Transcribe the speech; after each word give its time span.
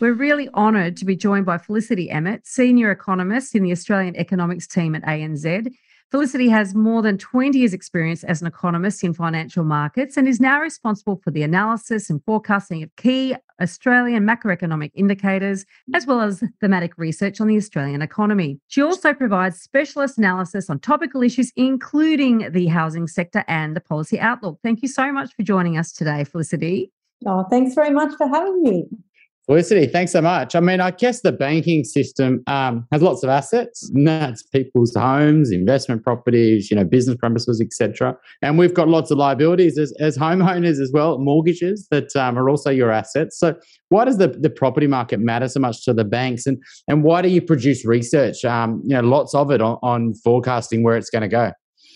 We're 0.00 0.14
really 0.14 0.48
honoured 0.54 0.96
to 0.96 1.04
be 1.04 1.14
joined 1.14 1.44
by 1.44 1.58
Felicity 1.58 2.10
Emmett, 2.10 2.46
Senior 2.46 2.90
Economist 2.90 3.54
in 3.54 3.62
the 3.62 3.70
Australian 3.70 4.16
Economics 4.16 4.66
team 4.66 4.94
at 4.94 5.02
ANZ. 5.02 5.70
Felicity 6.10 6.48
has 6.48 6.74
more 6.74 7.02
than 7.02 7.16
20 7.16 7.56
years' 7.56 7.72
experience 7.72 8.24
as 8.24 8.40
an 8.40 8.48
economist 8.48 9.04
in 9.04 9.14
financial 9.14 9.62
markets 9.62 10.16
and 10.16 10.26
is 10.26 10.40
now 10.40 10.60
responsible 10.60 11.20
for 11.22 11.30
the 11.30 11.44
analysis 11.44 12.10
and 12.10 12.20
forecasting 12.24 12.82
of 12.82 12.90
key 12.96 13.36
Australian 13.62 14.24
macroeconomic 14.26 14.90
indicators, 14.94 15.64
as 15.94 16.06
well 16.06 16.20
as 16.20 16.42
thematic 16.60 16.98
research 16.98 17.40
on 17.40 17.46
the 17.46 17.56
Australian 17.56 18.02
economy. 18.02 18.58
She 18.66 18.82
also 18.82 19.14
provides 19.14 19.60
specialist 19.60 20.18
analysis 20.18 20.68
on 20.68 20.80
topical 20.80 21.22
issues, 21.22 21.52
including 21.54 22.50
the 22.50 22.66
housing 22.66 23.06
sector 23.06 23.44
and 23.46 23.76
the 23.76 23.80
policy 23.80 24.18
outlook. 24.18 24.58
Thank 24.64 24.82
you 24.82 24.88
so 24.88 25.12
much 25.12 25.32
for 25.36 25.44
joining 25.44 25.78
us 25.78 25.92
today, 25.92 26.24
Felicity. 26.24 26.90
Oh, 27.24 27.44
thanks 27.48 27.74
very 27.74 27.90
much 27.90 28.16
for 28.16 28.26
having 28.26 28.62
me. 28.62 28.86
Felicity, 29.50 29.88
thanks 29.88 30.12
so 30.12 30.22
much. 30.22 30.54
I 30.54 30.60
mean, 30.60 30.80
I 30.80 30.92
guess 30.92 31.22
the 31.22 31.32
banking 31.32 31.82
system 31.82 32.40
um, 32.46 32.86
has 32.92 33.02
lots 33.02 33.24
of 33.24 33.30
assets, 33.30 33.90
and 33.92 34.06
that's 34.06 34.44
people's 34.44 34.94
homes, 34.94 35.50
investment 35.50 36.04
properties, 36.04 36.70
you 36.70 36.76
know, 36.76 36.84
business 36.84 37.16
premises, 37.16 37.60
etc. 37.60 38.16
And 38.42 38.58
we've 38.58 38.72
got 38.72 38.86
lots 38.86 39.10
of 39.10 39.18
liabilities 39.18 39.76
as, 39.76 39.92
as 39.98 40.16
homeowners 40.16 40.80
as 40.80 40.92
well, 40.94 41.18
mortgages 41.18 41.88
that 41.90 42.14
um, 42.14 42.38
are 42.38 42.48
also 42.48 42.70
your 42.70 42.92
assets. 42.92 43.40
So, 43.40 43.56
why 43.88 44.04
does 44.04 44.18
the, 44.18 44.28
the 44.28 44.50
property 44.50 44.86
market 44.86 45.18
matter 45.18 45.48
so 45.48 45.58
much 45.58 45.84
to 45.86 45.92
the 45.92 46.04
banks, 46.04 46.46
and 46.46 46.56
and 46.86 47.02
why 47.02 47.20
do 47.20 47.28
you 47.28 47.42
produce 47.42 47.84
research? 47.84 48.44
Um, 48.44 48.80
you 48.84 48.94
know, 48.94 49.02
lots 49.02 49.34
of 49.34 49.50
it 49.50 49.60
on, 49.60 49.78
on 49.82 50.14
forecasting 50.22 50.84
where 50.84 50.96
it's 50.96 51.10
going 51.10 51.22
to 51.22 51.28
go. 51.28 51.50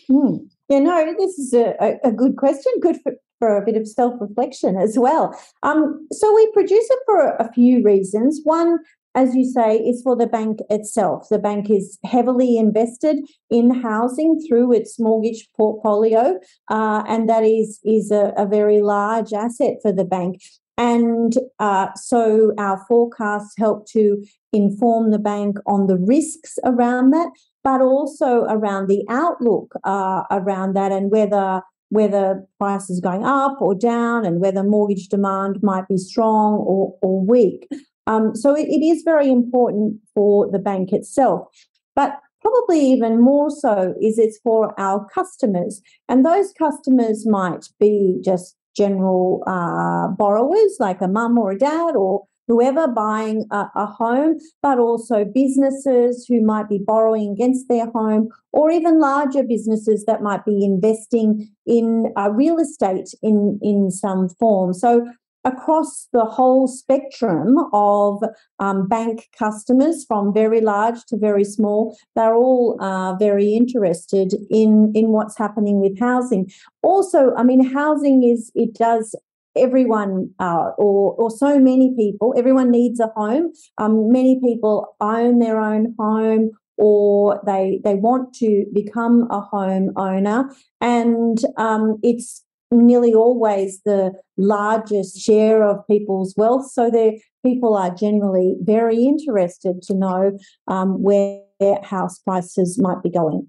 Hmm. 0.08 0.38
Yeah, 0.68 0.80
no, 0.80 1.14
this 1.16 1.38
is 1.38 1.52
a, 1.52 1.98
a, 2.02 2.10
good 2.10 2.36
question. 2.36 2.72
Good 2.80 2.98
for, 3.38 3.56
a 3.56 3.64
bit 3.64 3.76
of 3.76 3.86
self 3.86 4.14
reflection 4.20 4.76
as 4.76 4.98
well. 4.98 5.38
Um, 5.62 6.06
so 6.12 6.34
we 6.34 6.50
produce 6.52 6.86
it 6.90 6.98
for 7.06 7.36
a 7.36 7.52
few 7.52 7.82
reasons. 7.82 8.40
One, 8.44 8.78
as 9.14 9.34
you 9.34 9.44
say, 9.44 9.76
is 9.76 10.02
for 10.02 10.16
the 10.16 10.26
bank 10.26 10.58
itself. 10.70 11.28
The 11.30 11.38
bank 11.38 11.70
is 11.70 11.98
heavily 12.04 12.56
invested 12.56 13.18
in 13.50 13.82
housing 13.82 14.40
through 14.46 14.72
its 14.72 14.98
mortgage 14.98 15.48
portfolio, 15.56 16.38
uh, 16.68 17.04
and 17.06 17.28
that 17.28 17.44
is 17.44 17.80
is 17.84 18.10
a, 18.10 18.32
a, 18.36 18.46
very 18.46 18.82
large 18.82 19.32
asset 19.32 19.76
for 19.82 19.92
the 19.92 20.04
bank. 20.04 20.40
And 20.76 21.34
uh, 21.60 21.88
so 21.94 22.52
our 22.58 22.84
forecasts 22.88 23.54
help 23.56 23.86
to 23.90 24.24
inform 24.52 25.12
the 25.12 25.20
bank 25.20 25.58
on 25.66 25.86
the 25.86 25.96
risks 25.96 26.58
around 26.64 27.10
that, 27.10 27.30
but 27.62 27.80
also 27.80 28.44
around 28.48 28.88
the 28.88 29.04
outlook 29.08 29.74
uh, 29.84 30.24
around 30.32 30.74
that 30.74 30.90
and 30.90 31.12
whether 31.12 31.62
whether 31.94 32.44
prices 32.58 32.98
are 32.98 33.08
going 33.10 33.24
up 33.24 33.56
or 33.60 33.74
down 33.74 34.26
and 34.26 34.40
whether 34.40 34.64
mortgage 34.64 35.08
demand 35.08 35.62
might 35.62 35.86
be 35.88 35.96
strong 35.96 36.54
or, 36.54 36.96
or 37.00 37.24
weak. 37.24 37.68
Um, 38.06 38.34
so 38.34 38.54
it, 38.54 38.66
it 38.68 38.84
is 38.84 39.02
very 39.04 39.30
important 39.30 40.00
for 40.14 40.50
the 40.50 40.58
bank 40.58 40.92
itself. 40.92 41.46
But 41.94 42.18
probably 42.42 42.80
even 42.80 43.20
more 43.20 43.48
so 43.48 43.94
is 44.02 44.18
it's 44.18 44.38
for 44.42 44.78
our 44.78 45.06
customers. 45.14 45.80
And 46.08 46.26
those 46.26 46.52
customers 46.58 47.26
might 47.26 47.68
be 47.78 48.20
just 48.24 48.56
general 48.76 49.44
uh, 49.46 50.08
borrowers 50.08 50.76
like 50.80 51.00
a 51.00 51.08
mum 51.08 51.38
or 51.38 51.52
a 51.52 51.58
dad 51.58 51.94
or 51.94 52.24
whoever 52.46 52.88
buying 52.88 53.46
a, 53.50 53.66
a, 53.74 53.86
home, 53.86 54.38
but 54.62 54.78
also 54.78 55.24
businesses 55.24 56.26
who 56.28 56.44
might 56.44 56.68
be 56.68 56.78
borrowing 56.78 57.32
against 57.32 57.68
their 57.68 57.90
home, 57.90 58.28
or 58.52 58.70
even 58.70 59.00
larger 59.00 59.42
businesses 59.42 60.04
that 60.06 60.22
might 60.22 60.44
be 60.44 60.64
investing 60.64 61.48
in 61.66 62.12
uh, 62.16 62.30
real 62.30 62.58
estate 62.58 63.08
in, 63.22 63.58
in 63.62 63.90
some 63.90 64.28
form. 64.28 64.72
So, 64.72 65.06
across 65.46 66.08
the 66.12 66.24
whole 66.24 66.66
spectrum 66.66 67.58
of 67.72 68.22
um, 68.60 68.88
bank 68.88 69.28
customers, 69.38 70.04
from 70.06 70.32
very 70.32 70.60
large 70.60 71.04
to 71.06 71.18
very 71.18 71.44
small, 71.44 71.96
they're 72.16 72.34
all 72.34 72.82
uh, 72.82 73.14
very 73.16 73.54
interested 73.54 74.32
in, 74.50 74.90
in 74.94 75.08
what's 75.08 75.36
happening 75.36 75.80
with 75.80 75.98
housing. 76.00 76.50
Also, 76.82 77.34
I 77.36 77.42
mean, 77.42 77.62
housing 77.74 78.24
is, 78.24 78.50
it 78.54 78.74
does 78.74 79.14
everyone 79.56 80.30
uh, 80.38 80.70
or 80.78 81.14
or 81.14 81.30
so 81.30 81.58
many 81.58 81.94
people 81.96 82.34
everyone 82.36 82.70
needs 82.70 83.00
a 83.00 83.08
home. 83.16 83.52
Um, 83.78 84.10
many 84.10 84.40
people 84.42 84.96
own 85.00 85.38
their 85.38 85.58
own 85.60 85.94
home 85.98 86.50
or 86.76 87.40
they 87.46 87.80
they 87.84 87.94
want 87.94 88.34
to 88.34 88.66
become 88.72 89.28
a 89.30 89.40
home 89.40 89.92
owner. 89.96 90.50
And 90.80 91.38
um, 91.56 91.98
it's 92.02 92.44
nearly 92.70 93.14
always 93.14 93.80
the 93.84 94.12
largest 94.36 95.18
share 95.18 95.62
of 95.62 95.86
people's 95.88 96.34
wealth. 96.36 96.70
So 96.72 96.90
the 96.90 97.20
people 97.44 97.76
are 97.76 97.94
generally 97.94 98.56
very 98.62 99.04
interested 99.04 99.82
to 99.82 99.94
know 99.94 100.38
um, 100.66 101.02
where 101.02 101.40
house 101.82 102.18
prices 102.18 102.78
might 102.80 103.02
be 103.02 103.10
going. 103.10 103.48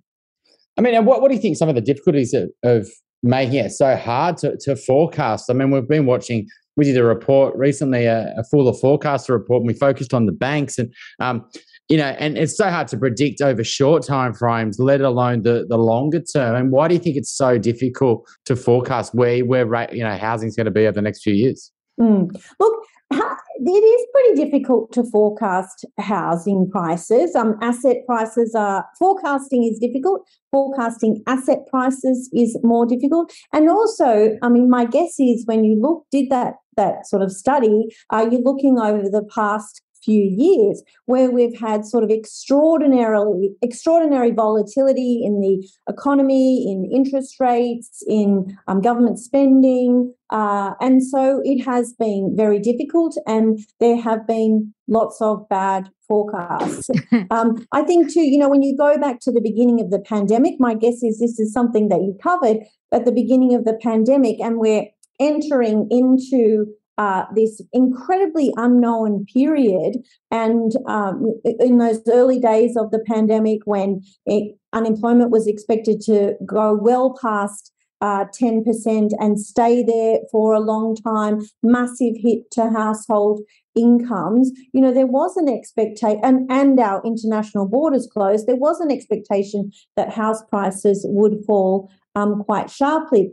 I 0.77 0.81
mean, 0.81 1.05
what, 1.05 1.21
what 1.21 1.29
do 1.29 1.35
you 1.35 1.41
think 1.41 1.57
some 1.57 1.69
of 1.69 1.75
the 1.75 1.81
difficulties 1.81 2.33
of, 2.33 2.49
of 2.63 2.89
making 3.25 3.55
it 3.55 3.71
so 3.71 3.95
hard 3.95 4.37
to, 4.37 4.55
to 4.57 4.75
forecast. 4.75 5.49
I 5.49 5.53
mean, 5.53 5.71
we've 5.71 5.87
been 5.87 6.05
watching, 6.05 6.47
we 6.77 6.85
did 6.85 6.95
a 6.95 7.03
report 7.03 7.55
recently, 7.57 8.05
a, 8.05 8.33
a 8.37 8.43
Fool 8.43 8.67
or 8.67 8.73
Forecaster 8.73 9.33
report, 9.33 9.61
and 9.61 9.67
we 9.67 9.73
focused 9.73 10.13
on 10.13 10.27
the 10.27 10.31
banks 10.31 10.77
and, 10.77 10.93
um, 11.19 11.43
you 11.89 11.97
know, 11.97 12.15
and 12.19 12.37
it's 12.37 12.55
so 12.55 12.69
hard 12.69 12.87
to 12.89 12.97
predict 12.97 13.41
over 13.41 13.63
short 13.63 14.03
time 14.03 14.33
frames, 14.33 14.79
let 14.79 15.01
alone 15.01 15.41
the, 15.41 15.65
the 15.67 15.77
longer 15.77 16.21
term. 16.21 16.55
And 16.55 16.71
why 16.71 16.87
do 16.87 16.93
you 16.93 16.99
think 16.99 17.15
it's 17.15 17.31
so 17.31 17.57
difficult 17.57 18.27
to 18.45 18.55
forecast 18.55 19.13
where, 19.13 19.43
where 19.45 19.93
you 19.93 20.03
know, 20.03 20.15
housing 20.15 20.47
is 20.47 20.55
going 20.55 20.65
to 20.65 20.71
be 20.71 20.87
over 20.87 20.93
the 20.93 21.01
next 21.01 21.21
few 21.21 21.33
years? 21.33 21.71
Mm. 21.99 22.29
Look, 22.59 22.74
it 23.11 23.69
is 23.69 24.07
pretty 24.13 24.43
difficult 24.43 24.91
to 24.93 25.03
forecast 25.03 25.85
housing 25.99 26.69
prices. 26.69 27.35
Um, 27.35 27.55
asset 27.61 27.97
prices 28.05 28.53
are 28.55 28.85
forecasting 28.97 29.63
is 29.63 29.79
difficult. 29.79 30.27
Forecasting 30.51 31.21
asset 31.27 31.59
prices 31.69 32.29
is 32.33 32.57
more 32.63 32.85
difficult. 32.85 33.31
And 33.53 33.69
also, 33.69 34.37
I 34.41 34.49
mean, 34.49 34.69
my 34.69 34.85
guess 34.85 35.19
is 35.19 35.45
when 35.45 35.63
you 35.63 35.79
look, 35.79 36.05
did 36.11 36.29
that 36.29 36.55
that 36.77 37.07
sort 37.07 37.21
of 37.21 37.31
study, 37.31 37.87
are 38.09 38.27
you 38.27 38.41
looking 38.43 38.77
over 38.79 39.03
the 39.03 39.25
past 39.33 39.81
few 40.05 40.23
years 40.23 40.83
where 41.05 41.31
we've 41.31 41.59
had 41.59 41.85
sort 41.85 42.03
of 42.03 42.11
extraordinarily 42.11 43.49
extraordinary 43.61 44.31
volatility 44.31 45.21
in 45.23 45.41
the 45.41 45.67
economy, 45.89 46.71
in 46.71 46.89
interest 46.93 47.39
rates, 47.39 48.03
in 48.07 48.55
um, 48.67 48.81
government 48.81 49.19
spending, 49.19 50.13
uh, 50.31 50.73
and 50.81 51.03
so 51.03 51.41
it 51.43 51.63
has 51.63 51.93
been 51.93 52.33
very 52.35 52.59
difficult, 52.59 53.15
and 53.27 53.59
there 53.79 53.99
have 53.99 54.25
been 54.25 54.73
lots 54.87 55.21
of 55.21 55.47
bad 55.49 55.89
forecasts. 56.07 56.89
um, 57.31 57.65
I 57.71 57.83
think 57.83 58.11
too, 58.11 58.21
you 58.21 58.37
know, 58.37 58.49
when 58.49 58.63
you 58.63 58.75
go 58.75 58.97
back 58.97 59.19
to 59.21 59.31
the 59.31 59.41
beginning 59.41 59.79
of 59.81 59.91
the 59.91 59.99
pandemic, 59.99 60.55
my 60.59 60.73
guess 60.73 61.03
is 61.03 61.19
this 61.19 61.39
is 61.39 61.53
something 61.53 61.89
that 61.89 62.01
you 62.01 62.17
covered 62.21 62.57
at 62.91 63.05
the 63.05 63.11
beginning 63.11 63.53
of 63.53 63.65
the 63.65 63.77
pandemic, 63.81 64.39
and 64.39 64.57
we're 64.57 64.87
entering 65.19 65.87
into 65.91 66.65
uh, 66.97 67.25
this 67.33 67.61
incredibly 67.73 68.53
unknown 68.57 69.25
period. 69.25 69.97
And 70.31 70.71
um, 70.87 71.39
in 71.59 71.77
those 71.77 72.01
early 72.07 72.39
days 72.39 72.77
of 72.77 72.91
the 72.91 73.03
pandemic, 73.07 73.59
when 73.65 74.01
it, 74.25 74.57
unemployment 74.73 75.31
was 75.31 75.47
expected 75.47 76.01
to 76.01 76.35
go 76.45 76.73
well 76.73 77.17
past 77.21 77.71
uh, 78.01 78.25
10% 78.39 79.11
and 79.19 79.39
stay 79.39 79.81
there 79.81 80.19
for 80.31 80.53
a 80.53 80.59
long 80.59 80.95
time, 80.95 81.41
massive 81.63 82.13
hit 82.17 82.51
to 82.51 82.69
household 82.69 83.39
incomes. 83.75 84.51
You 84.73 84.81
know, 84.81 84.93
there 84.93 85.07
was 85.07 85.35
an 85.37 85.49
expectation, 85.49 86.19
and, 86.23 86.51
and 86.51 86.79
our 86.79 87.01
international 87.05 87.67
borders 87.67 88.07
closed, 88.11 88.47
there 88.47 88.57
was 88.57 88.79
an 88.79 88.91
expectation 88.91 89.71
that 89.95 90.13
house 90.13 90.43
prices 90.49 91.05
would 91.07 91.43
fall 91.45 91.89
um, 92.15 92.43
quite 92.43 92.69
sharply. 92.69 93.31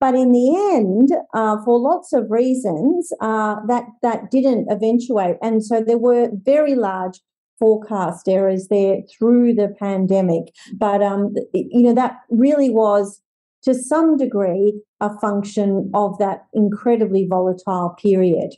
But 0.00 0.14
in 0.14 0.32
the 0.32 0.74
end, 0.74 1.10
uh, 1.34 1.56
for 1.64 1.78
lots 1.78 2.12
of 2.12 2.30
reasons, 2.30 3.12
uh, 3.20 3.56
that 3.66 3.84
that 4.02 4.30
didn't 4.30 4.68
eventuate, 4.70 5.36
and 5.42 5.64
so 5.64 5.82
there 5.82 5.98
were 5.98 6.30
very 6.44 6.76
large 6.76 7.20
forecast 7.58 8.28
errors 8.28 8.68
there 8.68 8.98
through 9.18 9.54
the 9.54 9.74
pandemic. 9.78 10.54
But 10.74 11.02
um, 11.02 11.34
you 11.52 11.82
know 11.82 11.94
that 11.94 12.18
really 12.30 12.70
was, 12.70 13.20
to 13.62 13.74
some 13.74 14.16
degree, 14.16 14.80
a 15.00 15.18
function 15.18 15.90
of 15.94 16.16
that 16.18 16.46
incredibly 16.54 17.26
volatile 17.26 17.96
period. 18.00 18.54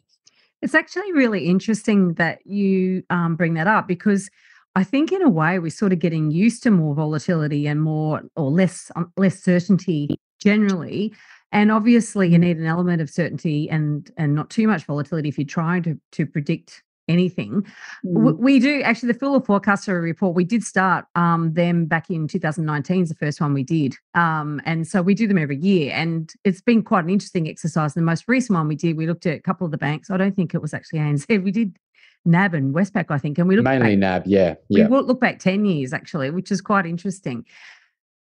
It's 0.60 0.74
actually 0.74 1.10
really 1.12 1.46
interesting 1.46 2.14
that 2.14 2.44
you 2.44 3.02
um, 3.08 3.34
bring 3.34 3.54
that 3.54 3.66
up 3.66 3.88
because 3.88 4.28
I 4.76 4.84
think 4.84 5.10
in 5.10 5.22
a 5.22 5.30
way 5.30 5.58
we're 5.58 5.70
sort 5.70 5.94
of 5.94 6.00
getting 6.00 6.30
used 6.30 6.62
to 6.64 6.70
more 6.70 6.94
volatility 6.94 7.66
and 7.66 7.80
more 7.82 8.20
or 8.36 8.50
less 8.50 8.92
um, 8.94 9.10
less 9.16 9.42
certainty 9.42 10.20
generally. 10.40 11.12
And 11.52 11.72
obviously, 11.72 12.28
you 12.28 12.38
need 12.38 12.58
an 12.58 12.66
element 12.66 13.02
of 13.02 13.10
certainty 13.10 13.68
and 13.70 14.10
and 14.16 14.34
not 14.34 14.50
too 14.50 14.66
much 14.68 14.84
volatility 14.84 15.28
if 15.28 15.38
you're 15.38 15.46
trying 15.46 15.82
to 15.84 16.00
to 16.12 16.26
predict 16.26 16.82
anything. 17.08 17.66
Mm. 18.04 18.38
We 18.38 18.60
do 18.60 18.82
actually 18.82 19.12
the 19.12 19.18
Fool 19.18 19.34
or 19.34 19.42
Forecaster 19.42 20.00
report. 20.00 20.36
We 20.36 20.44
did 20.44 20.62
start 20.62 21.06
um, 21.16 21.52
them 21.54 21.86
back 21.86 22.08
in 22.08 22.28
2019. 22.28 23.02
Is 23.02 23.08
the 23.08 23.14
first 23.16 23.40
one 23.40 23.52
we 23.52 23.64
did, 23.64 23.96
um, 24.14 24.60
and 24.64 24.86
so 24.86 25.02
we 25.02 25.14
do 25.14 25.26
them 25.26 25.38
every 25.38 25.58
year. 25.58 25.92
And 25.92 26.32
it's 26.44 26.60
been 26.60 26.82
quite 26.82 27.04
an 27.04 27.10
interesting 27.10 27.48
exercise. 27.48 27.94
The 27.94 28.02
most 28.02 28.24
recent 28.28 28.56
one 28.56 28.68
we 28.68 28.76
did, 28.76 28.96
we 28.96 29.06
looked 29.08 29.26
at 29.26 29.36
a 29.36 29.42
couple 29.42 29.64
of 29.64 29.72
the 29.72 29.78
banks. 29.78 30.10
I 30.10 30.16
don't 30.16 30.36
think 30.36 30.54
it 30.54 30.62
was 30.62 30.72
actually 30.72 31.00
ANZ. 31.00 31.26
We 31.44 31.50
did 31.50 31.76
NAB 32.24 32.54
and 32.54 32.74
Westpac, 32.74 33.06
I 33.10 33.18
think, 33.18 33.38
and 33.38 33.48
we 33.48 33.56
looked 33.56 33.64
mainly 33.64 33.96
back, 33.96 33.98
NAB. 33.98 34.22
Yeah, 34.26 34.54
yeah. 34.68 34.88
We 34.88 34.98
look 34.98 35.20
back 35.20 35.38
10 35.38 35.64
years 35.64 35.92
actually, 35.92 36.30
which 36.30 36.52
is 36.52 36.60
quite 36.60 36.86
interesting. 36.86 37.44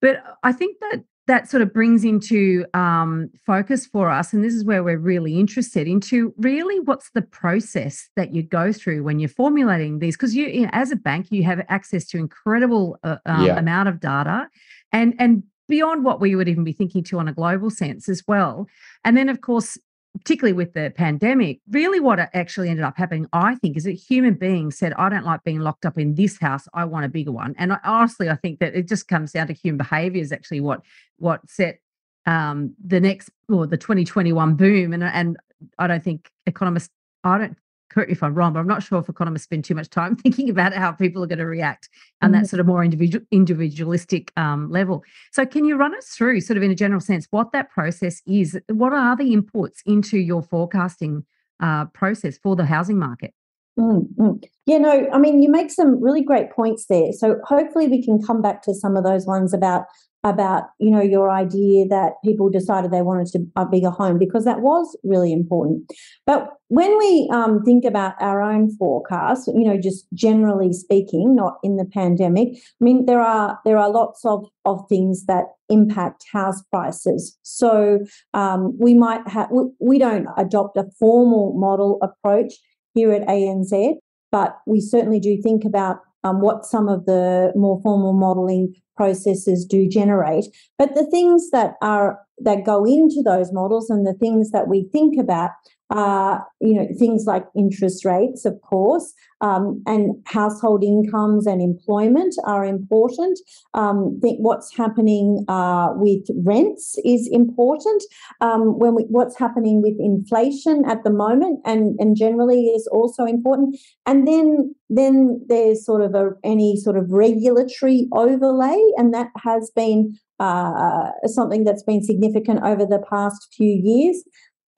But 0.01 0.23
I 0.43 0.51
think 0.51 0.77
that 0.79 1.03
that 1.27 1.49
sort 1.49 1.61
of 1.61 1.71
brings 1.71 2.03
into 2.03 2.65
um, 2.73 3.29
focus 3.45 3.85
for 3.85 4.09
us, 4.09 4.33
and 4.33 4.43
this 4.43 4.53
is 4.53 4.65
where 4.65 4.83
we're 4.83 4.97
really 4.97 5.39
interested 5.39 5.87
into 5.87 6.33
really 6.37 6.79
what's 6.79 7.11
the 7.11 7.21
process 7.21 8.09
that 8.15 8.33
you 8.33 8.43
go 8.43 8.73
through 8.73 9.03
when 9.03 9.19
you're 9.19 9.29
formulating 9.29 9.99
these, 9.99 10.17
because 10.17 10.35
you, 10.35 10.47
you 10.47 10.61
know, 10.63 10.69
as 10.73 10.91
a 10.91 10.95
bank, 10.95 11.27
you 11.29 11.43
have 11.43 11.63
access 11.69 12.05
to 12.07 12.17
incredible 12.17 12.97
uh, 13.03 13.17
um, 13.25 13.45
yeah. 13.45 13.57
amount 13.57 13.87
of 13.87 13.99
data, 13.99 14.47
and 14.91 15.13
and 15.19 15.43
beyond 15.67 16.03
what 16.03 16.19
we 16.19 16.35
would 16.35 16.49
even 16.49 16.65
be 16.65 16.73
thinking 16.73 17.03
to 17.03 17.17
on 17.17 17.27
a 17.27 17.33
global 17.33 17.69
sense 17.69 18.09
as 18.09 18.23
well. 18.27 18.67
And 19.05 19.15
then, 19.15 19.29
of 19.29 19.39
course, 19.39 19.77
particularly 20.17 20.53
with 20.53 20.73
the 20.73 20.91
pandemic, 20.95 21.59
really 21.69 21.99
what 21.99 22.19
actually 22.19 22.69
ended 22.69 22.83
up 22.83 22.97
happening, 22.97 23.27
I 23.31 23.55
think, 23.55 23.77
is 23.77 23.85
that 23.85 23.91
human 23.91 24.33
beings 24.33 24.77
said, 24.77 24.93
I 24.93 25.09
don't 25.09 25.25
like 25.25 25.43
being 25.43 25.59
locked 25.59 25.85
up 25.85 25.97
in 25.97 26.15
this 26.15 26.37
house. 26.37 26.67
I 26.73 26.85
want 26.85 27.05
a 27.05 27.09
bigger 27.09 27.31
one. 27.31 27.55
And 27.57 27.73
I, 27.73 27.79
honestly, 27.83 28.29
I 28.29 28.35
think 28.35 28.59
that 28.59 28.75
it 28.75 28.87
just 28.87 29.07
comes 29.07 29.31
down 29.31 29.47
to 29.47 29.53
human 29.53 29.77
behavior 29.77 30.21
is 30.21 30.31
actually 30.31 30.61
what 30.61 30.81
what 31.17 31.49
set 31.49 31.79
um, 32.25 32.75
the 32.83 32.99
next 32.99 33.29
or 33.49 33.65
the 33.67 33.77
2021 33.77 34.55
boom. 34.55 34.93
And 34.93 35.03
and 35.03 35.37
I 35.79 35.87
don't 35.87 36.03
think 36.03 36.29
economists, 36.45 36.89
I 37.23 37.37
don't 37.37 37.57
correct 37.91 38.09
me 38.09 38.13
if 38.13 38.23
I'm 38.23 38.33
wrong, 38.33 38.53
but 38.53 38.59
I'm 38.59 38.67
not 38.67 38.83
sure 38.83 38.99
if 38.99 39.09
economists 39.09 39.43
spend 39.43 39.65
too 39.65 39.75
much 39.75 39.89
time 39.89 40.15
thinking 40.23 40.49
about 40.49 40.73
how 40.73 40.91
people 40.91 41.23
are 41.23 41.27
going 41.27 41.39
to 41.39 41.45
react 41.45 41.89
on 42.21 42.31
mm-hmm. 42.31 42.41
that 42.41 42.49
sort 42.49 42.59
of 42.59 42.65
more 42.65 42.83
individual 42.83 43.25
individualistic 43.31 44.31
um, 44.37 44.71
level. 44.71 45.03
So, 45.31 45.45
can 45.45 45.65
you 45.65 45.75
run 45.75 45.95
us 45.95 46.07
through, 46.07 46.41
sort 46.41 46.57
of 46.57 46.63
in 46.63 46.71
a 46.71 46.75
general 46.75 47.01
sense, 47.01 47.27
what 47.31 47.51
that 47.51 47.69
process 47.69 48.21
is? 48.25 48.59
What 48.67 48.93
are 48.93 49.15
the 49.15 49.35
inputs 49.35 49.79
into 49.85 50.17
your 50.17 50.41
forecasting 50.41 51.25
uh, 51.59 51.85
process 51.85 52.37
for 52.37 52.55
the 52.55 52.65
housing 52.65 52.97
market? 52.97 53.33
Mm-hmm. 53.79 54.43
Yeah, 54.65 54.77
no, 54.77 55.07
I 55.11 55.17
mean, 55.17 55.41
you 55.41 55.49
make 55.49 55.71
some 55.71 56.01
really 56.01 56.21
great 56.21 56.51
points 56.51 56.85
there. 56.87 57.11
So, 57.13 57.37
hopefully, 57.43 57.87
we 57.87 58.03
can 58.03 58.21
come 58.21 58.41
back 58.41 58.61
to 58.63 58.73
some 58.73 58.95
of 58.95 59.03
those 59.03 59.25
ones 59.25 59.53
about 59.53 59.85
about 60.23 60.65
you 60.79 60.91
know 60.91 61.01
your 61.01 61.29
idea 61.29 61.87
that 61.87 62.13
people 62.23 62.49
decided 62.49 62.91
they 62.91 63.01
wanted 63.01 63.27
to, 63.27 63.39
a 63.55 63.65
bigger 63.65 63.89
home 63.89 64.17
because 64.17 64.45
that 64.45 64.61
was 64.61 64.97
really 65.03 65.33
important. 65.33 65.91
But 66.25 66.49
when 66.67 66.97
we 66.97 67.29
um, 67.33 67.63
think 67.63 67.85
about 67.85 68.13
our 68.19 68.41
own 68.41 68.75
forecast 68.77 69.47
you 69.47 69.65
know 69.65 69.77
just 69.79 70.05
generally 70.13 70.73
speaking 70.73 71.35
not 71.35 71.55
in 71.63 71.77
the 71.77 71.85
pandemic 71.85 72.49
i 72.53 72.83
mean 72.83 73.05
there 73.05 73.19
are 73.19 73.59
there 73.65 73.77
are 73.77 73.89
lots 73.89 74.23
of 74.25 74.45
of 74.65 74.87
things 74.87 75.25
that 75.25 75.45
impact 75.69 76.25
house 76.31 76.61
prices. 76.69 77.37
So 77.43 77.99
um, 78.33 78.77
we 78.77 78.93
might 78.93 79.27
have 79.27 79.49
we, 79.51 79.63
we 79.79 79.97
don't 79.97 80.27
adopt 80.37 80.77
a 80.77 80.85
formal 80.99 81.53
model 81.57 81.97
approach 82.01 82.53
here 82.93 83.11
at 83.13 83.27
ANZ 83.27 83.95
but 84.31 84.59
we 84.65 84.79
certainly 84.79 85.19
do 85.19 85.39
think 85.41 85.65
about 85.65 85.97
um, 86.23 86.41
what 86.41 86.65
some 86.65 86.87
of 86.87 87.05
the 87.05 87.51
more 87.55 87.79
formal 87.81 88.13
modeling 88.13 88.73
processes 88.95 89.65
do 89.65 89.87
generate. 89.87 90.45
But 90.77 90.95
the 90.95 91.05
things 91.05 91.49
that 91.51 91.73
are 91.81 92.19
that 92.39 92.65
go 92.65 92.85
into 92.85 93.21
those 93.23 93.51
models 93.53 93.89
and 93.89 94.05
the 94.05 94.13
things 94.13 94.51
that 94.51 94.67
we 94.67 94.87
think 94.91 95.19
about 95.19 95.51
uh, 95.91 96.39
you 96.61 96.73
know, 96.73 96.87
things 96.97 97.25
like 97.27 97.45
interest 97.55 98.05
rates, 98.05 98.45
of 98.45 98.59
course, 98.61 99.13
um, 99.41 99.83
and 99.85 100.15
household 100.25 100.83
incomes 100.83 101.45
and 101.45 101.61
employment 101.61 102.33
are 102.45 102.63
important. 102.63 103.37
Um, 103.73 104.17
think 104.21 104.39
what's 104.39 104.75
happening 104.75 105.43
uh, 105.49 105.89
with 105.95 106.25
rents 106.45 106.97
is 107.03 107.27
important. 107.31 108.03
Um, 108.39 108.79
when 108.79 108.95
we, 108.95 109.03
what's 109.09 109.37
happening 109.37 109.81
with 109.81 109.95
inflation 109.99 110.83
at 110.87 111.03
the 111.03 111.11
moment 111.11 111.59
and, 111.65 111.99
and 111.99 112.15
generally 112.15 112.67
is 112.67 112.87
also 112.87 113.25
important. 113.25 113.75
And 114.05 114.27
then 114.27 114.73
then 114.89 115.41
there's 115.47 115.85
sort 115.85 116.01
of 116.01 116.13
a 116.15 116.31
any 116.43 116.75
sort 116.75 116.97
of 116.97 117.09
regulatory 117.09 118.07
overlay, 118.13 118.77
and 118.97 119.13
that 119.13 119.27
has 119.41 119.71
been 119.73 120.17
uh, 120.39 121.11
something 121.25 121.63
that's 121.63 121.83
been 121.83 122.03
significant 122.03 122.61
over 122.63 122.85
the 122.85 123.01
past 123.09 123.47
few 123.55 123.79
years. 123.83 124.23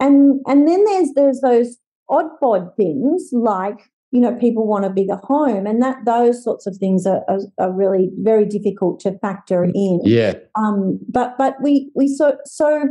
And 0.04 0.42
and 0.48 0.68
then 0.68 0.84
there's 0.84 1.14
there's 1.16 1.42
those 1.42 1.78
odd 2.10 2.30
bod 2.42 2.76
things 2.76 3.30
like 3.32 3.90
you 4.12 4.20
know 4.20 4.36
people 4.36 4.68
want 4.68 4.86
a 4.86 4.90
bigger 4.90 5.16
home 5.16 5.66
and 5.66 5.82
that 5.82 6.04
those 6.06 6.44
sorts 6.44 6.68
of 6.68 6.76
things 6.76 7.08
are, 7.08 7.24
are, 7.30 7.40
are 7.58 7.72
really 7.72 8.12
very 8.20 8.46
difficult 8.46 9.00
to 9.00 9.18
factor 9.20 9.64
in. 9.64 10.02
yeah. 10.04 10.34
Um 10.56 11.00
but 11.08 11.38
but 11.38 11.56
we 11.64 11.90
we 11.96 12.10
so 12.10 12.38
so 12.44 12.90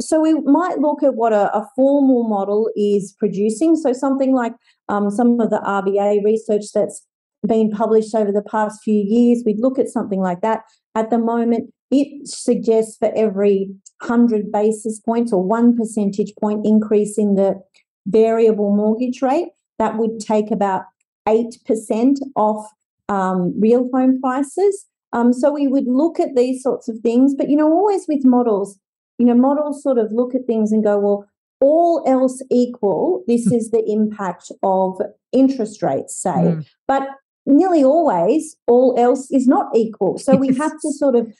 so 0.00 0.20
we 0.20 0.34
might 0.40 0.78
look 0.78 1.02
at 1.02 1.14
what 1.14 1.32
a, 1.32 1.54
a 1.54 1.66
formal 1.76 2.28
model 2.28 2.70
is 2.76 3.14
producing. 3.18 3.76
So 3.76 3.92
something 3.92 4.34
like 4.34 4.54
um, 4.88 5.10
some 5.10 5.38
of 5.40 5.50
the 5.50 5.58
RBA 5.58 6.24
research 6.24 6.72
that's 6.74 7.06
been 7.46 7.70
published 7.70 8.14
over 8.14 8.32
the 8.32 8.42
past 8.42 8.82
few 8.82 9.02
years 9.06 9.42
we'd 9.46 9.60
look 9.60 9.78
at 9.78 9.88
something 9.88 10.20
like 10.20 10.40
that 10.40 10.62
at 10.94 11.10
the 11.10 11.18
moment 11.18 11.72
it 11.90 12.28
suggests 12.28 12.96
for 12.98 13.10
every 13.16 13.70
100 14.00 14.50
basis 14.50 15.00
points 15.00 15.32
or 15.32 15.42
one 15.42 15.76
percentage 15.76 16.32
point 16.40 16.64
increase 16.64 17.18
in 17.18 17.34
the 17.34 17.60
variable 18.06 18.74
mortgage 18.74 19.22
rate, 19.22 19.48
that 19.78 19.96
would 19.96 20.20
take 20.20 20.50
about 20.50 20.82
8% 21.28 22.16
off 22.36 22.66
um, 23.08 23.54
real 23.58 23.88
home 23.92 24.20
prices. 24.20 24.86
Um, 25.12 25.32
so 25.32 25.52
we 25.52 25.66
would 25.66 25.86
look 25.86 26.20
at 26.20 26.36
these 26.36 26.62
sorts 26.62 26.88
of 26.88 26.98
things, 27.00 27.34
but 27.36 27.48
you 27.48 27.56
know, 27.56 27.70
always 27.70 28.06
with 28.08 28.24
models, 28.24 28.78
you 29.18 29.26
know, 29.26 29.34
models 29.34 29.82
sort 29.82 29.98
of 29.98 30.12
look 30.12 30.34
at 30.34 30.46
things 30.46 30.72
and 30.72 30.84
go, 30.84 30.98
well, 30.98 31.26
all 31.60 32.02
else 32.06 32.40
equal, 32.50 33.22
this 33.26 33.48
hmm. 33.48 33.54
is 33.54 33.70
the 33.70 33.84
impact 33.86 34.50
of 34.62 35.00
interest 35.32 35.82
rates, 35.82 36.16
say. 36.16 36.30
Mm. 36.30 36.66
But 36.88 37.08
nearly 37.50 37.84
always, 37.84 38.56
all 38.66 38.94
else 38.98 39.30
is 39.30 39.46
not 39.46 39.66
equal. 39.74 40.18
So 40.18 40.36
we 40.36 40.54
have 40.56 40.72
to 40.80 40.92
sort 40.92 41.16
of 41.16 41.32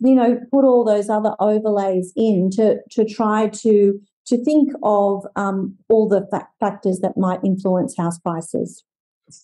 you 0.00 0.14
know 0.14 0.40
put 0.52 0.64
all 0.64 0.84
those 0.84 1.08
other 1.08 1.34
overlays 1.40 2.12
in 2.16 2.50
to 2.52 2.78
to 2.90 3.04
try 3.04 3.48
to 3.48 4.00
to 4.26 4.44
think 4.44 4.72
of 4.82 5.24
um, 5.36 5.74
all 5.88 6.08
the 6.08 6.26
fa- 6.30 6.48
factors 6.60 7.00
that 7.00 7.16
might 7.16 7.40
influence 7.42 7.96
house 7.96 8.18
prices. 8.18 8.84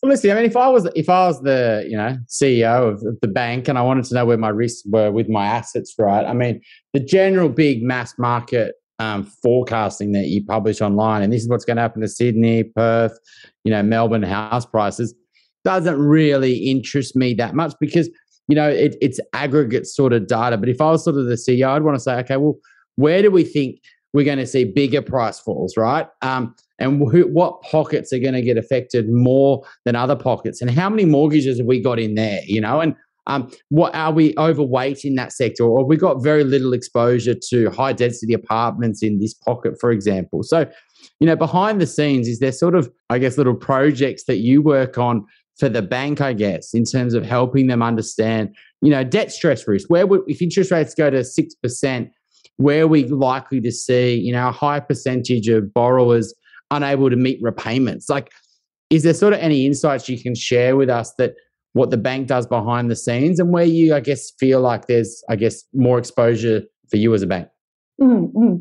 Well, 0.02 0.11
listen, 0.11 0.31
I 0.31 0.35
mean, 0.35 0.45
if 0.45 0.57
I 0.57 0.69
was 0.69 0.88
if 0.95 1.09
I 1.09 1.26
was 1.26 1.43
the 1.43 1.87
you 1.88 1.97
know 1.97 2.16
CEO 2.26 2.88
of 2.88 3.04
the 3.21 3.28
bank 3.28 3.69
and 3.69 3.78
I 3.78 3.83
wanted 3.83 4.04
to 4.07 4.14
know 4.14 4.25
where 4.25 4.38
my 4.38 4.49
risks 4.49 4.83
were 4.87 5.11
with 5.11 5.28
my 5.28 5.47
assets, 5.47 5.95
right? 5.99 6.25
I 6.25 6.33
mean, 6.33 6.61
the 6.93 7.00
general 7.00 7.49
big 7.49 7.83
mass 7.83 8.14
market 8.19 8.75
um, 8.99 9.25
forecasting 9.25 10.12
that 10.12 10.26
you 10.26 10.45
publish 10.45 10.81
online, 10.81 11.23
and 11.23 11.33
this 11.33 11.43
is 11.43 11.49
what's 11.49 11.64
going 11.64 11.76
to 11.76 11.83
happen 11.83 12.00
to 12.00 12.09
Sydney, 12.09 12.64
Perth, 12.64 13.19
you 13.64 13.73
know, 13.73 13.83
Melbourne 13.83 14.23
house 14.23 14.64
prices, 14.64 15.14
doesn't 15.64 15.99
really 15.99 16.54
interest 16.54 17.16
me 17.16 17.35
that 17.35 17.54
much 17.54 17.75
because 17.80 18.09
you 18.49 18.54
know, 18.54 18.68
it, 18.68 18.97
it's 19.00 19.21
aggregate 19.33 19.87
sort 19.87 20.12
of 20.12 20.26
data. 20.26 20.56
But 20.56 20.68
if 20.68 20.80
I 20.80 20.90
was 20.90 21.04
sort 21.04 21.16
of 21.16 21.26
the 21.26 21.35
CEO, 21.35 21.68
I'd 21.68 21.83
want 21.83 21.97
to 21.97 22.00
say, 22.00 22.14
okay, 22.16 22.37
well, 22.37 22.59
where 22.97 23.23
do 23.23 23.30
we 23.30 23.44
think 23.44 23.80
we're 24.12 24.25
going 24.25 24.38
to 24.38 24.47
see 24.47 24.64
bigger 24.64 25.02
price 25.02 25.40
falls, 25.40 25.76
right? 25.76 26.06
Um, 26.23 26.54
and 26.78 27.00
what 27.00 27.62
pockets 27.62 28.12
are 28.12 28.18
going 28.18 28.35
to 28.35 28.42
get 28.42 28.59
affected 28.59 29.09
more 29.09 29.64
than 29.85 29.97
other 29.97 30.16
pockets, 30.16 30.61
and 30.61 30.71
how 30.71 30.90
many 30.90 31.04
mortgages 31.04 31.59
have 31.59 31.66
we 31.66 31.80
got 31.80 31.99
in 31.99 32.16
there? 32.16 32.40
You 32.47 32.61
know, 32.61 32.80
and 32.80 32.97
um, 33.26 33.50
what 33.71 33.94
are 33.94 34.12
we 34.12 34.35
overweight 34.37 35.04
in 35.04 35.14
that 35.14 35.33
sector, 35.33 35.64
or 35.64 35.85
we 35.85 35.97
got 35.97 36.23
very 36.23 36.44
little 36.44 36.73
exposure 36.73 37.35
to 37.49 37.71
high 37.71 37.92
density 37.92 38.35
apartments 38.35 39.02
in 39.02 39.18
this 39.18 39.35
pocket, 39.35 39.80
for 39.80 39.90
example? 39.90 40.42
So, 40.42 40.68
you 41.21 41.26
know, 41.26 41.37
behind 41.37 41.80
the 41.80 41.87
scenes, 41.87 42.28
is 42.28 42.40
there 42.40 42.52
sort 42.52 42.75
of, 42.75 42.90
I 43.09 43.18
guess, 43.18 43.38
little 43.38 43.54
projects 43.54 44.25
that 44.25 44.38
you 44.38 44.61
work 44.61 44.99
on 44.99 45.25
for 45.58 45.68
the 45.68 45.82
bank, 45.82 46.20
I 46.20 46.32
guess, 46.32 46.75
in 46.75 46.84
terms 46.84 47.14
of 47.14 47.25
helping 47.25 47.68
them 47.68 47.82
understand, 47.82 48.54
you 48.82 48.90
know, 48.90 49.04
debt 49.04 49.30
stress 49.30 49.66
risk. 49.68 49.88
Where 49.88 50.06
would, 50.06 50.23
if 50.26 50.42
interest 50.42 50.70
rates 50.70 50.94
go 50.94 51.11
to 51.11 51.25
six 51.25 51.54
percent, 51.54 52.11
where 52.56 52.84
are 52.84 52.88
we 52.88 53.04
likely 53.04 53.61
to 53.61 53.73
see, 53.73 54.14
you 54.14 54.32
know, 54.32 54.49
a 54.49 54.52
high 54.52 54.80
percentage 54.80 55.49
of 55.49 55.73
borrowers 55.73 56.34
unable 56.70 57.11
to 57.11 57.16
meet 57.16 57.38
repayments? 57.42 58.08
Like, 58.08 58.32
is 58.90 59.02
there 59.02 59.14
sort 59.14 59.32
of 59.32 59.40
any 59.40 59.66
insights 59.66 60.08
you 60.08 60.20
can 60.20 60.34
share 60.34 60.76
with 60.76 60.90
us 60.90 61.12
that 61.18 61.34
what 61.73 61.90
the 61.90 61.96
bank 61.96 62.28
does 62.28 62.46
behind 62.46 62.90
the 62.90 62.96
scenes 62.96 63.40
and 63.40 63.52
where 63.52 63.64
you, 63.64 63.94
I 63.94 64.00
guess, 64.00 64.30
feel 64.38 64.61
like 64.61 64.87
there's, 64.87 65.23
I 65.28 65.37
guess, 65.37 65.64
more 65.73 65.99
exposure 65.99 66.62
for 66.90 66.96
you 66.96 67.14
as 67.14 67.23
a 67.23 67.26
bank? 67.26 67.49
Mm-hmm. 68.01 68.57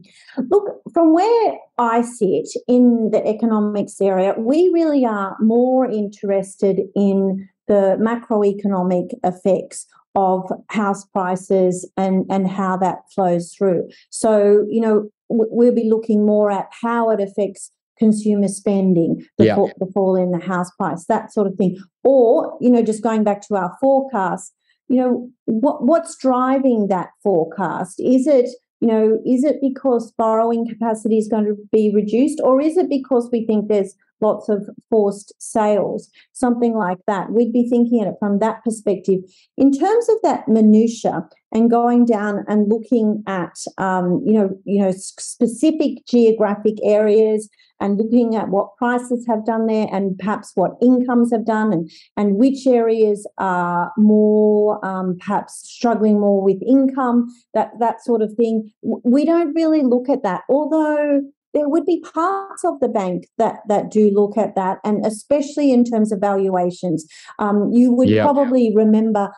Look, 0.50 0.82
from 0.94 1.14
where 1.14 1.58
I 1.78 2.02
sit 2.02 2.50
in 2.68 3.10
the 3.12 3.26
economics 3.28 4.00
area, 4.00 4.36
we 4.38 4.70
really 4.74 5.06
are 5.06 5.36
more 5.40 5.90
interested 5.90 6.80
in 6.96 7.50
the 7.68 7.98
macroeconomic 8.00 9.14
effects 9.24 9.88
of 10.16 10.44
house 10.70 11.06
prices 11.06 11.90
and, 11.98 12.26
and 12.30 12.48
how 12.48 12.78
that 12.78 13.00
flows 13.14 13.54
through. 13.58 13.90
So, 14.12 14.66
you 14.70 14.82
know, 14.82 15.10
we'll 15.30 15.74
be 15.74 15.90
looking 15.90 16.26
more 16.26 16.52
at 16.52 16.68
how 16.82 17.10
it 17.10 17.20
affects 17.20 17.72
consumer 17.98 18.48
spending, 18.48 19.26
the, 19.38 19.46
yeah. 19.46 19.56
fall, 19.56 19.72
the 19.80 19.88
fall 19.88 20.16
in 20.16 20.32
the 20.32 20.40
house 20.40 20.70
price, 20.72 21.06
that 21.06 21.34
sort 21.34 21.48
of 21.48 21.56
thing. 21.56 21.78
Or, 22.04 22.58
you 22.62 22.70
know, 22.70 22.84
just 22.84 23.02
going 23.02 23.24
back 23.24 23.42
to 23.48 23.56
our 23.56 23.76
forecast, 23.80 24.54
you 24.90 24.98
know, 24.98 25.30
what 25.46 25.84
what's 25.84 26.18
driving 26.18 26.88
that 26.90 27.10
forecast? 27.24 28.00
Is 28.00 28.28
it 28.28 28.50
you 28.80 28.88
know, 28.88 29.20
is 29.26 29.44
it 29.44 29.58
because 29.62 30.12
borrowing 30.14 30.68
capacity 30.68 31.18
is 31.18 31.28
going 31.28 31.46
to 31.46 31.56
be 31.72 31.92
reduced, 31.94 32.42
or 32.44 32.62
is 32.62 32.78
it 32.78 32.90
because 32.90 33.30
we 33.32 33.46
think 33.46 33.68
there's 33.68 33.96
lots 34.22 34.50
of 34.50 34.70
forced 34.90 35.34
sales, 35.40 36.10
something 36.34 36.76
like 36.76 37.00
that? 37.08 37.32
We'd 37.32 37.54
be 37.54 37.68
thinking 37.70 38.02
at 38.02 38.08
it 38.08 38.16
from 38.20 38.40
that 38.40 38.64
perspective. 38.64 39.20
In 39.58 39.72
terms 39.72 40.10
of 40.10 40.18
that 40.24 40.48
minutia 40.48 41.28
and 41.54 41.70
going 41.70 42.06
down 42.06 42.44
and 42.48 42.68
looking 42.68 43.24
at, 43.28 43.56
um, 43.78 44.22
you 44.26 44.34
know, 44.34 44.50
you 44.66 44.82
know, 44.82 44.92
specific 44.92 46.06
geographic 46.08 46.76
areas 46.84 47.48
and 47.80 47.98
looking 47.98 48.36
at 48.36 48.50
what 48.50 48.76
prices 48.78 49.26
have 49.28 49.46
done 49.46 49.68
there 49.68 49.88
and 49.92 50.18
perhaps 50.18 50.52
what 50.56 50.72
incomes 50.82 51.32
have 51.32 51.46
done 51.46 51.72
and, 51.72 51.92
and 52.18 52.38
which 52.38 52.66
areas 52.66 53.28
are 53.38 53.92
more 53.98 54.84
um, 54.86 55.18
perhaps 55.20 55.62
struggling 55.70 56.20
more 56.20 56.42
with 56.42 56.62
income, 56.66 57.28
that, 57.54 57.72
that 57.80 58.04
sort 58.04 58.22
of 58.22 58.34
thing. 58.34 58.72
We 58.82 59.26
don't 59.26 59.54
really 59.54 59.84
look 59.84 60.10
at 60.10 60.24
that, 60.24 60.42
although 60.50 61.22
there 61.54 61.70
would 61.70 61.86
be 61.86 62.04
parts 62.14 62.64
of 62.64 62.80
the 62.80 62.88
bank 62.88 63.28
that 63.38 63.58
that 63.68 63.92
do 63.92 64.10
look 64.12 64.38
at 64.38 64.56
that, 64.56 64.80
and 64.84 65.06
especially 65.06 65.72
in 65.72 65.84
terms 65.84 66.12
of 66.12 66.20
valuations. 66.20 67.06
Um, 67.38 67.70
you 67.72 67.94
would 67.94 68.10
yeah. 68.10 68.24
probably 68.24 68.74
remember 68.76 69.30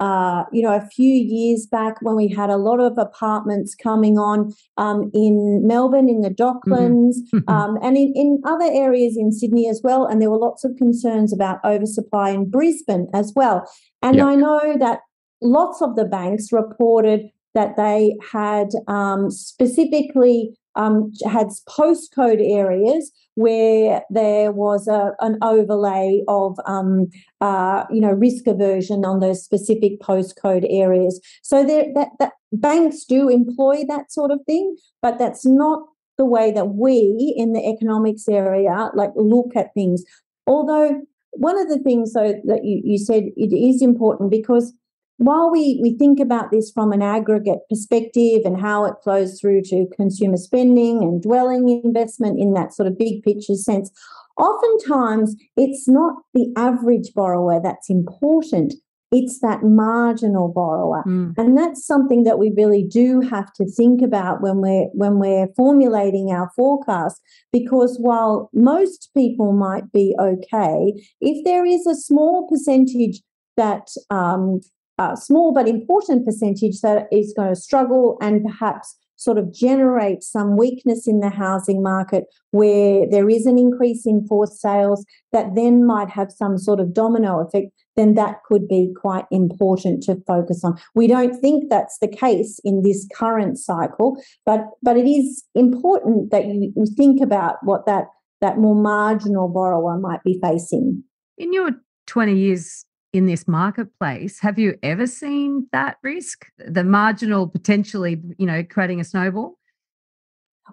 uh, 0.00 0.44
you 0.52 0.62
know, 0.62 0.74
a 0.74 0.86
few 0.86 1.14
years 1.14 1.66
back 1.66 2.02
when 2.02 2.16
we 2.16 2.28
had 2.28 2.50
a 2.50 2.56
lot 2.56 2.80
of 2.80 2.98
apartments 2.98 3.74
coming 3.74 4.18
on 4.18 4.52
um, 4.76 5.10
in 5.14 5.66
Melbourne, 5.66 6.08
in 6.08 6.20
the 6.20 6.30
Docklands, 6.30 7.16
mm-hmm. 7.32 7.48
um, 7.48 7.78
and 7.82 7.96
in, 7.96 8.12
in 8.16 8.42
other 8.44 8.68
areas 8.70 9.16
in 9.16 9.30
Sydney 9.30 9.68
as 9.68 9.80
well. 9.84 10.04
And 10.04 10.20
there 10.20 10.30
were 10.30 10.38
lots 10.38 10.64
of 10.64 10.76
concerns 10.76 11.32
about 11.32 11.58
oversupply 11.64 12.30
in 12.30 12.50
Brisbane 12.50 13.08
as 13.14 13.32
well. 13.36 13.70
And 14.02 14.16
yep. 14.16 14.26
I 14.26 14.34
know 14.34 14.76
that 14.78 15.00
lots 15.40 15.80
of 15.80 15.94
the 15.94 16.04
banks 16.04 16.52
reported 16.52 17.30
that 17.54 17.76
they 17.76 18.16
had 18.32 18.70
um, 18.88 19.30
specifically 19.30 20.56
um, 20.76 21.12
had 21.24 21.48
postcode 21.68 22.40
areas 22.40 23.12
where 23.34 24.02
there 24.10 24.52
was 24.52 24.86
a, 24.88 25.12
an 25.20 25.38
overlay 25.42 26.22
of 26.28 26.56
um, 26.66 27.08
uh, 27.40 27.84
you 27.90 28.00
know 28.00 28.12
risk 28.12 28.46
aversion 28.46 29.04
on 29.04 29.20
those 29.20 29.44
specific 29.44 30.00
postcode 30.00 30.66
areas. 30.70 31.20
So 31.42 31.64
there, 31.64 31.86
that, 31.94 32.08
that 32.18 32.32
banks 32.52 33.04
do 33.04 33.28
employ 33.28 33.84
that 33.88 34.12
sort 34.12 34.30
of 34.30 34.40
thing, 34.46 34.76
but 35.02 35.18
that's 35.18 35.44
not 35.44 35.82
the 36.16 36.24
way 36.24 36.52
that 36.52 36.70
we 36.74 37.34
in 37.36 37.52
the 37.52 37.66
economics 37.68 38.28
area 38.28 38.90
like 38.94 39.10
look 39.16 39.56
at 39.56 39.74
things. 39.74 40.04
Although 40.46 41.02
one 41.32 41.58
of 41.58 41.68
the 41.68 41.78
things 41.78 42.12
though 42.12 42.34
that 42.44 42.64
you, 42.64 42.80
you 42.84 42.98
said 42.98 43.24
it 43.36 43.54
is 43.54 43.82
important 43.82 44.30
because 44.30 44.72
while 45.18 45.50
we, 45.50 45.78
we 45.82 45.96
think 45.96 46.18
about 46.18 46.50
this 46.50 46.70
from 46.72 46.92
an 46.92 47.02
aggregate 47.02 47.60
perspective 47.68 48.42
and 48.44 48.60
how 48.60 48.84
it 48.84 48.94
flows 49.02 49.40
through 49.40 49.62
to 49.66 49.86
consumer 49.96 50.36
spending 50.36 51.02
and 51.02 51.22
dwelling 51.22 51.68
investment 51.84 52.40
in 52.40 52.54
that 52.54 52.74
sort 52.74 52.88
of 52.88 52.98
big 52.98 53.22
picture 53.22 53.54
sense, 53.54 53.90
oftentimes 54.36 55.36
it's 55.56 55.88
not 55.88 56.14
the 56.32 56.52
average 56.56 57.12
borrower 57.14 57.60
that's 57.62 57.88
important. 57.88 58.74
It's 59.12 59.38
that 59.40 59.62
marginal 59.62 60.48
borrower. 60.52 61.04
Mm. 61.06 61.34
And 61.36 61.56
that's 61.56 61.86
something 61.86 62.24
that 62.24 62.40
we 62.40 62.52
really 62.56 62.82
do 62.82 63.20
have 63.20 63.52
to 63.52 63.64
think 63.64 64.02
about 64.02 64.42
when 64.42 64.56
we're 64.56 64.86
when 64.92 65.20
we're 65.20 65.46
formulating 65.56 66.32
our 66.32 66.50
forecast. 66.56 67.20
Because 67.52 67.96
while 68.00 68.50
most 68.52 69.10
people 69.16 69.52
might 69.52 69.92
be 69.92 70.16
okay, 70.18 71.00
if 71.20 71.44
there 71.44 71.64
is 71.64 71.86
a 71.86 71.94
small 71.94 72.48
percentage 72.48 73.22
that 73.56 73.86
um, 74.10 74.60
a 74.98 75.16
small 75.16 75.52
but 75.52 75.68
important 75.68 76.24
percentage 76.24 76.80
that 76.80 77.06
is 77.10 77.34
going 77.36 77.54
to 77.54 77.60
struggle 77.60 78.16
and 78.20 78.44
perhaps 78.44 78.96
sort 79.16 79.38
of 79.38 79.52
generate 79.52 80.22
some 80.22 80.56
weakness 80.56 81.06
in 81.06 81.20
the 81.20 81.30
housing 81.30 81.82
market 81.82 82.24
where 82.50 83.08
there 83.08 83.28
is 83.28 83.46
an 83.46 83.58
increase 83.58 84.04
in 84.06 84.26
forced 84.26 84.60
sales 84.60 85.04
that 85.32 85.54
then 85.54 85.86
might 85.86 86.10
have 86.10 86.30
some 86.32 86.58
sort 86.58 86.80
of 86.80 86.92
domino 86.92 87.40
effect, 87.40 87.68
then 87.96 88.14
that 88.14 88.36
could 88.44 88.66
be 88.68 88.92
quite 89.00 89.24
important 89.30 90.02
to 90.02 90.16
focus 90.26 90.62
on. 90.64 90.76
We 90.94 91.06
don't 91.06 91.40
think 91.40 91.70
that's 91.70 91.98
the 92.00 92.08
case 92.08 92.60
in 92.64 92.82
this 92.82 93.06
current 93.14 93.58
cycle, 93.58 94.20
but 94.44 94.66
but 94.82 94.96
it 94.96 95.08
is 95.08 95.44
important 95.54 96.30
that 96.30 96.46
you 96.46 96.72
think 96.96 97.20
about 97.20 97.56
what 97.62 97.86
that 97.86 98.06
that 98.40 98.58
more 98.58 98.74
marginal 98.74 99.48
borrower 99.48 99.98
might 99.98 100.22
be 100.24 100.38
facing. 100.42 101.04
In 101.38 101.52
your 101.52 101.70
20 102.06 102.36
years 102.36 102.84
in 103.14 103.26
this 103.26 103.46
marketplace. 103.46 104.40
Have 104.40 104.58
you 104.58 104.76
ever 104.82 105.06
seen 105.06 105.68
that 105.72 105.98
risk, 106.02 106.46
the 106.58 106.84
marginal 106.84 107.46
potentially, 107.48 108.20
you 108.38 108.46
know, 108.46 108.64
creating 108.64 109.00
a 109.00 109.04
snowball? 109.04 109.56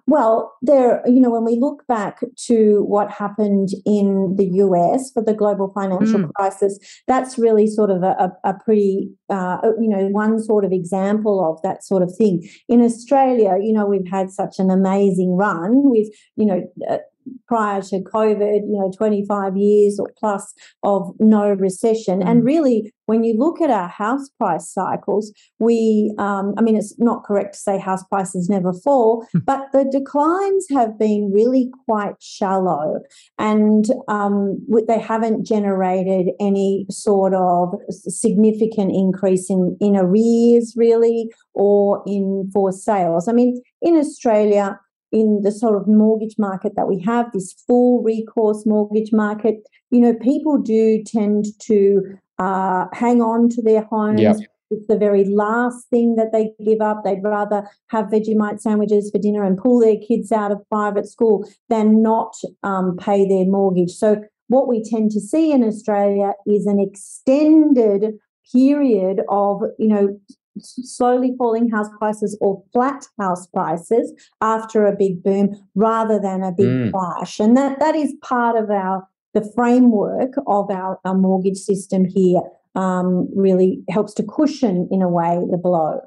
Well, 0.06 0.54
there, 0.62 1.02
you 1.06 1.20
know, 1.20 1.30
when 1.30 1.44
we 1.44 1.56
look 1.56 1.86
back 1.86 2.20
to 2.46 2.82
what 2.84 3.10
happened 3.10 3.68
in 3.84 4.36
the 4.36 4.46
US 4.54 5.10
for 5.12 5.22
the 5.22 5.34
global 5.34 5.70
financial 5.74 6.20
mm. 6.20 6.32
crisis, 6.32 6.78
that's 7.06 7.38
really 7.38 7.66
sort 7.66 7.90
of 7.90 8.02
a, 8.02 8.32
a, 8.44 8.50
a 8.50 8.54
pretty, 8.64 9.10
uh, 9.28 9.58
you 9.78 9.88
know, 9.88 10.08
one 10.08 10.42
sort 10.42 10.64
of 10.64 10.72
example 10.72 11.46
of 11.48 11.60
that 11.62 11.84
sort 11.84 12.02
of 12.02 12.12
thing. 12.16 12.48
In 12.68 12.82
Australia, 12.82 13.58
you 13.60 13.72
know, 13.72 13.84
we've 13.84 14.10
had 14.10 14.30
such 14.30 14.58
an 14.58 14.70
amazing 14.70 15.36
run 15.36 15.90
with, 15.90 16.08
you 16.36 16.46
know, 16.46 16.62
uh, 16.90 16.98
prior 17.46 17.82
to 17.82 18.00
COVID, 18.00 18.60
you 18.66 18.78
know, 18.78 18.90
25 18.96 19.56
years 19.56 19.98
or 19.98 20.08
plus 20.18 20.54
of 20.82 21.14
no 21.18 21.50
recession. 21.50 22.20
Mm. 22.20 22.26
And 22.28 22.44
really, 22.44 22.92
when 23.06 23.24
you 23.24 23.34
look 23.36 23.60
at 23.60 23.70
our 23.70 23.88
house 23.88 24.28
price 24.38 24.72
cycles, 24.72 25.32
we, 25.58 26.14
um, 26.18 26.54
I 26.56 26.62
mean, 26.62 26.76
it's 26.76 26.98
not 26.98 27.24
correct 27.24 27.54
to 27.54 27.58
say 27.60 27.78
house 27.78 28.04
prices 28.04 28.48
never 28.48 28.72
fall, 28.72 29.26
mm. 29.34 29.44
but 29.44 29.66
the 29.72 29.84
declines 29.84 30.66
have 30.70 30.98
been 30.98 31.30
really 31.32 31.70
quite 31.86 32.14
shallow 32.20 33.00
and 33.38 33.86
um, 34.08 34.64
they 34.86 34.98
haven't 34.98 35.44
generated 35.44 36.32
any 36.40 36.86
sort 36.90 37.34
of 37.34 37.74
significant 37.90 38.92
increase 38.94 39.50
in, 39.50 39.76
in 39.80 39.96
arrears, 39.96 40.74
really, 40.76 41.28
or 41.54 42.02
in 42.06 42.50
for 42.52 42.72
sales. 42.72 43.28
I 43.28 43.32
mean, 43.32 43.60
in 43.80 43.96
Australia, 43.96 44.78
in 45.12 45.42
the 45.42 45.52
sort 45.52 45.76
of 45.76 45.86
mortgage 45.86 46.36
market 46.38 46.72
that 46.76 46.88
we 46.88 47.00
have, 47.00 47.30
this 47.32 47.52
full 47.66 48.02
recourse 48.02 48.64
mortgage 48.66 49.12
market, 49.12 49.56
you 49.90 50.00
know, 50.00 50.14
people 50.14 50.58
do 50.58 51.02
tend 51.04 51.46
to 51.60 52.18
uh, 52.38 52.86
hang 52.92 53.20
on 53.20 53.48
to 53.50 53.62
their 53.62 53.82
homes. 53.82 54.20
Yep. 54.20 54.36
It's 54.70 54.86
the 54.86 54.96
very 54.96 55.24
last 55.26 55.88
thing 55.90 56.16
that 56.16 56.32
they 56.32 56.52
give 56.64 56.80
up. 56.80 57.04
They'd 57.04 57.22
rather 57.22 57.68
have 57.88 58.06
Vegemite 58.06 58.58
sandwiches 58.58 59.10
for 59.10 59.18
dinner 59.18 59.44
and 59.44 59.58
pull 59.58 59.78
their 59.78 59.98
kids 59.98 60.32
out 60.32 60.50
of 60.50 60.66
private 60.70 61.06
school 61.06 61.46
than 61.68 62.02
not 62.02 62.34
um, 62.62 62.96
pay 62.96 63.28
their 63.28 63.44
mortgage. 63.44 63.90
So, 63.90 64.22
what 64.48 64.68
we 64.68 64.82
tend 64.82 65.10
to 65.12 65.20
see 65.20 65.52
in 65.52 65.62
Australia 65.62 66.32
is 66.46 66.66
an 66.66 66.80
extended 66.80 68.14
period 68.50 69.20
of, 69.28 69.62
you 69.78 69.88
know, 69.88 70.18
slowly 70.58 71.34
falling 71.38 71.70
house 71.70 71.88
prices 71.98 72.36
or 72.40 72.62
flat 72.72 73.06
house 73.18 73.46
prices 73.48 74.12
after 74.40 74.86
a 74.86 74.96
big 74.96 75.22
boom 75.22 75.50
rather 75.74 76.18
than 76.18 76.42
a 76.42 76.52
big 76.52 76.66
mm. 76.66 76.92
crash. 76.92 77.40
And 77.40 77.56
that, 77.56 77.80
that 77.80 77.94
is 77.94 78.14
part 78.22 78.56
of 78.56 78.70
our 78.70 79.06
the 79.34 79.50
framework 79.54 80.34
of 80.46 80.70
our, 80.70 81.00
our 81.06 81.14
mortgage 81.14 81.56
system 81.56 82.04
here 82.04 82.42
um, 82.74 83.28
really 83.34 83.82
helps 83.88 84.12
to 84.14 84.22
cushion 84.22 84.88
in 84.90 85.00
a 85.00 85.08
way 85.08 85.40
the 85.50 85.56
blow. 85.56 86.00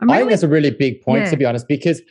Really, 0.00 0.14
I 0.14 0.18
think 0.18 0.30
that's 0.30 0.42
a 0.42 0.48
really 0.48 0.70
big 0.70 1.00
point 1.00 1.24
yeah. 1.24 1.30
to 1.30 1.36
be 1.36 1.44
honest, 1.44 1.68
because 1.68 2.02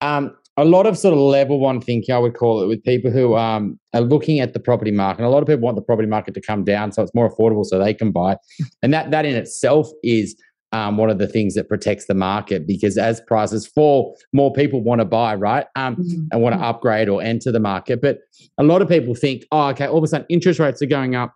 um, 0.00 0.32
a 0.56 0.64
lot 0.64 0.86
of 0.86 0.96
sort 0.96 1.14
of 1.14 1.20
level 1.20 1.58
one 1.58 1.80
thinking, 1.80 2.14
I 2.14 2.18
would 2.18 2.34
call 2.34 2.62
it, 2.62 2.66
with 2.66 2.82
people 2.84 3.10
who 3.10 3.36
um, 3.36 3.78
are 3.94 4.00
looking 4.00 4.40
at 4.40 4.52
the 4.52 4.60
property 4.60 4.90
market. 4.90 5.18
And 5.18 5.26
a 5.26 5.30
lot 5.30 5.42
of 5.42 5.48
people 5.48 5.62
want 5.62 5.76
the 5.76 5.82
property 5.82 6.08
market 6.08 6.34
to 6.34 6.40
come 6.40 6.64
down 6.64 6.92
so 6.92 7.02
it's 7.02 7.14
more 7.14 7.28
affordable 7.28 7.64
so 7.64 7.78
they 7.78 7.94
can 7.94 8.12
buy. 8.12 8.36
And 8.82 8.92
that 8.92 9.10
that 9.10 9.24
in 9.24 9.34
itself 9.34 9.88
is 10.02 10.36
um, 10.72 10.96
one 10.96 11.10
of 11.10 11.18
the 11.18 11.26
things 11.26 11.54
that 11.54 11.68
protects 11.68 12.06
the 12.06 12.14
market 12.14 12.66
because 12.66 12.96
as 12.96 13.20
prices 13.20 13.66
fall, 13.66 14.16
more 14.32 14.52
people 14.52 14.82
want 14.82 15.00
to 15.00 15.04
buy, 15.04 15.34
right? 15.34 15.66
Um, 15.74 15.96
mm-hmm. 15.96 16.24
And 16.30 16.42
want 16.42 16.54
to 16.54 16.60
upgrade 16.60 17.08
or 17.08 17.22
enter 17.22 17.50
the 17.50 17.60
market. 17.60 18.00
But 18.00 18.20
a 18.58 18.62
lot 18.62 18.82
of 18.82 18.88
people 18.88 19.14
think, 19.14 19.44
oh, 19.50 19.68
okay, 19.68 19.86
all 19.86 19.98
of 19.98 20.04
a 20.04 20.06
sudden 20.06 20.26
interest 20.28 20.60
rates 20.60 20.80
are 20.80 20.86
going 20.86 21.16
up, 21.16 21.34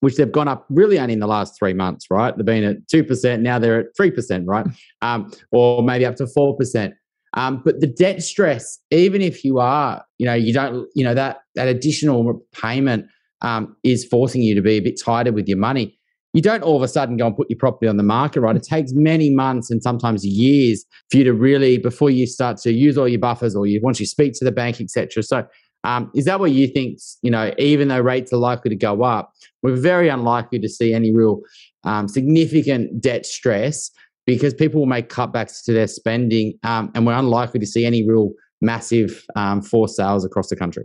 which 0.00 0.16
they've 0.16 0.32
gone 0.32 0.48
up 0.48 0.66
really 0.70 0.98
only 0.98 1.12
in 1.12 1.20
the 1.20 1.26
last 1.26 1.58
three 1.58 1.74
months, 1.74 2.06
right? 2.10 2.34
They've 2.36 2.46
been 2.46 2.64
at 2.64 2.86
2%, 2.88 3.40
now 3.40 3.58
they're 3.58 3.80
at 3.80 3.96
3%, 4.00 4.44
right? 4.46 4.66
Um, 5.02 5.30
or 5.52 5.82
maybe 5.82 6.06
up 6.06 6.16
to 6.16 6.24
4%. 6.24 6.94
Um, 7.34 7.60
but 7.62 7.80
the 7.80 7.86
debt 7.86 8.22
stress, 8.22 8.78
even 8.90 9.20
if 9.20 9.44
you 9.44 9.58
are, 9.58 10.02
you 10.18 10.24
know, 10.24 10.34
you 10.34 10.54
don't, 10.54 10.88
you 10.94 11.04
know, 11.04 11.14
that 11.14 11.40
that 11.56 11.68
additional 11.68 12.40
payment 12.52 13.06
um, 13.42 13.76
is 13.82 14.04
forcing 14.04 14.40
you 14.40 14.54
to 14.54 14.62
be 14.62 14.74
a 14.74 14.80
bit 14.80 14.98
tighter 14.98 15.32
with 15.32 15.48
your 15.48 15.58
money. 15.58 15.98
You 16.34 16.42
don't 16.42 16.62
all 16.62 16.76
of 16.76 16.82
a 16.82 16.88
sudden 16.88 17.16
go 17.16 17.28
and 17.28 17.36
put 17.36 17.48
your 17.48 17.58
property 17.58 17.86
on 17.86 17.96
the 17.96 18.02
market, 18.02 18.40
right? 18.40 18.56
It 18.56 18.64
takes 18.64 18.92
many 18.92 19.30
months 19.30 19.70
and 19.70 19.80
sometimes 19.82 20.26
years 20.26 20.84
for 21.10 21.18
you 21.18 21.24
to 21.24 21.32
really 21.32 21.78
before 21.78 22.10
you 22.10 22.26
start 22.26 22.58
to 22.58 22.72
use 22.72 22.98
all 22.98 23.08
your 23.08 23.20
buffers 23.20 23.54
or 23.54 23.66
you 23.66 23.80
once 23.82 24.00
you 24.00 24.06
speak 24.06 24.34
to 24.34 24.44
the 24.44 24.52
bank, 24.52 24.80
etc. 24.80 25.22
So, 25.22 25.46
um, 25.84 26.10
is 26.14 26.24
that 26.24 26.40
what 26.40 26.50
you 26.50 26.66
think? 26.66 26.98
You 27.22 27.30
know, 27.30 27.54
even 27.58 27.88
though 27.88 28.00
rates 28.00 28.32
are 28.32 28.38
likely 28.38 28.70
to 28.70 28.76
go 28.76 29.04
up, 29.04 29.32
we're 29.62 29.76
very 29.76 30.08
unlikely 30.08 30.58
to 30.58 30.68
see 30.68 30.92
any 30.92 31.14
real 31.14 31.40
um, 31.84 32.08
significant 32.08 33.00
debt 33.00 33.26
stress 33.26 33.90
because 34.26 34.54
people 34.54 34.80
will 34.80 34.86
make 34.86 35.08
cutbacks 35.08 35.62
to 35.64 35.72
their 35.72 35.86
spending, 35.86 36.58
um, 36.62 36.90
and 36.94 37.06
we're 37.06 37.14
unlikely 37.14 37.60
to 37.60 37.66
see 37.66 37.84
any 37.84 38.06
real 38.08 38.32
massive 38.60 39.24
um, 39.36 39.62
forced 39.62 39.96
sales 39.96 40.24
across 40.24 40.48
the 40.48 40.56
country. 40.56 40.84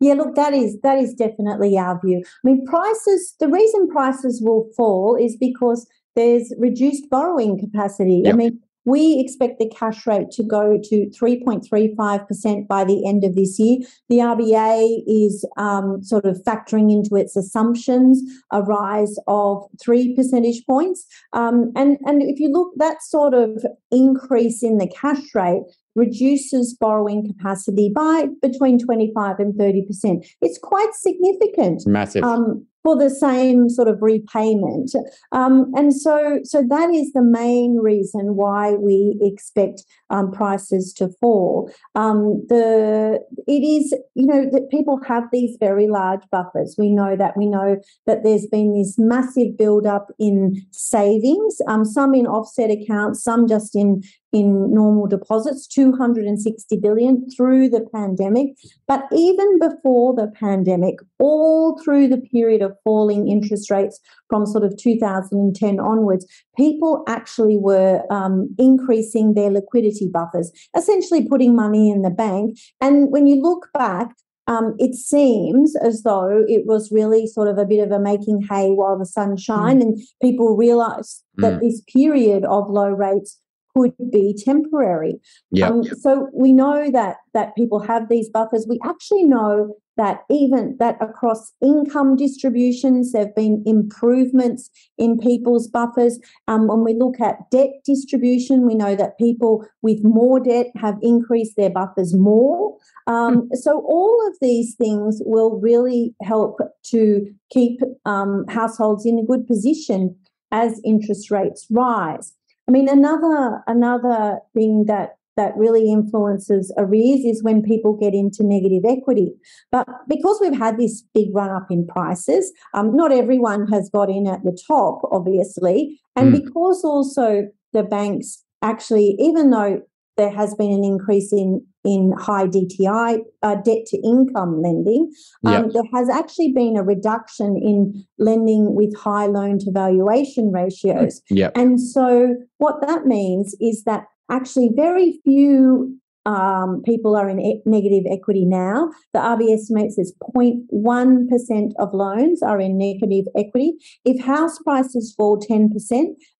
Yeah, 0.00 0.14
look, 0.14 0.34
that 0.36 0.54
is 0.54 0.78
that 0.82 0.98
is 0.98 1.14
definitely 1.14 1.76
our 1.76 2.00
view. 2.00 2.22
I 2.24 2.40
mean, 2.44 2.64
prices. 2.66 3.34
The 3.40 3.48
reason 3.48 3.88
prices 3.88 4.40
will 4.42 4.68
fall 4.76 5.16
is 5.16 5.36
because 5.36 5.86
there's 6.14 6.52
reduced 6.58 7.10
borrowing 7.10 7.58
capacity. 7.58 8.22
Yep. 8.24 8.34
I 8.34 8.36
mean, 8.36 8.60
we 8.88 9.20
expect 9.20 9.58
the 9.58 9.68
cash 9.68 10.06
rate 10.06 10.30
to 10.30 10.42
go 10.42 10.78
to 10.82 11.10
3.35% 11.10 12.66
by 12.66 12.84
the 12.84 13.06
end 13.06 13.22
of 13.22 13.34
this 13.34 13.58
year. 13.58 13.78
The 14.08 14.16
RBA 14.16 15.02
is 15.06 15.44
um, 15.58 16.02
sort 16.02 16.24
of 16.24 16.42
factoring 16.42 16.90
into 16.90 17.14
its 17.14 17.36
assumptions 17.36 18.22
a 18.50 18.62
rise 18.62 19.16
of 19.26 19.62
three 19.82 20.14
percentage 20.16 20.64
points. 20.66 21.04
Um, 21.34 21.70
and, 21.76 21.98
and 22.06 22.22
if 22.22 22.40
you 22.40 22.50
look, 22.50 22.72
that 22.76 23.02
sort 23.02 23.34
of 23.34 23.62
increase 23.90 24.62
in 24.62 24.78
the 24.78 24.88
cash 24.88 25.34
rate 25.34 25.62
reduces 25.94 26.74
borrowing 26.74 27.26
capacity 27.26 27.90
by 27.94 28.26
between 28.40 28.78
25 28.78 29.40
and 29.40 29.54
30%. 29.54 30.26
It's 30.40 30.58
quite 30.58 30.94
significant. 30.94 31.86
Massive. 31.86 32.22
Um, 32.22 32.66
for 32.88 32.96
the 32.96 33.10
same 33.10 33.68
sort 33.68 33.88
of 33.88 33.98
repayment. 34.00 34.92
Um, 35.32 35.70
and 35.74 35.94
so, 35.94 36.40
so 36.44 36.64
that 36.68 36.90
is 36.90 37.12
the 37.12 37.22
main 37.22 37.76
reason 37.76 38.36
why 38.36 38.72
we 38.72 39.18
expect 39.20 39.82
um, 40.10 40.30
prices 40.30 40.92
to 40.94 41.08
fall. 41.20 41.70
Um, 41.94 42.46
the 42.48 43.20
it 43.46 43.62
is 43.62 43.94
you 44.14 44.26
know 44.26 44.48
that 44.50 44.70
people 44.70 44.98
have 45.06 45.24
these 45.32 45.56
very 45.60 45.88
large 45.88 46.22
buffers. 46.30 46.76
We 46.78 46.90
know 46.90 47.16
that. 47.16 47.36
We 47.36 47.46
know 47.46 47.76
that 48.06 48.22
there's 48.22 48.46
been 48.46 48.72
this 48.72 48.94
massive 48.96 49.58
build 49.58 49.86
up 49.86 50.10
in 50.18 50.64
savings. 50.70 51.58
Um, 51.66 51.84
some 51.84 52.14
in 52.14 52.26
offset 52.26 52.70
accounts, 52.70 53.22
some 53.22 53.46
just 53.48 53.74
in 53.78 54.02
in 54.32 54.72
normal 54.72 55.06
deposits, 55.06 55.66
260 55.66 56.76
billion 56.76 57.28
through 57.30 57.68
the 57.68 57.80
pandemic. 57.94 58.48
But 58.86 59.04
even 59.12 59.58
before 59.58 60.14
the 60.14 60.30
pandemic, 60.38 60.96
all 61.18 61.80
through 61.82 62.08
the 62.08 62.18
period 62.18 62.60
of 62.60 62.76
falling 62.84 63.28
interest 63.28 63.70
rates 63.70 63.98
from 64.28 64.44
sort 64.44 64.64
of 64.64 64.76
2010 64.76 65.80
onwards, 65.80 66.26
people 66.56 67.04
actually 67.08 67.56
were 67.56 68.02
um, 68.10 68.54
increasing 68.58 69.32
their 69.32 69.50
liquidity 69.50 70.10
buffers, 70.12 70.52
essentially 70.76 71.26
putting 71.26 71.56
money 71.56 71.90
in 71.90 72.02
the 72.02 72.10
bank. 72.10 72.58
And 72.82 73.10
when 73.10 73.26
you 73.26 73.40
look 73.40 73.68
back, 73.72 74.14
um, 74.48 74.74
it 74.78 74.94
seems 74.94 75.76
as 75.76 76.02
though 76.02 76.44
it 76.48 76.64
was 76.64 76.90
really 76.90 77.26
sort 77.26 77.48
of 77.48 77.58
a 77.58 77.66
bit 77.66 77.80
of 77.80 77.92
a 77.92 78.00
making 78.00 78.46
hay 78.50 78.70
while 78.70 78.98
the 78.98 79.04
sun 79.04 79.36
shine, 79.36 79.80
mm. 79.80 79.82
and 79.82 80.02
people 80.22 80.56
realised 80.56 81.22
mm. 81.38 81.42
that 81.42 81.60
this 81.60 81.82
period 81.92 82.44
of 82.46 82.70
low 82.70 82.88
rates 82.88 83.38
could 83.76 83.94
be 84.10 84.34
temporary. 84.36 85.20
Yeah. 85.50 85.68
Um, 85.68 85.84
so 85.84 86.28
we 86.32 86.52
know 86.52 86.90
that 86.90 87.16
that 87.34 87.54
people 87.56 87.80
have 87.80 88.08
these 88.08 88.28
buffers. 88.28 88.66
We 88.68 88.78
actually 88.84 89.24
know 89.24 89.76
that 89.98 90.20
even 90.30 90.76
that 90.78 90.96
across 91.02 91.52
income 91.60 92.16
distributions 92.16 93.12
there 93.12 93.26
have 93.26 93.34
been 93.34 93.62
improvements 93.66 94.70
in 94.96 95.18
people's 95.18 95.68
buffers 95.68 96.18
um, 96.46 96.68
when 96.68 96.84
we 96.84 96.94
look 96.94 97.20
at 97.20 97.50
debt 97.50 97.70
distribution 97.84 98.66
we 98.66 98.74
know 98.74 98.94
that 98.94 99.18
people 99.18 99.66
with 99.82 100.02
more 100.04 100.40
debt 100.40 100.68
have 100.76 100.96
increased 101.02 101.56
their 101.56 101.68
buffers 101.68 102.16
more 102.16 102.74
um, 103.08 103.34
hmm. 103.34 103.54
so 103.54 103.84
all 103.86 104.16
of 104.28 104.36
these 104.40 104.74
things 104.76 105.20
will 105.26 105.60
really 105.60 106.14
help 106.22 106.58
to 106.84 107.26
keep 107.50 107.80
um, 108.06 108.46
households 108.48 109.04
in 109.04 109.18
a 109.18 109.24
good 109.24 109.46
position 109.46 110.16
as 110.52 110.80
interest 110.84 111.30
rates 111.30 111.66
rise 111.70 112.32
I 112.68 112.70
mean, 112.70 112.88
another 112.88 113.62
another 113.66 114.40
thing 114.54 114.84
that 114.86 115.16
that 115.36 115.56
really 115.56 115.90
influences 115.90 116.74
arrears 116.76 117.20
is 117.20 117.44
when 117.44 117.62
people 117.62 117.96
get 117.96 118.12
into 118.12 118.42
negative 118.42 118.82
equity. 118.84 119.32
But 119.70 119.86
because 120.08 120.38
we've 120.40 120.58
had 120.58 120.76
this 120.76 121.04
big 121.14 121.28
run 121.32 121.50
up 121.50 121.70
in 121.70 121.86
prices, 121.86 122.52
um, 122.74 122.94
not 122.94 123.12
everyone 123.12 123.68
has 123.68 123.88
got 123.88 124.10
in 124.10 124.26
at 124.26 124.42
the 124.42 124.58
top, 124.66 125.00
obviously, 125.12 126.00
and 126.16 126.34
mm. 126.34 126.44
because 126.44 126.82
also 126.84 127.48
the 127.72 127.84
banks 127.84 128.42
actually, 128.62 129.16
even 129.20 129.50
though 129.50 129.80
there 130.16 130.30
has 130.30 130.54
been 130.56 130.72
an 130.72 130.84
increase 130.84 131.32
in 131.32 131.64
in 131.84 132.12
high 132.18 132.46
DTI 132.46 133.18
uh, 133.42 133.54
debt 133.56 133.86
to 133.86 133.98
income 134.04 134.60
lending. 134.62 135.10
Um, 135.44 135.64
yep. 135.64 135.72
There 135.72 135.82
has 135.94 136.08
actually 136.08 136.52
been 136.52 136.76
a 136.76 136.82
reduction 136.82 137.56
in 137.56 138.04
lending 138.18 138.74
with 138.74 138.96
high 138.96 139.26
loan 139.26 139.58
to 139.60 139.70
valuation 139.70 140.52
ratios. 140.52 141.22
Yep. 141.30 141.52
And 141.56 141.80
so 141.80 142.34
what 142.58 142.80
that 142.86 143.06
means 143.06 143.54
is 143.60 143.84
that 143.84 144.04
actually 144.30 144.70
very 144.74 145.20
few 145.24 145.98
um, 146.26 146.82
people 146.84 147.16
are 147.16 147.28
in 147.28 147.40
e- 147.40 147.62
negative 147.64 148.04
equity 148.10 148.44
now. 148.44 148.90
The 149.14 149.20
RBA 149.20 149.54
estimates 149.54 149.96
there's 149.96 150.12
0.1% 150.36 151.72
of 151.78 151.94
loans 151.94 152.42
are 152.42 152.60
in 152.60 152.76
negative 152.76 153.24
equity. 153.36 153.74
If 154.04 154.22
house 154.22 154.58
prices 154.58 155.14
fall 155.16 155.40
10%, 155.40 155.70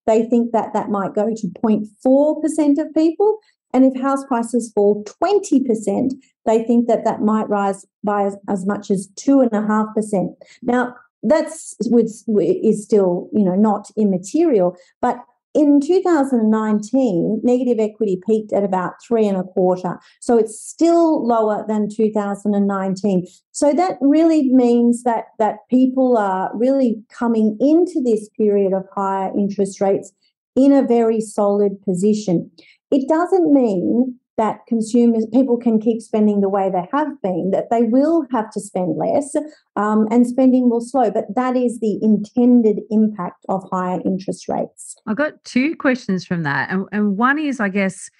they 0.06 0.24
think 0.24 0.52
that 0.52 0.74
that 0.74 0.90
might 0.90 1.14
go 1.14 1.28
to 1.34 1.46
0.4% 1.64 2.78
of 2.78 2.94
people. 2.94 3.38
And 3.72 3.84
if 3.84 4.00
house 4.00 4.24
prices 4.24 4.72
fall 4.74 5.04
20%, 5.22 6.12
they 6.46 6.62
think 6.64 6.88
that 6.88 7.04
that 7.04 7.20
might 7.20 7.48
rise 7.48 7.86
by 8.02 8.24
as, 8.24 8.36
as 8.48 8.66
much 8.66 8.90
as 8.90 9.08
2.5%. 9.16 10.34
Now, 10.62 10.94
that's 11.22 11.76
is 11.80 12.84
still, 12.84 13.28
you 13.32 13.44
know, 13.44 13.56
not 13.56 13.90
immaterial, 13.96 14.76
but 15.02 15.18
in 15.54 15.80
2019, 15.80 17.40
negative 17.42 17.80
equity 17.80 18.20
peaked 18.24 18.52
at 18.52 18.62
about 18.62 18.92
three 19.06 19.26
and 19.26 19.36
a 19.36 19.42
quarter. 19.42 19.98
So 20.20 20.38
it's 20.38 20.60
still 20.60 21.26
lower 21.26 21.64
than 21.66 21.88
2019. 21.88 23.26
So 23.50 23.72
that 23.72 23.96
really 24.00 24.52
means 24.52 25.02
that, 25.02 25.24
that 25.38 25.56
people 25.68 26.16
are 26.16 26.50
really 26.54 27.02
coming 27.10 27.56
into 27.60 28.00
this 28.04 28.28
period 28.36 28.72
of 28.72 28.84
higher 28.94 29.32
interest 29.36 29.80
rates 29.80 30.12
in 30.58 30.72
a 30.72 30.82
very 30.82 31.20
solid 31.20 31.80
position. 31.82 32.50
It 32.90 33.08
doesn't 33.08 33.52
mean 33.52 34.18
that 34.36 34.60
consumers, 34.68 35.26
people 35.32 35.56
can 35.56 35.80
keep 35.80 36.00
spending 36.00 36.40
the 36.40 36.48
way 36.48 36.70
they 36.70 36.86
have 36.92 37.20
been, 37.22 37.50
that 37.52 37.70
they 37.70 37.82
will 37.82 38.24
have 38.32 38.50
to 38.50 38.60
spend 38.60 38.96
less 38.96 39.34
um, 39.76 40.06
and 40.10 40.26
spending 40.26 40.70
will 40.70 40.80
slow. 40.80 41.10
But 41.10 41.24
that 41.34 41.56
is 41.56 41.80
the 41.80 41.98
intended 42.02 42.80
impact 42.90 43.44
of 43.48 43.62
higher 43.70 44.00
interest 44.04 44.48
rates. 44.48 44.96
I 45.06 45.14
got 45.14 45.42
two 45.44 45.74
questions 45.76 46.24
from 46.24 46.44
that. 46.44 46.70
And, 46.70 46.86
and 46.92 47.16
one 47.16 47.38
is, 47.38 47.58
I 47.58 47.68
guess, 47.68 48.10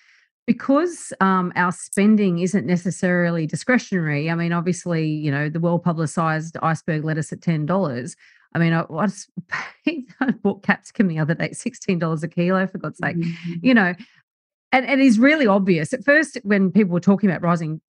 because 0.45 1.13
um, 1.21 1.53
our 1.55 1.73
spending 1.73 2.41
isn't 2.41 2.67
necessarily 2.67 3.47
discretionary. 3.47 4.29
I 4.29 4.35
mean, 4.35 4.53
obviously, 4.53 5.07
you 5.07 5.31
know, 5.31 5.49
the 5.49 5.61
well 5.61 5.79
publicized 5.79 6.57
iceberg 6.63 7.05
lettuce 7.05 7.33
at 7.33 7.41
$10. 7.41 8.17
I 8.55 8.59
mean, 8.59 8.73
I 8.73 8.85
was 8.89 9.29
I 9.87 10.31
bought 10.43 10.63
capsicum 10.63 11.09
the 11.09 11.19
other 11.19 11.35
day, 11.35 11.53
sixteen 11.53 11.99
dollars 11.99 12.23
a 12.23 12.29
kilo 12.29 12.67
for 12.67 12.79
God's 12.79 12.99
sake. 12.99 13.17
Mm-hmm. 13.17 13.53
You 13.63 13.75
know, 13.75 13.95
and, 14.73 14.87
and 14.87 15.01
it 15.01 15.07
is 15.07 15.19
really 15.19 15.47
obvious. 15.47 15.93
At 15.93 16.05
first, 16.05 16.39
when 16.43 16.71
people 16.71 16.93
were 16.93 17.01
talking 17.01 17.31
about 17.31 17.43
rising 17.43 17.81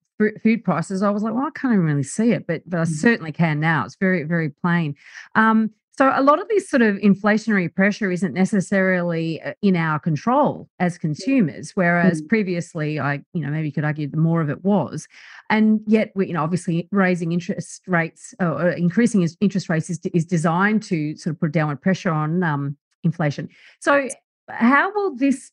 food 0.42 0.64
prices, 0.64 1.02
I 1.02 1.10
was 1.10 1.22
like, 1.22 1.34
well, 1.34 1.46
I 1.46 1.58
can't 1.58 1.72
even 1.72 1.84
really 1.84 2.02
see 2.02 2.32
it, 2.32 2.46
but 2.46 2.62
but 2.66 2.80
I 2.80 2.82
mm-hmm. 2.82 2.92
certainly 2.92 3.32
can 3.32 3.60
now. 3.60 3.84
It's 3.84 3.96
very 3.96 4.24
very 4.24 4.50
plain. 4.50 4.94
Um, 5.34 5.70
so 5.96 6.10
a 6.14 6.22
lot 6.22 6.40
of 6.40 6.48
this 6.48 6.68
sort 6.68 6.82
of 6.82 6.96
inflationary 6.96 7.72
pressure 7.74 8.10
isn't 8.10 8.32
necessarily 8.32 9.40
uh, 9.42 9.52
in 9.60 9.76
our 9.76 9.98
control 9.98 10.68
as 10.78 10.96
consumers, 10.96 11.72
whereas 11.74 12.22
mm. 12.22 12.28
previously, 12.28 12.98
I 12.98 13.22
you 13.34 13.42
know 13.42 13.50
maybe 13.50 13.68
you 13.68 13.72
could 13.72 13.84
argue 13.84 14.08
the 14.08 14.16
more 14.16 14.40
of 14.40 14.48
it 14.48 14.64
was, 14.64 15.06
and 15.50 15.80
yet 15.86 16.12
we 16.14 16.28
you 16.28 16.32
know 16.32 16.42
obviously 16.42 16.88
raising 16.90 17.32
interest 17.32 17.82
rates 17.86 18.34
or 18.40 18.70
increasing 18.70 19.28
interest 19.40 19.68
rates 19.68 19.90
is, 19.90 20.00
is 20.14 20.24
designed 20.24 20.82
to 20.84 21.16
sort 21.16 21.34
of 21.34 21.40
put 21.40 21.52
downward 21.52 21.82
pressure 21.82 22.10
on 22.10 22.42
um, 22.42 22.76
inflation. 23.04 23.48
So 23.80 24.08
how 24.48 24.92
will 24.94 25.16
this 25.16 25.52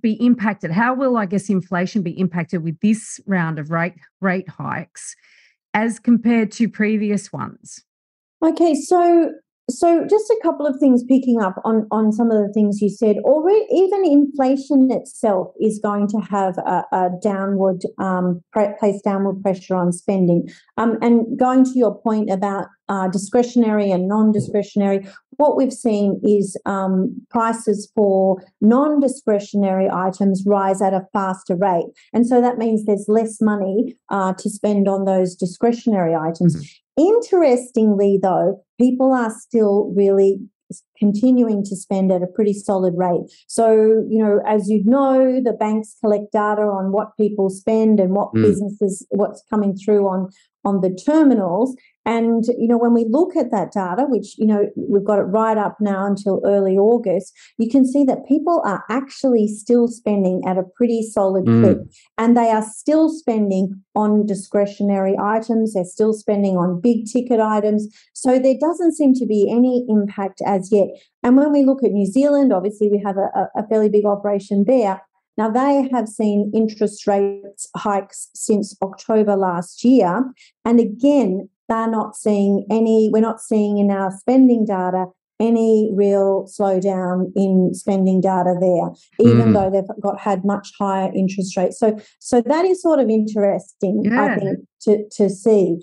be 0.00 0.12
impacted? 0.24 0.70
How 0.70 0.94
will 0.94 1.16
I 1.16 1.26
guess 1.26 1.48
inflation 1.48 2.02
be 2.02 2.18
impacted 2.18 2.62
with 2.62 2.78
this 2.80 3.20
round 3.26 3.58
of 3.58 3.70
rate 3.70 3.94
rate 4.20 4.48
hikes 4.48 5.14
as 5.74 5.98
compared 5.98 6.50
to 6.52 6.68
previous 6.68 7.32
ones? 7.32 7.84
Okay, 8.42 8.74
so 8.74 9.32
so 9.68 10.06
just 10.08 10.30
a 10.30 10.38
couple 10.42 10.66
of 10.66 10.78
things 10.78 11.02
picking 11.04 11.40
up 11.42 11.60
on, 11.64 11.86
on 11.90 12.12
some 12.12 12.30
of 12.30 12.46
the 12.46 12.52
things 12.52 12.80
you 12.80 12.88
said. 12.88 13.16
Already 13.18 13.64
even 13.72 14.04
inflation 14.04 14.88
itself 14.90 15.48
is 15.60 15.80
going 15.82 16.06
to 16.08 16.18
have 16.18 16.56
a, 16.58 16.84
a 16.92 17.10
downward 17.20 17.82
um, 17.98 18.42
place 18.52 19.00
downward 19.02 19.42
pressure 19.42 19.74
on 19.74 19.92
spending. 19.92 20.48
Um, 20.76 20.98
and 21.02 21.38
going 21.38 21.64
to 21.64 21.72
your 21.74 22.00
point 22.00 22.30
about 22.30 22.66
uh, 22.88 23.08
discretionary 23.08 23.90
and 23.90 24.06
non-discretionary 24.06 25.08
what 25.38 25.56
we've 25.56 25.72
seen 25.72 26.20
is 26.22 26.56
um, 26.64 27.14
prices 27.30 27.90
for 27.94 28.42
non-discretionary 28.60 29.88
items 29.92 30.44
rise 30.46 30.80
at 30.80 30.94
a 30.94 31.06
faster 31.12 31.56
rate. 31.56 31.86
And 32.12 32.26
so 32.26 32.40
that 32.40 32.58
means 32.58 32.84
there's 32.84 33.06
less 33.08 33.40
money 33.40 33.96
uh, 34.10 34.32
to 34.34 34.50
spend 34.50 34.88
on 34.88 35.04
those 35.04 35.34
discretionary 35.34 36.14
items. 36.14 36.56
Mm-hmm. 36.56 36.85
Interestingly, 36.96 38.18
though, 38.22 38.62
people 38.78 39.12
are 39.12 39.30
still 39.30 39.92
really 39.94 40.40
continuing 40.98 41.62
to 41.64 41.76
spend 41.76 42.10
at 42.10 42.22
a 42.22 42.26
pretty 42.26 42.52
solid 42.52 42.94
rate. 42.96 43.30
So, 43.46 44.04
you 44.08 44.18
know, 44.18 44.40
as 44.46 44.68
you 44.68 44.82
know, 44.84 45.40
the 45.42 45.52
banks 45.52 45.96
collect 46.00 46.32
data 46.32 46.62
on 46.62 46.92
what 46.92 47.16
people 47.16 47.50
spend 47.50 48.00
and 48.00 48.12
what 48.12 48.32
mm. 48.32 48.42
businesses, 48.42 49.06
what's 49.10 49.42
coming 49.48 49.76
through 49.76 50.08
on 50.08 50.30
on 50.66 50.80
the 50.80 50.90
terminals. 50.90 51.74
And, 52.04 52.44
you 52.58 52.68
know, 52.68 52.78
when 52.78 52.94
we 52.94 53.04
look 53.08 53.34
at 53.34 53.50
that 53.50 53.72
data, 53.72 54.04
which, 54.08 54.38
you 54.38 54.46
know, 54.46 54.68
we've 54.76 55.04
got 55.04 55.18
it 55.18 55.22
right 55.22 55.56
up 55.58 55.76
now 55.80 56.06
until 56.06 56.40
early 56.44 56.76
August, 56.76 57.32
you 57.58 57.68
can 57.68 57.84
see 57.84 58.04
that 58.04 58.28
people 58.28 58.62
are 58.64 58.84
actually 58.88 59.48
still 59.48 59.88
spending 59.88 60.42
at 60.46 60.56
a 60.56 60.62
pretty 60.76 61.02
solid 61.02 61.46
mm. 61.46 61.62
clip. 61.62 61.78
And 62.16 62.36
they 62.36 62.50
are 62.50 62.62
still 62.62 63.08
spending 63.08 63.82
on 63.96 64.24
discretionary 64.24 65.16
items. 65.20 65.74
They're 65.74 65.84
still 65.84 66.12
spending 66.12 66.56
on 66.56 66.80
big 66.80 67.06
ticket 67.06 67.40
items. 67.40 67.88
So 68.12 68.38
there 68.38 68.56
doesn't 68.60 68.92
seem 68.94 69.14
to 69.14 69.26
be 69.26 69.50
any 69.50 69.84
impact 69.88 70.40
as 70.46 70.70
yet. 70.70 70.88
And 71.24 71.36
when 71.36 71.50
we 71.50 71.64
look 71.64 71.82
at 71.82 71.90
New 71.90 72.06
Zealand, 72.06 72.52
obviously 72.52 72.88
we 72.88 73.02
have 73.04 73.16
a, 73.16 73.48
a 73.56 73.66
fairly 73.68 73.88
big 73.88 74.04
operation 74.04 74.64
there. 74.66 75.02
Now, 75.36 75.50
they 75.50 75.88
have 75.92 76.08
seen 76.08 76.50
interest 76.54 77.06
rates 77.06 77.68
hikes 77.76 78.28
since 78.34 78.76
October 78.82 79.36
last 79.36 79.84
year. 79.84 80.24
And 80.64 80.80
again, 80.80 81.48
they're 81.68 81.90
not 81.90 82.16
seeing 82.16 82.66
any, 82.70 83.10
we're 83.12 83.20
not 83.20 83.40
seeing 83.40 83.78
in 83.78 83.90
our 83.90 84.10
spending 84.10 84.64
data 84.64 85.06
any 85.38 85.90
real 85.94 86.46
slowdown 86.46 87.30
in 87.36 87.74
spending 87.74 88.20
data 88.20 88.54
there, 88.58 88.90
even 89.20 89.48
mm. 89.48 89.52
though 89.52 89.70
they've 89.70 90.02
got 90.02 90.18
had 90.18 90.44
much 90.44 90.70
higher 90.78 91.12
interest 91.14 91.56
rates. 91.56 91.78
So, 91.78 91.98
so 92.20 92.40
that 92.40 92.64
is 92.64 92.80
sort 92.80 93.00
of 93.00 93.10
interesting, 93.10 94.04
yeah. 94.04 94.24
I 94.24 94.38
think, 94.38 94.58
to, 94.82 95.08
to 95.16 95.28
see. 95.28 95.76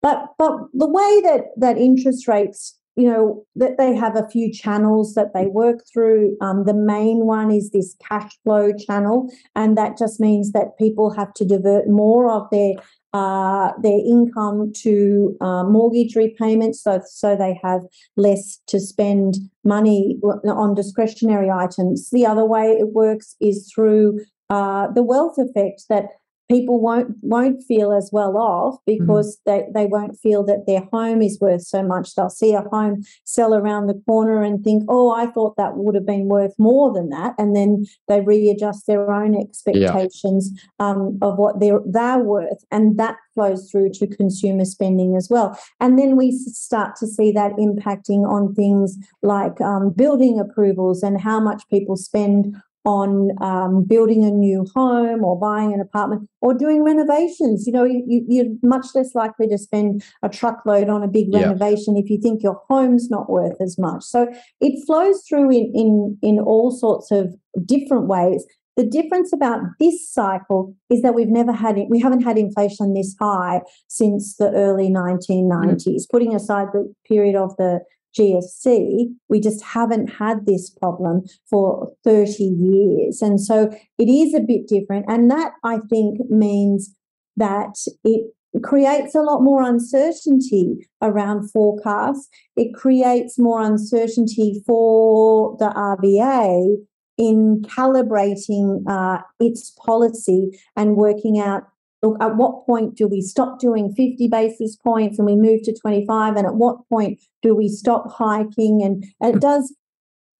But 0.00 0.26
but 0.38 0.52
the 0.72 0.88
way 0.88 1.20
that 1.22 1.44
that 1.56 1.78
interest 1.78 2.28
rates 2.28 2.78
you 2.96 3.08
know 3.08 3.44
that 3.56 3.76
they 3.76 3.94
have 3.94 4.16
a 4.16 4.28
few 4.28 4.52
channels 4.52 5.14
that 5.14 5.34
they 5.34 5.46
work 5.46 5.80
through. 5.92 6.36
Um, 6.40 6.64
the 6.64 6.74
main 6.74 7.26
one 7.26 7.50
is 7.50 7.70
this 7.70 7.96
cash 8.08 8.32
flow 8.44 8.72
channel 8.72 9.30
and 9.56 9.76
that 9.76 9.98
just 9.98 10.20
means 10.20 10.52
that 10.52 10.78
people 10.78 11.10
have 11.10 11.32
to 11.34 11.44
divert 11.44 11.88
more 11.88 12.30
of 12.30 12.48
their 12.50 12.74
uh, 13.12 13.72
their 13.80 13.98
income 13.98 14.72
to 14.74 15.36
uh, 15.40 15.64
mortgage 15.64 16.16
repayments 16.16 16.82
so 16.82 17.00
so 17.06 17.36
they 17.36 17.58
have 17.62 17.82
less 18.16 18.60
to 18.66 18.80
spend 18.80 19.36
money 19.64 20.18
on 20.44 20.74
discretionary 20.74 21.50
items. 21.50 22.10
The 22.10 22.26
other 22.26 22.44
way 22.44 22.72
it 22.72 22.92
works 22.92 23.36
is 23.40 23.70
through 23.72 24.20
uh, 24.50 24.88
the 24.92 25.02
wealth 25.02 25.38
effect 25.38 25.84
that 25.88 26.06
people 26.54 26.80
won't 26.80 27.16
won't 27.22 27.62
feel 27.64 27.92
as 27.92 28.10
well 28.12 28.36
off 28.36 28.74
mm-hmm. 28.74 29.04
because 29.04 29.36
mm. 29.36 29.40
they, 29.46 29.66
they 29.74 29.86
won't 29.86 30.18
feel 30.18 30.44
that 30.44 30.66
their 30.66 30.82
home 30.92 31.20
is 31.20 31.38
worth 31.40 31.62
so 31.62 31.82
much. 31.82 32.14
They'll 32.14 32.30
see 32.30 32.54
a 32.54 32.62
home 32.62 33.02
sell 33.24 33.54
around 33.54 33.86
the 33.86 34.00
corner 34.06 34.42
and 34.42 34.62
think, 34.62 34.84
oh, 34.88 35.10
I 35.12 35.26
thought 35.26 35.56
that 35.56 35.76
would 35.76 35.94
have 35.94 36.06
been 36.06 36.26
worth 36.26 36.54
more 36.58 36.92
than 36.92 37.08
that. 37.10 37.34
And 37.38 37.56
then 37.56 37.86
they 38.08 38.20
readjust 38.20 38.86
their 38.86 39.10
own 39.10 39.34
expectations 39.34 40.52
yeah. 40.52 40.86
um, 40.86 41.18
of 41.22 41.38
what 41.38 41.60
they're 41.60 41.80
they're 41.86 42.18
worth. 42.18 42.64
And 42.70 42.98
that 42.98 43.16
flows 43.34 43.68
through 43.70 43.90
to 43.94 44.06
consumer 44.06 44.64
spending 44.64 45.16
as 45.16 45.28
well. 45.28 45.58
And 45.80 45.98
then 45.98 46.16
we 46.16 46.30
start 46.32 46.94
to 46.96 47.06
see 47.06 47.32
that 47.32 47.52
impacting 47.52 48.24
on 48.28 48.54
things 48.54 48.96
like 49.22 49.60
um, 49.60 49.90
building 49.90 50.38
approvals 50.38 51.02
and 51.02 51.20
how 51.20 51.40
much 51.40 51.64
people 51.68 51.96
spend 51.96 52.54
on 52.84 53.30
um, 53.40 53.84
building 53.84 54.24
a 54.24 54.30
new 54.30 54.66
home 54.74 55.24
or 55.24 55.38
buying 55.38 55.72
an 55.72 55.80
apartment 55.80 56.28
or 56.42 56.52
doing 56.52 56.84
renovations. 56.84 57.66
You 57.66 57.72
know, 57.72 57.84
you, 57.84 58.42
are 58.42 58.68
much 58.68 58.88
less 58.94 59.14
likely 59.14 59.48
to 59.48 59.58
spend 59.58 60.04
a 60.22 60.28
truckload 60.28 60.88
on 60.88 61.02
a 61.02 61.08
big 61.08 61.28
yeah. 61.30 61.40
renovation 61.40 61.96
if 61.96 62.10
you 62.10 62.20
think 62.20 62.42
your 62.42 62.60
home's 62.68 63.08
not 63.08 63.30
worth 63.30 63.60
as 63.60 63.78
much. 63.78 64.04
So 64.04 64.28
it 64.60 64.84
flows 64.86 65.22
through 65.26 65.50
in, 65.50 65.72
in, 65.74 66.18
in 66.22 66.38
all 66.38 66.70
sorts 66.70 67.10
of 67.10 67.34
different 67.64 68.06
ways. 68.06 68.44
The 68.76 68.84
difference 68.84 69.32
about 69.32 69.60
this 69.78 70.10
cycle 70.12 70.74
is 70.90 71.00
that 71.02 71.14
we've 71.14 71.28
never 71.28 71.52
had 71.52 71.78
it, 71.78 71.86
we 71.88 72.00
haven't 72.00 72.22
had 72.22 72.36
inflation 72.36 72.92
this 72.92 73.14
high 73.20 73.62
since 73.86 74.36
the 74.36 74.50
early 74.50 74.90
1990s, 74.90 75.86
mm. 75.86 76.10
putting 76.10 76.34
aside 76.34 76.68
the 76.72 76.92
period 77.06 77.36
of 77.36 77.56
the 77.56 77.80
GFC, 78.18 79.06
we 79.28 79.40
just 79.40 79.62
haven't 79.62 80.08
had 80.08 80.46
this 80.46 80.70
problem 80.70 81.22
for 81.48 81.92
30 82.04 82.44
years. 82.44 83.22
And 83.22 83.40
so 83.40 83.70
it 83.98 84.08
is 84.08 84.34
a 84.34 84.40
bit 84.40 84.68
different. 84.68 85.06
And 85.08 85.30
that 85.30 85.52
I 85.64 85.78
think 85.90 86.18
means 86.30 86.94
that 87.36 87.76
it 88.04 88.32
creates 88.62 89.14
a 89.14 89.20
lot 89.20 89.42
more 89.42 89.62
uncertainty 89.62 90.88
around 91.02 91.50
forecasts. 91.50 92.28
It 92.56 92.74
creates 92.74 93.38
more 93.38 93.62
uncertainty 93.62 94.62
for 94.66 95.56
the 95.58 95.70
RBA 95.70 96.76
in 97.16 97.62
calibrating 97.62 98.82
uh, 98.88 99.22
its 99.38 99.70
policy 99.84 100.58
and 100.76 100.96
working 100.96 101.38
out 101.38 101.64
look, 102.04 102.22
at 102.22 102.36
what 102.36 102.66
point 102.66 102.96
do 102.96 103.08
we 103.08 103.20
stop 103.20 103.58
doing 103.58 103.92
50 103.94 104.28
basis 104.28 104.76
points 104.76 105.18
and 105.18 105.26
we 105.26 105.36
move 105.36 105.62
to 105.62 105.74
25? 105.74 106.36
And 106.36 106.46
at 106.46 106.54
what 106.54 106.88
point 106.88 107.20
do 107.42 107.54
we 107.54 107.68
stop 107.68 108.12
hiking? 108.12 108.82
And, 108.82 109.04
and 109.20 109.36
it 109.36 109.40
does 109.40 109.74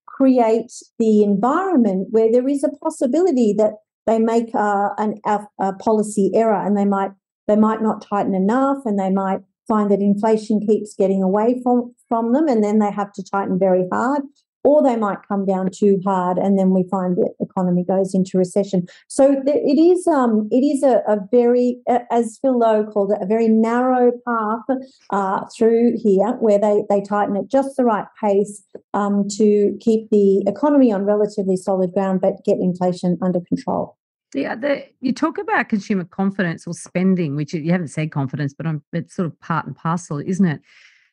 create 0.06 0.72
the 0.98 1.22
environment 1.22 2.08
where 2.10 2.30
there 2.30 2.46
is 2.48 2.62
a 2.62 2.76
possibility 2.82 3.54
that 3.54 3.74
they 4.06 4.18
make 4.18 4.54
uh, 4.54 4.90
an, 4.98 5.20
a, 5.24 5.40
a 5.58 5.72
policy 5.74 6.30
error 6.34 6.54
and 6.54 6.76
they 6.76 6.84
might 6.84 7.10
they 7.46 7.56
might 7.56 7.82
not 7.82 8.00
tighten 8.00 8.34
enough 8.34 8.78
and 8.86 8.98
they 8.98 9.10
might 9.10 9.40
find 9.68 9.90
that 9.90 10.00
inflation 10.00 10.60
keeps 10.66 10.94
getting 10.94 11.22
away 11.22 11.60
from, 11.62 11.94
from 12.08 12.32
them 12.32 12.48
and 12.48 12.64
then 12.64 12.78
they 12.78 12.90
have 12.90 13.12
to 13.12 13.22
tighten 13.22 13.58
very 13.58 13.86
hard 13.92 14.22
or 14.64 14.82
they 14.82 14.96
might 14.96 15.18
come 15.28 15.44
down 15.44 15.70
too 15.70 16.00
hard 16.04 16.38
and 16.38 16.58
then 16.58 16.70
we 16.70 16.84
find 16.90 17.16
the 17.16 17.30
economy 17.38 17.84
goes 17.84 18.14
into 18.14 18.38
recession. 18.38 18.86
So 19.08 19.42
it 19.46 19.78
is 19.78 20.06
um, 20.06 20.48
it 20.50 20.64
is 20.64 20.82
a, 20.82 21.02
a 21.06 21.18
very, 21.30 21.78
as 22.10 22.38
Phil 22.40 22.58
Lowe 22.58 22.84
called 22.84 23.12
it, 23.12 23.18
a 23.20 23.26
very 23.26 23.48
narrow 23.48 24.10
path 24.26 24.78
uh, 25.10 25.44
through 25.56 25.92
here 26.02 26.32
where 26.40 26.58
they, 26.58 26.82
they 26.88 27.02
tighten 27.02 27.36
at 27.36 27.48
just 27.48 27.76
the 27.76 27.84
right 27.84 28.06
pace 28.20 28.64
um, 28.94 29.26
to 29.36 29.76
keep 29.80 30.08
the 30.10 30.42
economy 30.46 30.90
on 30.90 31.04
relatively 31.04 31.56
solid 31.56 31.92
ground 31.92 32.20
but 32.22 32.44
get 32.44 32.56
inflation 32.56 33.18
under 33.22 33.40
control. 33.40 33.96
Yeah, 34.34 34.56
the, 34.56 34.84
you 35.00 35.12
talk 35.12 35.38
about 35.38 35.68
consumer 35.68 36.04
confidence 36.04 36.66
or 36.66 36.74
spending, 36.74 37.36
which 37.36 37.54
you 37.54 37.70
haven't 37.70 37.88
said 37.88 38.10
confidence, 38.10 38.52
but 38.52 38.66
I'm, 38.66 38.82
it's 38.92 39.14
sort 39.14 39.26
of 39.26 39.38
part 39.40 39.66
and 39.66 39.76
parcel, 39.76 40.18
isn't 40.18 40.44
it? 40.44 40.60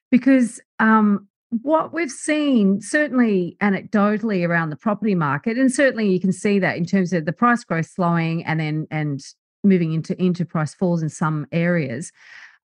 Because 0.09 0.59
um, 0.79 1.27
what 1.51 1.93
we've 1.93 2.11
seen, 2.11 2.79
certainly 2.79 3.57
anecdotally 3.61 4.47
around 4.47 4.69
the 4.69 4.77
property 4.77 5.15
market, 5.15 5.57
and 5.57 5.71
certainly 5.71 6.09
you 6.09 6.19
can 6.19 6.31
see 6.31 6.59
that 6.59 6.77
in 6.77 6.85
terms 6.85 7.11
of 7.11 7.25
the 7.25 7.33
price 7.33 7.63
growth 7.63 7.87
slowing 7.87 8.43
and 8.45 8.59
then 8.59 8.87
and 8.89 9.21
moving 9.63 9.93
into 9.93 10.19
into 10.21 10.45
price 10.45 10.73
falls 10.73 11.03
in 11.03 11.09
some 11.09 11.45
areas, 11.51 12.11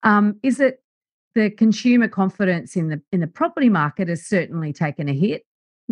um, 0.03 0.39
is 0.41 0.57
that 0.57 0.79
the 1.35 1.51
consumer 1.51 2.07
confidence 2.07 2.75
in 2.77 2.87
the 2.87 3.01
in 3.11 3.19
the 3.19 3.27
property 3.27 3.69
market 3.69 4.07
has 4.07 4.25
certainly 4.25 4.71
taken 4.71 5.09
a 5.09 5.13
hit. 5.13 5.43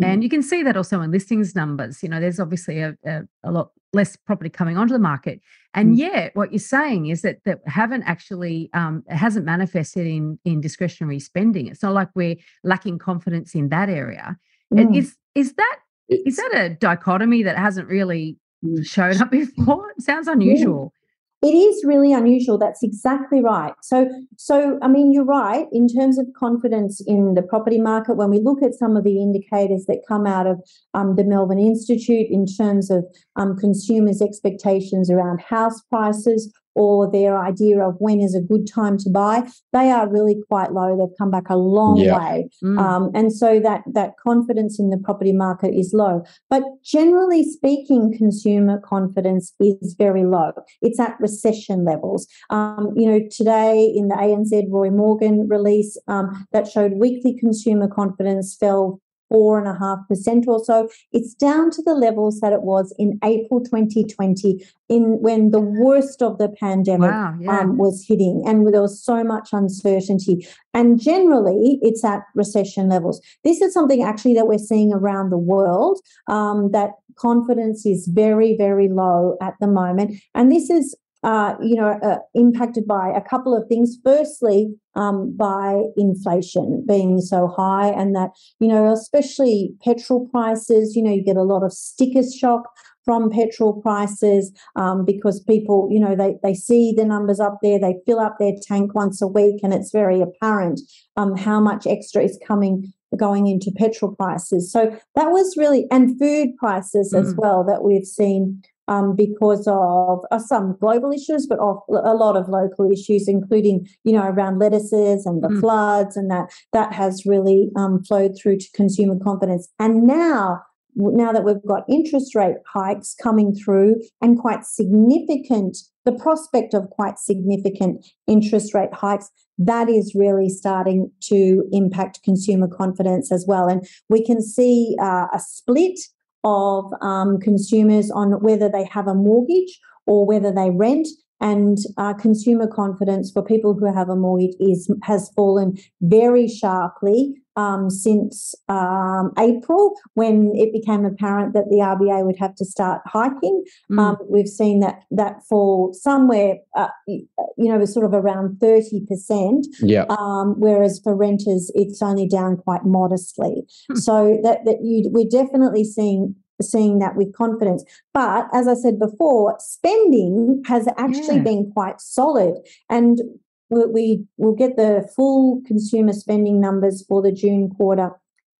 And 0.02 0.22
you 0.22 0.28
can 0.28 0.42
see 0.42 0.62
that 0.62 0.76
also 0.76 1.00
in 1.00 1.10
listings 1.10 1.54
numbers. 1.54 2.02
You 2.02 2.08
know, 2.08 2.20
there's 2.20 2.38
obviously 2.38 2.80
a, 2.80 2.96
a, 3.06 3.22
a 3.44 3.50
lot 3.50 3.70
less 3.92 4.14
property 4.14 4.50
coming 4.50 4.76
onto 4.76 4.92
the 4.92 4.98
market. 4.98 5.40
And 5.74 5.94
mm. 5.94 5.98
yet, 5.98 6.36
what 6.36 6.52
you're 6.52 6.58
saying 6.58 7.06
is 7.06 7.22
that 7.22 7.38
that 7.44 7.60
haven't 7.66 8.02
actually 8.02 8.70
um, 8.74 9.04
hasn't 9.08 9.46
manifested 9.46 10.06
in 10.06 10.38
in 10.44 10.60
discretionary 10.60 11.18
spending. 11.18 11.66
It's 11.66 11.82
not 11.82 11.94
like 11.94 12.08
we're 12.14 12.36
lacking 12.62 12.98
confidence 12.98 13.54
in 13.54 13.70
that 13.70 13.88
area. 13.88 14.36
Mm. 14.72 14.96
Is 14.96 15.16
is 15.34 15.54
that 15.54 15.78
it's, 16.08 16.26
is 16.26 16.36
that 16.36 16.52
a 16.54 16.70
dichotomy 16.70 17.42
that 17.42 17.56
hasn't 17.56 17.88
really 17.88 18.36
mm. 18.64 18.86
shown 18.86 19.20
up 19.20 19.30
before? 19.40 19.90
It 19.96 20.02
sounds 20.02 20.28
unusual. 20.28 20.92
It 21.42 21.54
is 21.54 21.84
really 21.84 22.12
unusual. 22.12 22.58
That's 22.58 22.82
exactly 22.82 23.42
right. 23.42 23.74
So, 23.82 24.08
so 24.36 24.78
I 24.82 24.88
mean, 24.88 25.12
you're 25.12 25.24
right 25.24 25.66
in 25.70 25.86
terms 25.86 26.18
of 26.18 26.26
confidence 26.36 27.02
in 27.06 27.34
the 27.34 27.42
property 27.42 27.78
market. 27.78 28.16
When 28.16 28.30
we 28.30 28.40
look 28.40 28.62
at 28.62 28.74
some 28.74 28.96
of 28.96 29.04
the 29.04 29.20
indicators 29.20 29.84
that 29.86 30.00
come 30.08 30.26
out 30.26 30.46
of 30.46 30.58
um, 30.94 31.14
the 31.16 31.24
Melbourne 31.24 31.58
Institute 31.58 32.26
in 32.30 32.46
terms 32.46 32.90
of 32.90 33.04
um, 33.36 33.56
consumers' 33.56 34.22
expectations 34.22 35.10
around 35.10 35.40
house 35.40 35.82
prices, 35.82 36.52
or 36.76 37.10
their 37.10 37.38
idea 37.38 37.80
of 37.80 37.96
when 37.98 38.20
is 38.20 38.34
a 38.34 38.40
good 38.40 38.66
time 38.66 38.98
to 38.98 39.10
buy, 39.10 39.42
they 39.72 39.90
are 39.90 40.08
really 40.08 40.36
quite 40.48 40.72
low. 40.72 40.96
They've 40.96 41.18
come 41.18 41.30
back 41.30 41.48
a 41.48 41.56
long 41.56 41.96
yeah. 41.96 42.18
way, 42.18 42.48
mm. 42.62 42.78
um, 42.78 43.10
and 43.14 43.32
so 43.32 43.58
that 43.60 43.82
that 43.94 44.12
confidence 44.22 44.78
in 44.78 44.90
the 44.90 44.98
property 44.98 45.32
market 45.32 45.74
is 45.74 45.92
low. 45.94 46.22
But 46.50 46.62
generally 46.84 47.42
speaking, 47.42 48.14
consumer 48.16 48.80
confidence 48.80 49.54
is 49.58 49.94
very 49.98 50.24
low. 50.24 50.52
It's 50.82 51.00
at 51.00 51.16
recession 51.18 51.84
levels. 51.84 52.26
Um, 52.50 52.92
you 52.94 53.10
know, 53.10 53.20
today 53.30 53.90
in 53.94 54.08
the 54.08 54.14
ANZ 54.14 54.66
Roy 54.70 54.90
Morgan 54.90 55.48
release 55.48 55.96
um, 56.06 56.46
that 56.52 56.68
showed 56.68 56.92
weekly 56.94 57.36
consumer 57.38 57.88
confidence 57.88 58.56
fell 58.58 59.00
four 59.28 59.58
and 59.58 59.68
a 59.68 59.78
half 59.78 59.98
percent 60.08 60.46
or 60.46 60.62
so. 60.64 60.88
It's 61.12 61.34
down 61.34 61.70
to 61.72 61.82
the 61.82 61.94
levels 61.94 62.40
that 62.40 62.52
it 62.52 62.62
was 62.62 62.94
in 62.98 63.18
April 63.24 63.60
2020, 63.60 64.64
in 64.88 65.20
when 65.20 65.50
the 65.50 65.60
worst 65.60 66.22
of 66.22 66.38
the 66.38 66.48
pandemic 66.48 67.10
wow, 67.10 67.34
yeah. 67.40 67.60
um, 67.60 67.78
was 67.78 68.04
hitting, 68.06 68.42
and 68.46 68.72
there 68.72 68.82
was 68.82 69.02
so 69.02 69.24
much 69.24 69.50
uncertainty. 69.52 70.46
And 70.74 71.00
generally, 71.00 71.78
it's 71.82 72.04
at 72.04 72.22
recession 72.34 72.88
levels. 72.88 73.20
This 73.44 73.60
is 73.60 73.72
something 73.72 74.02
actually 74.02 74.34
that 74.34 74.46
we're 74.46 74.58
seeing 74.58 74.92
around 74.92 75.30
the 75.30 75.38
world. 75.38 76.00
Um, 76.28 76.70
that 76.72 76.90
confidence 77.16 77.86
is 77.86 78.06
very, 78.06 78.56
very 78.56 78.88
low 78.88 79.36
at 79.40 79.54
the 79.60 79.66
moment, 79.66 80.20
and 80.34 80.52
this 80.52 80.70
is 80.70 80.96
uh, 81.26 81.56
you 81.60 81.74
know, 81.74 81.98
uh, 82.02 82.18
impacted 82.34 82.86
by 82.86 83.08
a 83.08 83.20
couple 83.20 83.56
of 83.56 83.66
things. 83.68 83.96
Firstly, 84.04 84.72
um, 84.96 85.36
by 85.36 85.82
inflation 85.96 86.84
being 86.88 87.20
so 87.20 87.46
high, 87.46 87.88
and 87.88 88.14
that, 88.16 88.30
you 88.58 88.66
know, 88.66 88.92
especially 88.92 89.74
petrol 89.84 90.28
prices, 90.28 90.96
you 90.96 91.02
know, 91.02 91.12
you 91.12 91.22
get 91.22 91.36
a 91.36 91.42
lot 91.42 91.62
of 91.62 91.72
sticker 91.72 92.22
shock 92.38 92.64
from 93.04 93.30
petrol 93.30 93.80
prices 93.80 94.52
um, 94.74 95.04
because 95.04 95.40
people, 95.44 95.88
you 95.92 96.00
know, 96.00 96.16
they, 96.16 96.34
they 96.42 96.54
see 96.54 96.92
the 96.92 97.04
numbers 97.04 97.38
up 97.38 97.58
there, 97.62 97.78
they 97.78 97.94
fill 98.04 98.18
up 98.18 98.36
their 98.40 98.54
tank 98.60 98.94
once 98.96 99.22
a 99.22 99.28
week, 99.28 99.60
and 99.62 99.72
it's 99.72 99.92
very 99.92 100.20
apparent 100.20 100.80
um, 101.16 101.36
how 101.36 101.60
much 101.60 101.86
extra 101.86 102.22
is 102.22 102.38
coming 102.44 102.92
going 103.16 103.46
into 103.46 103.70
petrol 103.76 104.14
prices. 104.14 104.70
So 104.70 104.98
that 105.14 105.30
was 105.30 105.56
really, 105.56 105.86
and 105.90 106.18
food 106.18 106.56
prices 106.58 107.12
mm. 107.14 107.20
as 107.20 107.34
well 107.36 107.64
that 107.64 107.84
we've 107.84 108.04
seen 108.04 108.62
um, 108.88 109.14
because 109.16 109.66
of 109.66 110.20
uh, 110.30 110.38
some 110.38 110.76
global 110.80 111.12
issues, 111.12 111.46
but 111.46 111.58
of 111.58 111.78
a 111.88 112.14
lot 112.14 112.36
of 112.36 112.48
local 112.48 112.90
issues, 112.90 113.28
including 113.28 113.86
you 114.04 114.12
know 114.12 114.24
around 114.24 114.58
lettuces 114.58 115.26
and 115.26 115.42
the 115.42 115.48
mm. 115.48 115.60
floods, 115.60 116.16
and 116.16 116.30
that 116.30 116.50
that 116.72 116.92
has 116.92 117.24
really 117.26 117.70
um, 117.76 118.02
flowed 118.04 118.32
through 118.40 118.58
to 118.58 118.66
consumer 118.74 119.16
confidence. 119.22 119.68
And 119.78 120.04
now, 120.04 120.62
now 120.94 121.32
that 121.32 121.44
we've 121.44 121.64
got 121.66 121.84
interest 121.88 122.34
rate 122.34 122.56
hikes 122.66 123.14
coming 123.22 123.54
through 123.54 123.96
and 124.20 124.38
quite 124.38 124.64
significant, 124.64 125.76
the 126.04 126.12
prospect 126.12 126.72
of 126.74 126.88
quite 126.90 127.18
significant 127.18 128.06
interest 128.26 128.74
rate 128.74 128.92
hikes. 128.92 129.30
That 129.58 129.88
is 129.88 130.14
really 130.14 130.50
starting 130.50 131.10
to 131.24 131.64
impact 131.72 132.22
consumer 132.22 132.68
confidence 132.68 133.32
as 133.32 133.46
well. 133.48 133.68
And 133.68 133.86
we 134.10 134.22
can 134.24 134.42
see 134.42 134.96
uh, 135.00 135.26
a 135.32 135.40
split 135.40 135.98
of 136.46 136.92
um, 137.02 137.40
consumers 137.40 138.08
on 138.10 138.40
whether 138.40 138.68
they 138.68 138.84
have 138.84 139.08
a 139.08 139.14
mortgage 139.14 139.80
or 140.06 140.24
whether 140.24 140.52
they 140.52 140.70
rent. 140.70 141.08
And 141.40 141.76
uh, 141.98 142.14
consumer 142.14 142.66
confidence 142.66 143.30
for 143.32 143.42
people 143.42 143.74
who 143.74 143.92
have 143.92 144.08
a 144.08 144.16
mortgage 144.16 144.54
is 144.58 144.90
has 145.02 145.30
fallen 145.36 145.76
very 146.00 146.48
sharply 146.48 147.34
um, 147.56 147.90
since 147.90 148.54
um, 148.68 149.32
April, 149.38 149.94
when 150.14 150.52
it 150.54 150.72
became 150.72 151.04
apparent 151.04 151.54
that 151.54 151.64
the 151.70 151.76
RBA 151.76 152.24
would 152.24 152.36
have 152.38 152.54
to 152.56 152.64
start 152.64 153.02
hiking. 153.06 153.64
Mm. 153.90 153.98
Um, 153.98 154.16
we've 154.28 154.48
seen 154.48 154.80
that 154.80 155.02
that 155.10 155.42
fall 155.48 155.92
somewhere, 155.94 156.58
uh, 156.76 156.88
you 157.06 157.26
know, 157.56 157.84
sort 157.84 158.04
of 158.04 158.12
around 158.12 158.58
thirty 158.60 159.04
percent. 159.06 159.66
Yeah. 159.80 160.04
Um, 160.08 160.54
whereas 160.58 161.00
for 161.02 161.16
renters, 161.16 161.70
it's 161.74 162.02
only 162.02 162.28
down 162.28 162.56
quite 162.58 162.84
modestly. 162.84 163.66
Hmm. 163.88 163.96
So 163.96 164.40
that 164.42 164.64
that 164.64 164.78
you 164.82 165.08
we're 165.10 165.28
definitely 165.28 165.84
seeing 165.84 166.34
seeing 166.62 166.98
that 166.98 167.16
with 167.16 167.34
confidence. 167.34 167.84
But 168.14 168.48
as 168.52 168.68
I 168.68 168.74
said 168.74 168.98
before, 168.98 169.56
spending 169.58 170.62
has 170.66 170.88
actually 170.96 171.36
yeah. 171.36 171.42
been 171.42 171.70
quite 171.72 172.00
solid. 172.00 172.54
And 172.88 173.20
we, 173.68 173.86
we 173.86 174.24
will 174.36 174.54
get 174.54 174.76
the 174.76 175.08
full 175.14 175.62
consumer 175.66 176.12
spending 176.12 176.60
numbers 176.60 177.04
for 177.06 177.22
the 177.22 177.32
June 177.32 177.70
quarter 177.70 178.10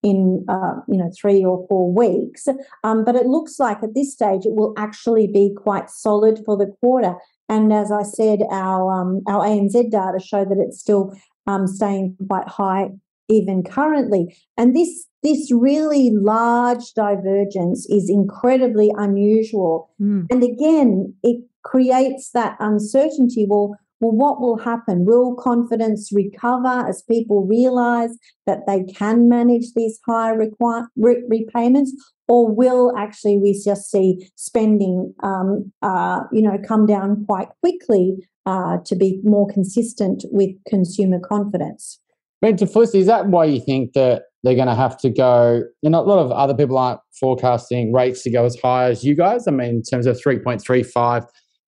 in 0.03 0.45
uh, 0.49 0.75
you 0.88 0.99
know 0.99 1.11
three 1.19 1.45
or 1.45 1.66
four 1.69 1.92
weeks. 1.92 2.49
Um, 2.85 3.05
but 3.05 3.16
it 3.16 3.27
looks 3.27 3.59
like 3.59 3.83
at 3.83 3.95
this 3.95 4.12
stage 4.12 4.45
it 4.45 4.55
will 4.55 4.75
actually 4.77 5.27
be 5.27 5.55
quite 5.57 5.90
solid 5.90 6.40
for 6.45 6.57
the 6.57 6.73
quarter. 6.81 7.14
And 7.49 7.73
as 7.73 7.92
I 7.92 8.03
said, 8.03 8.40
our 8.51 8.92
um, 8.92 9.23
our 9.27 9.45
ANZ 9.45 9.90
data 9.90 10.21
show 10.21 10.45
that 10.45 10.59
it's 10.59 10.81
still 10.81 11.14
um, 11.47 11.66
staying 11.66 12.16
quite 12.29 12.49
high 12.49 12.90
even 13.29 13.62
currently. 13.62 14.37
And 14.57 14.75
this 14.75 15.07
this 15.23 15.51
really 15.53 16.11
large 16.11 16.92
divergence 16.95 17.87
is 17.87 18.09
incredibly 18.09 18.92
unusual. 18.97 19.90
Mm. 20.01 20.27
And 20.31 20.42
again, 20.42 21.14
it 21.23 21.42
creates 21.62 22.31
that 22.31 22.57
uncertainty. 22.61 23.47
Well, 23.49 23.77
well, 24.00 24.12
what 24.12 24.40
will 24.40 24.59
happen? 24.59 25.04
Will 25.04 25.35
confidence 25.35 26.11
recover 26.12 26.87
as 26.87 27.02
people 27.02 27.46
realize 27.46 28.11
that 28.46 28.66
they 28.66 28.85
can 28.85 29.28
manage 29.28 29.72
these 29.74 29.98
higher 30.06 30.37
re- 30.37 31.24
repayments? 31.28 31.92
Or 32.28 32.52
will 32.52 32.92
actually 32.96 33.38
we 33.38 33.61
just 33.64 33.90
see 33.90 34.28
spending, 34.35 35.14
um, 35.22 35.72
uh, 35.82 36.20
you 36.32 36.42
know, 36.42 36.59
come 36.66 36.85
down 36.85 37.24
quite 37.24 37.48
quickly 37.62 38.16
uh, 38.44 38.78
to 38.85 38.96
be 38.96 39.20
more 39.24 39.46
consistent 39.48 40.24
with 40.30 40.50
consumer 40.68 41.18
confidence? 41.20 42.00
to 42.42 42.66
Felicity, 42.66 43.00
is 43.00 43.06
that 43.06 43.26
why 43.28 43.44
you 43.44 43.61
think 43.61 43.94
that 43.94 44.24
they're 44.44 44.54
going 44.54 44.68
to 44.68 44.74
have 44.74 44.96
to 44.98 45.11
go? 45.11 45.62
You 45.82 45.90
know, 45.90 46.00
a 46.00 46.06
lot 46.06 46.18
of 46.18 46.30
other 46.30 46.54
people 46.54 46.78
aren't 46.78 47.00
forecasting 47.18 47.92
rates 47.92 48.22
to 48.22 48.30
go 48.30 48.44
as 48.44 48.56
high 48.61 48.90
as 48.90 49.04
you 49.04 49.16
guys. 49.16 49.48
I 49.48 49.50
mean, 49.50 49.76
in 49.76 49.82
terms 49.82 50.06
of 50.06 50.20
3.35 50.20 51.26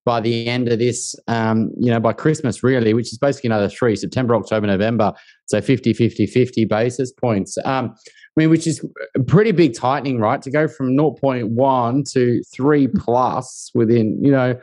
by 0.08 0.20
the 0.22 0.46
end 0.46 0.68
of 0.68 0.78
this, 0.78 1.14
um, 1.26 1.70
you 1.78 1.90
know, 1.90 2.00
by 2.00 2.14
Christmas, 2.14 2.62
really, 2.62 2.94
which 2.94 3.12
is 3.12 3.18
basically 3.18 3.48
another 3.48 3.68
three 3.68 3.94
September, 3.94 4.34
October, 4.34 4.66
November. 4.66 5.12
So 5.48 5.60
50, 5.60 5.92
50, 5.92 6.24
50 6.24 6.64
basis 6.64 7.12
points. 7.12 7.58
Um, 7.66 7.94
I 7.94 8.34
mean, 8.34 8.48
which 8.48 8.66
is 8.66 8.82
a 9.14 9.22
pretty 9.22 9.52
big 9.52 9.74
tightening, 9.74 10.18
right? 10.18 10.40
To 10.40 10.50
go 10.50 10.66
from 10.66 10.96
0.1 10.96 12.10
to 12.12 12.42
3 12.56 12.88
plus 12.88 13.70
within, 13.74 14.18
you 14.24 14.32
know, 14.32 14.58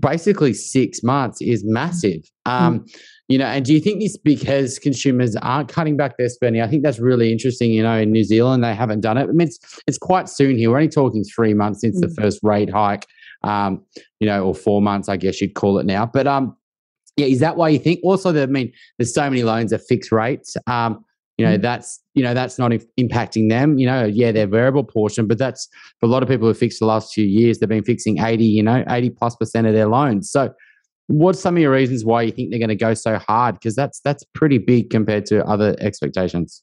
basically 0.00 0.52
six 0.52 1.04
months 1.04 1.40
is 1.40 1.62
massive. 1.64 2.28
Um, 2.44 2.80
mm. 2.80 2.96
You 3.28 3.38
know, 3.38 3.46
and 3.46 3.64
do 3.64 3.72
you 3.72 3.78
think 3.80 4.00
this 4.00 4.16
because 4.16 4.80
consumers 4.80 5.36
aren't 5.36 5.68
cutting 5.68 5.96
back 5.96 6.18
their 6.18 6.28
spending? 6.28 6.62
I 6.62 6.66
think 6.66 6.82
that's 6.82 6.98
really 6.98 7.30
interesting. 7.30 7.72
You 7.72 7.84
know, 7.84 7.96
in 7.96 8.10
New 8.10 8.24
Zealand 8.24 8.64
they 8.64 8.74
haven't 8.74 9.02
done 9.02 9.18
it. 9.18 9.28
I 9.28 9.32
mean, 9.32 9.46
it's 9.46 9.60
it's 9.86 9.98
quite 9.98 10.28
soon 10.28 10.58
here. 10.58 10.70
We're 10.70 10.78
only 10.78 10.88
talking 10.88 11.22
three 11.22 11.54
months 11.54 11.80
since 11.80 11.96
mm. 11.96 12.08
the 12.08 12.20
first 12.20 12.40
rate 12.42 12.70
hike. 12.70 13.06
Um, 13.44 13.84
you 14.20 14.26
know, 14.26 14.44
or 14.44 14.54
four 14.54 14.82
months, 14.82 15.08
I 15.08 15.16
guess 15.16 15.40
you'd 15.40 15.54
call 15.54 15.78
it 15.78 15.86
now. 15.86 16.06
But 16.06 16.26
um, 16.26 16.56
yeah, 17.16 17.26
is 17.26 17.40
that 17.40 17.56
why 17.56 17.68
you 17.68 17.78
think? 17.78 18.00
Also, 18.02 18.32
that 18.32 18.42
I 18.42 18.46
mean, 18.46 18.72
there's 18.98 19.14
so 19.14 19.28
many 19.28 19.42
loans 19.42 19.72
at 19.72 19.82
fixed 19.82 20.10
rates. 20.10 20.56
Um, 20.66 21.04
you 21.36 21.44
know, 21.44 21.58
mm. 21.58 21.62
that's 21.62 22.00
you 22.14 22.22
know 22.22 22.32
that's 22.32 22.58
not 22.58 22.70
impacting 22.98 23.48
them. 23.50 23.78
You 23.78 23.86
know, 23.86 24.04
yeah, 24.04 24.32
their 24.32 24.46
variable 24.46 24.84
portion, 24.84 25.26
but 25.26 25.38
that's 25.38 25.68
for 26.00 26.06
a 26.06 26.08
lot 26.08 26.22
of 26.22 26.28
people 26.28 26.48
who 26.48 26.54
fixed 26.54 26.80
the 26.80 26.86
last 26.86 27.12
few 27.12 27.24
years. 27.24 27.58
They've 27.58 27.68
been 27.68 27.84
fixing 27.84 28.18
eighty, 28.18 28.46
you 28.46 28.62
know, 28.62 28.84
eighty 28.88 29.10
plus 29.10 29.36
percent 29.36 29.66
of 29.66 29.74
their 29.74 29.88
loans. 29.88 30.30
So 30.30 30.54
What's 31.08 31.38
some 31.38 31.56
of 31.56 31.60
your 31.60 31.72
reasons 31.72 32.04
why 32.04 32.22
you 32.22 32.32
think 32.32 32.50
they're 32.50 32.58
going 32.58 32.70
to 32.70 32.76
go 32.76 32.94
so 32.94 33.18
hard? 33.18 33.56
Because 33.56 33.76
that's 33.76 34.00
that's 34.00 34.24
pretty 34.34 34.56
big 34.58 34.88
compared 34.88 35.26
to 35.26 35.44
other 35.46 35.76
expectations. 35.78 36.62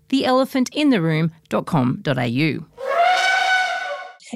theelephantintheroom.com.au. 0.11 2.65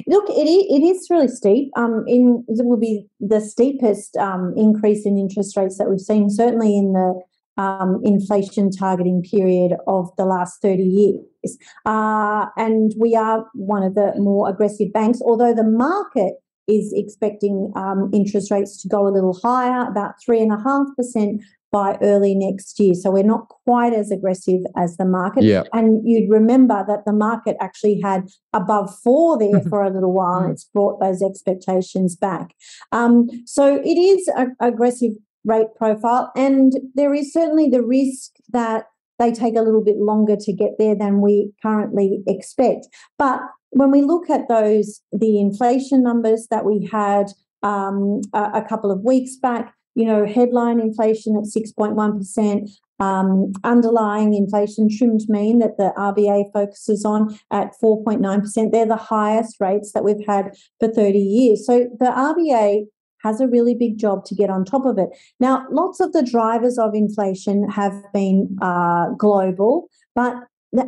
Look, 0.06 0.28
it 0.28 0.46
is, 0.46 0.66
it 0.68 0.82
is 0.84 1.06
really 1.08 1.28
steep. 1.28 1.70
Um, 1.76 2.04
in 2.06 2.44
it 2.48 2.66
will 2.66 2.76
be 2.76 3.06
the 3.18 3.40
steepest 3.40 4.14
um, 4.16 4.52
increase 4.56 5.06
in 5.06 5.16
interest 5.16 5.56
rates 5.56 5.78
that 5.78 5.88
we've 5.88 6.00
seen, 6.00 6.28
certainly 6.28 6.76
in 6.76 6.92
the 6.92 7.18
um, 7.56 8.02
inflation 8.04 8.70
targeting 8.70 9.22
period 9.22 9.72
of 9.86 10.10
the 10.18 10.26
last 10.26 10.60
30 10.60 10.82
years. 10.82 11.56
Uh, 11.86 12.44
and 12.56 12.92
we 12.98 13.14
are 13.14 13.46
one 13.54 13.82
of 13.82 13.94
the 13.94 14.12
more 14.16 14.50
aggressive 14.50 14.92
banks, 14.92 15.22
although 15.22 15.54
the 15.54 15.64
market 15.64 16.34
is 16.68 16.92
expecting 16.94 17.72
um, 17.76 18.10
interest 18.12 18.50
rates 18.50 18.82
to 18.82 18.88
go 18.88 19.06
a 19.06 19.14
little 19.14 19.38
higher, 19.42 19.88
about 19.88 20.14
3.5% 20.28 21.38
by 21.72 21.98
early 22.00 22.34
next 22.34 22.78
year. 22.78 22.94
So 22.94 23.10
we're 23.10 23.24
not 23.24 23.48
quite 23.64 23.92
as 23.92 24.10
aggressive 24.10 24.60
as 24.76 24.96
the 24.96 25.04
market. 25.04 25.44
Yeah. 25.44 25.64
And 25.72 26.00
you'd 26.08 26.30
remember 26.30 26.84
that 26.86 27.04
the 27.04 27.12
market 27.12 27.56
actually 27.60 28.00
had 28.00 28.28
above 28.52 28.94
four 29.02 29.38
there 29.38 29.60
for 29.68 29.82
a 29.82 29.90
little 29.90 30.12
while, 30.12 30.42
and 30.42 30.52
it's 30.52 30.64
brought 30.64 31.00
those 31.00 31.22
expectations 31.22 32.16
back. 32.16 32.54
Um, 32.92 33.28
so 33.44 33.76
it 33.84 33.98
is 33.98 34.28
an 34.36 34.56
aggressive 34.60 35.12
rate 35.44 35.74
profile, 35.76 36.32
and 36.36 36.72
there 36.94 37.14
is 37.14 37.32
certainly 37.32 37.68
the 37.68 37.82
risk 37.82 38.32
that 38.52 38.86
they 39.18 39.32
take 39.32 39.56
a 39.56 39.62
little 39.62 39.82
bit 39.82 39.96
longer 39.96 40.36
to 40.36 40.52
get 40.52 40.72
there 40.78 40.94
than 40.94 41.20
we 41.20 41.52
currently 41.62 42.22
expect. 42.26 42.86
But 43.18 43.40
when 43.70 43.90
we 43.90 44.02
look 44.02 44.30
at 44.30 44.48
those, 44.48 45.00
the 45.12 45.40
inflation 45.40 46.02
numbers 46.02 46.48
that 46.50 46.64
we 46.64 46.88
had 46.92 47.32
um, 47.62 48.20
a, 48.32 48.50
a 48.54 48.66
couple 48.68 48.90
of 48.90 49.00
weeks 49.00 49.36
back, 49.36 49.74
you 49.96 50.04
know, 50.04 50.26
headline 50.26 50.78
inflation 50.78 51.36
at 51.36 51.44
6.1%, 51.44 52.68
um, 53.00 53.52
underlying 53.64 54.34
inflation 54.34 54.88
trimmed 54.94 55.22
mean 55.28 55.58
that 55.58 55.78
the 55.78 55.92
RBA 55.96 56.52
focuses 56.52 57.04
on 57.04 57.36
at 57.50 57.72
4.9%. 57.82 58.72
They're 58.72 58.86
the 58.86 58.96
highest 58.96 59.56
rates 59.58 59.92
that 59.92 60.04
we've 60.04 60.24
had 60.26 60.54
for 60.78 60.88
30 60.88 61.18
years. 61.18 61.66
So 61.66 61.88
the 61.98 62.06
RBA 62.06 62.84
has 63.22 63.40
a 63.40 63.48
really 63.48 63.74
big 63.74 63.98
job 63.98 64.24
to 64.26 64.34
get 64.34 64.50
on 64.50 64.66
top 64.66 64.84
of 64.84 64.98
it. 64.98 65.08
Now, 65.40 65.64
lots 65.70 65.98
of 66.00 66.12
the 66.12 66.22
drivers 66.22 66.78
of 66.78 66.94
inflation 66.94 67.68
have 67.70 67.94
been 68.12 68.56
uh, 68.60 69.08
global, 69.18 69.88
but 70.14 70.36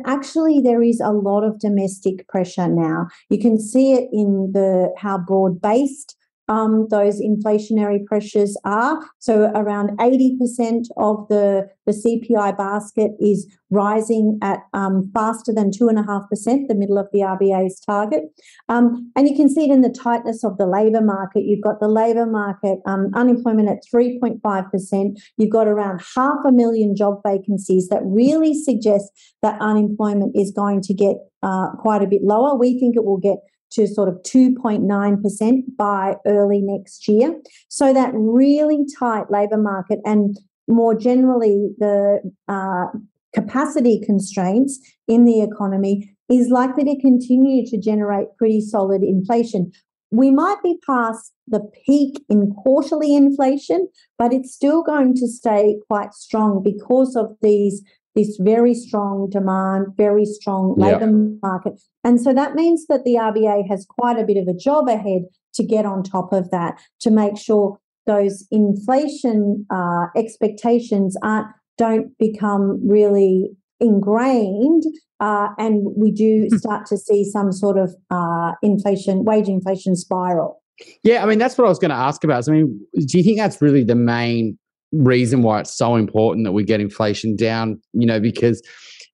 actually 0.05 0.61
there 0.61 0.83
is 0.83 0.99
a 0.99 1.11
lot 1.11 1.43
of 1.43 1.59
domestic 1.59 2.27
pressure 2.27 2.67
now. 2.67 3.07
You 3.29 3.39
can 3.39 3.59
see 3.59 3.93
it 3.93 4.07
in 4.13 4.51
the 4.53 4.93
how 4.97 5.17
broad 5.17 5.61
based 5.61 6.15
um, 6.49 6.87
those 6.89 7.21
inflationary 7.21 8.03
pressures 8.05 8.57
are. 8.65 8.99
So 9.19 9.51
around 9.55 9.97
80% 9.99 10.85
of 10.97 11.27
the, 11.29 11.69
the 11.85 11.93
CPI 11.93 12.57
basket 12.57 13.11
is 13.19 13.47
rising 13.69 14.39
at 14.41 14.61
um, 14.73 15.11
faster 15.13 15.53
than 15.53 15.69
2.5%, 15.69 16.67
the 16.67 16.75
middle 16.75 16.97
of 16.97 17.07
the 17.13 17.19
RBA's 17.19 17.79
target. 17.79 18.23
Um, 18.67 19.11
and 19.15 19.29
you 19.29 19.35
can 19.35 19.47
see 19.47 19.69
it 19.69 19.71
in 19.71 19.81
the 19.81 19.89
tightness 19.89 20.43
of 20.43 20.57
the 20.57 20.65
labour 20.65 21.01
market. 21.01 21.43
You've 21.45 21.63
got 21.63 21.79
the 21.79 21.87
labour 21.87 22.25
market 22.25 22.79
um, 22.87 23.11
unemployment 23.13 23.69
at 23.69 23.83
3.5%. 23.93 25.21
You've 25.37 25.51
got 25.51 25.67
around 25.67 26.01
half 26.15 26.39
a 26.47 26.51
million 26.51 26.95
job 26.95 27.21
vacancies 27.23 27.89
that 27.89 28.01
really 28.03 28.55
suggest 28.55 29.11
that 29.43 29.61
unemployment 29.61 30.35
is 30.35 30.51
going 30.51 30.81
to 30.81 30.93
get 30.95 31.17
uh, 31.43 31.69
quite 31.77 32.01
a 32.01 32.07
bit 32.07 32.23
lower. 32.23 32.57
We 32.57 32.79
think 32.79 32.95
it 32.95 33.05
will 33.05 33.19
get 33.19 33.37
to 33.71 33.87
sort 33.87 34.09
of 34.09 34.15
2.9% 34.23 35.61
by 35.77 36.15
early 36.25 36.61
next 36.61 37.07
year. 37.07 37.39
So 37.67 37.93
that 37.93 38.11
really 38.13 38.85
tight 38.97 39.29
labour 39.29 39.57
market 39.57 39.99
and 40.05 40.37
more 40.67 40.95
generally 40.95 41.71
the 41.79 42.19
uh, 42.47 42.85
capacity 43.33 44.01
constraints 44.05 44.79
in 45.07 45.25
the 45.25 45.41
economy 45.41 46.15
is 46.29 46.49
likely 46.49 46.83
to 46.83 47.01
continue 47.01 47.65
to 47.65 47.77
generate 47.77 48.27
pretty 48.37 48.61
solid 48.61 49.03
inflation. 49.03 49.71
We 50.11 50.31
might 50.31 50.57
be 50.63 50.79
past 50.85 51.33
the 51.47 51.61
peak 51.85 52.23
in 52.29 52.51
quarterly 52.53 53.15
inflation, 53.15 53.87
but 54.17 54.33
it's 54.33 54.53
still 54.53 54.81
going 54.81 55.15
to 55.15 55.27
stay 55.27 55.77
quite 55.87 56.13
strong 56.13 56.63
because 56.63 57.15
of 57.15 57.35
these 57.41 57.83
this 58.15 58.37
very 58.41 58.73
strong 58.73 59.29
demand, 59.29 59.87
very 59.95 60.25
strong 60.25 60.75
labour 60.77 61.05
yeah. 61.05 61.37
market. 61.41 61.79
And 62.03 62.19
so 62.19 62.33
that 62.33 62.55
means 62.55 62.85
that 62.87 63.03
the 63.03 63.15
RBA 63.15 63.67
has 63.69 63.85
quite 63.87 64.17
a 64.17 64.25
bit 64.25 64.37
of 64.37 64.47
a 64.47 64.57
job 64.57 64.87
ahead 64.87 65.23
to 65.53 65.63
get 65.63 65.85
on 65.85 66.03
top 66.03 66.33
of 66.33 66.51
that, 66.51 66.79
to 67.01 67.11
make 67.11 67.37
sure 67.37 67.79
those 68.05 68.47
inflation 68.51 69.65
uh, 69.69 70.07
expectations 70.15 71.15
aren't 71.23 71.47
don't 71.77 72.17
become 72.17 72.85
really 72.85 73.49
ingrained 73.79 74.83
uh, 75.19 75.49
and 75.57 75.87
we 75.95 76.11
do 76.11 76.47
hmm. 76.49 76.57
start 76.57 76.85
to 76.87 76.97
see 76.97 77.23
some 77.23 77.51
sort 77.51 77.77
of 77.77 77.95
uh, 78.09 78.53
inflation, 78.61 79.23
wage 79.23 79.47
inflation 79.47 79.95
spiral. 79.95 80.61
Yeah, 81.03 81.23
I 81.23 81.25
mean 81.25 81.39
that's 81.39 81.57
what 81.57 81.65
I 81.65 81.69
was 81.69 81.79
going 81.79 81.89
to 81.89 81.97
ask 81.97 82.23
about. 82.23 82.45
So, 82.45 82.53
I 82.53 82.55
mean, 82.55 82.79
do 83.05 83.17
you 83.17 83.23
think 83.23 83.37
that's 83.37 83.61
really 83.61 83.83
the 83.83 83.95
main 83.95 84.57
reason 84.91 85.41
why 85.43 85.59
it's 85.59 85.75
so 85.75 85.95
important 85.95 86.45
that 86.45 86.51
we 86.51 86.63
get 86.63 86.79
inflation 86.79 87.35
down, 87.35 87.79
you 87.93 88.05
know, 88.05 88.19
because 88.19 88.61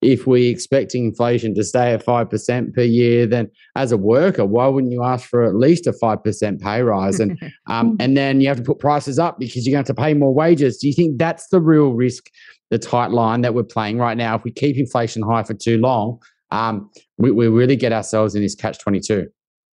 if 0.02 0.28
we're 0.28 0.52
expecting 0.52 1.06
inflation 1.06 1.56
to 1.56 1.64
stay 1.64 1.94
at 1.94 2.06
5% 2.06 2.74
per 2.74 2.82
year, 2.82 3.26
then 3.26 3.50
as 3.76 3.92
a 3.92 3.98
worker, 3.98 4.46
why 4.46 4.68
wouldn't 4.68 4.94
you 4.94 5.04
ask 5.04 5.28
for 5.28 5.44
at 5.44 5.56
least 5.56 5.88
a 5.88 5.92
5% 5.92 6.62
pay 6.62 6.82
rise? 6.82 7.20
And, 7.20 7.40
um, 7.68 7.96
and 8.00 8.16
then 8.16 8.42
you 8.42 8.48
have 8.48 8.58
to 8.58 8.64
put 8.64 8.80
prices 8.80 9.18
up 9.18 9.40
because 9.40 9.66
you're 9.66 9.76
going 9.76 9.86
to 9.86 9.90
have 9.90 9.96
to 9.96 10.02
pay 10.02 10.14
more 10.14 10.34
wages. 10.34 10.78
Do 10.78 10.88
you 10.88 10.94
think 10.94 11.18
that's 11.18 11.48
the 11.48 11.60
real 11.60 11.94
risk, 11.94 12.30
the 12.70 12.78
tight 12.78 13.12
line 13.12 13.42
that 13.42 13.54
we're 13.54 13.64
playing 13.64 13.98
right 13.98 14.18
now? 14.18 14.36
If 14.36 14.44
we 14.44 14.52
keep 14.52 14.78
inflation 14.78 15.24
high 15.24 15.44
for 15.44 15.54
too 15.54 15.78
long, 15.78 16.20
um, 16.52 16.90
we, 17.18 17.32
we 17.32 17.48
really 17.48 17.76
get 17.76 17.92
ourselves 17.92 18.36
in 18.36 18.42
this 18.42 18.56
catch 18.56 18.80
22. 18.80 19.28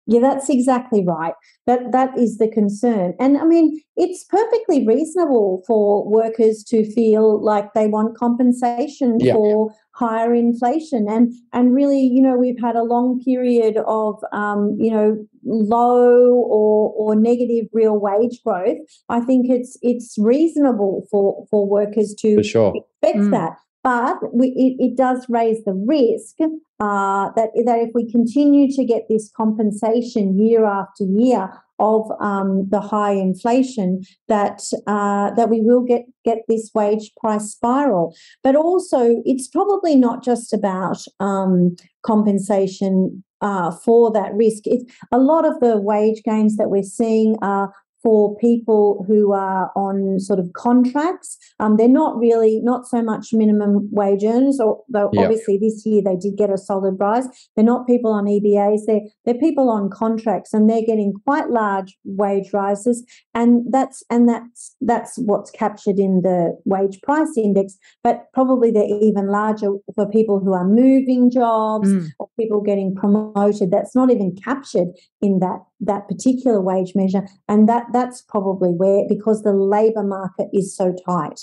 Yeah, 0.07 0.21
that's 0.21 0.51
exactly 0.51 1.05
right. 1.07 1.35
That 1.67 1.93
that 1.93 2.19
is 2.19 2.38
the 2.38 2.49
concern. 2.49 3.15
And 3.21 3.38
I 3.38 3.45
mean, 3.45 3.81
it's 3.97 4.25
perfectly 4.25 4.85
reasonable 4.85 5.62
for 5.67 6.09
workers 6.11 6.65
to 6.69 6.91
feel 6.93 7.43
like 7.43 7.73
they 7.75 7.87
want 7.87 8.19
compensation 8.19 9.19
yeah. 9.21 9.35
for 9.35 9.73
higher 9.95 10.35
inflation. 10.35 11.07
And 11.09 11.33
and 11.53 11.73
really, 11.73 12.01
you 12.01 12.21
know, 12.21 12.37
we've 12.37 12.61
had 12.61 12.75
a 12.75 12.83
long 12.83 13.23
period 13.25 13.77
of 13.87 14.17
um, 14.33 14.77
you 14.77 14.91
know, 14.91 15.25
low 15.45 16.35
or 16.51 16.93
or 16.97 17.15
negative 17.15 17.67
real 17.73 17.99
wage 17.99 18.41
growth. 18.45 18.79
I 19.09 19.21
think 19.21 19.47
it's 19.49 19.79
it's 19.83 20.17
reasonable 20.19 21.07
for 21.12 21.47
for 21.49 21.65
workers 21.69 22.12
to 22.21 22.43
sure. 22.43 22.75
expect 22.75 23.19
mm. 23.19 23.31
that 23.31 23.53
but 23.83 24.18
we, 24.33 24.49
it, 24.49 24.85
it, 24.85 24.97
does 24.97 25.27
raise 25.29 25.64
the 25.64 25.73
risk 25.73 26.37
uh, 26.81 27.31
that, 27.35 27.51
that 27.66 27.79
if 27.79 27.90
we 27.95 28.11
continue 28.11 28.71
to 28.73 28.85
get 28.85 29.03
this 29.09 29.31
compensation 29.37 30.38
year 30.38 30.64
after 30.64 31.05
year 31.05 31.51
of 31.79 32.09
um, 32.21 32.68
the 32.71 32.81
high 32.81 33.12
inflation, 33.12 34.03
that 34.29 34.62
uh, 34.87 35.33
that 35.33 35.49
we 35.49 35.61
will 35.61 35.83
get 35.83 36.03
get 36.25 36.38
this 36.49 36.71
wage 36.75 37.11
price 37.21 37.51
spiral. 37.51 38.14
But 38.45 38.55
also, 38.55 39.21
it's 39.25 39.49
probably 39.49 39.97
not 39.97 40.23
just 40.23 40.53
about 40.53 40.99
um, 41.18 41.75
compensation 42.07 43.25
uh, 43.40 43.73
for 43.73 44.12
that 44.12 44.33
risk. 44.35 44.62
It's 44.66 44.85
a 45.11 45.18
lot 45.18 45.45
of 45.45 45.59
the 45.61 45.77
wage 45.79 46.23
gains 46.23 46.57
that 46.57 46.71
we're 46.71 46.85
seeing 46.85 47.37
are 47.42 47.75
for 48.03 48.37
people 48.38 49.05
who 49.07 49.33
are 49.33 49.71
on 49.77 50.19
sort 50.19 50.38
of 50.38 50.53
contracts. 50.55 51.38
Um, 51.61 51.77
they're 51.77 51.88
not 51.88 52.17
really 52.17 52.61
not 52.62 52.87
so 52.87 53.03
much 53.03 53.29
minimum 53.33 53.88
wage 53.93 54.25
earners, 54.25 54.61
although 54.61 55.11
yep. 55.12 55.25
obviously 55.25 55.59
this 55.59 55.87
year 55.87 56.03
they 56.05 56.17
did 56.17 56.37
get 56.37 56.51
a 56.51 56.59
solid 56.59 56.97
rise. 56.99 57.27
They're 57.55 57.65
not 57.65 57.87
people 57.87 58.12
on 58.12 58.25
EBAs. 58.25 58.81
They're 58.87 59.01
they're 59.25 59.35
people 59.38 59.71
on 59.71 59.91
contracts, 59.91 60.53
and 60.53 60.69
they're 60.69 60.85
getting 60.85 61.12
quite 61.25 61.51
large 61.51 61.97
wage 62.05 62.53
rises. 62.53 63.05
And 63.35 63.73
that's 63.73 64.03
and 64.11 64.29
that's 64.29 64.75
that's 64.81 65.17
what's 65.19 65.51
captured 65.51 65.99
in 65.99 66.23
the 66.23 66.59
wage 66.65 67.01
price 67.03 67.37
index. 67.37 67.77
But 68.03 68.27
probably 68.35 68.71
they're 68.71 68.85
even 69.01 69.29
larger 69.29 69.70
for 69.95 70.09
people 70.09 70.41
who 70.41 70.53
are 70.53 70.66
moving 70.66 71.31
jobs 71.31 71.89
mm. 71.89 72.09
or 72.18 72.29
people 72.39 72.61
getting 72.61 72.95
promoted. 72.95 73.70
That's 73.70 73.95
not 73.95 74.11
even 74.11 74.37
captured 74.43 74.89
in 75.23 75.39
that 75.39 75.61
that 75.81 76.09
particular 76.09 76.61
wage 76.61 76.93
measure, 76.95 77.27
and 77.49 77.68
that 77.68 77.87
that's 77.93 78.20
probably 78.20 78.70
where 78.70 79.05
because 79.09 79.43
the 79.43 79.53
labour 79.53 80.03
market 80.03 80.49
is 80.53 80.77
so 80.77 80.95
tight. 81.07 81.41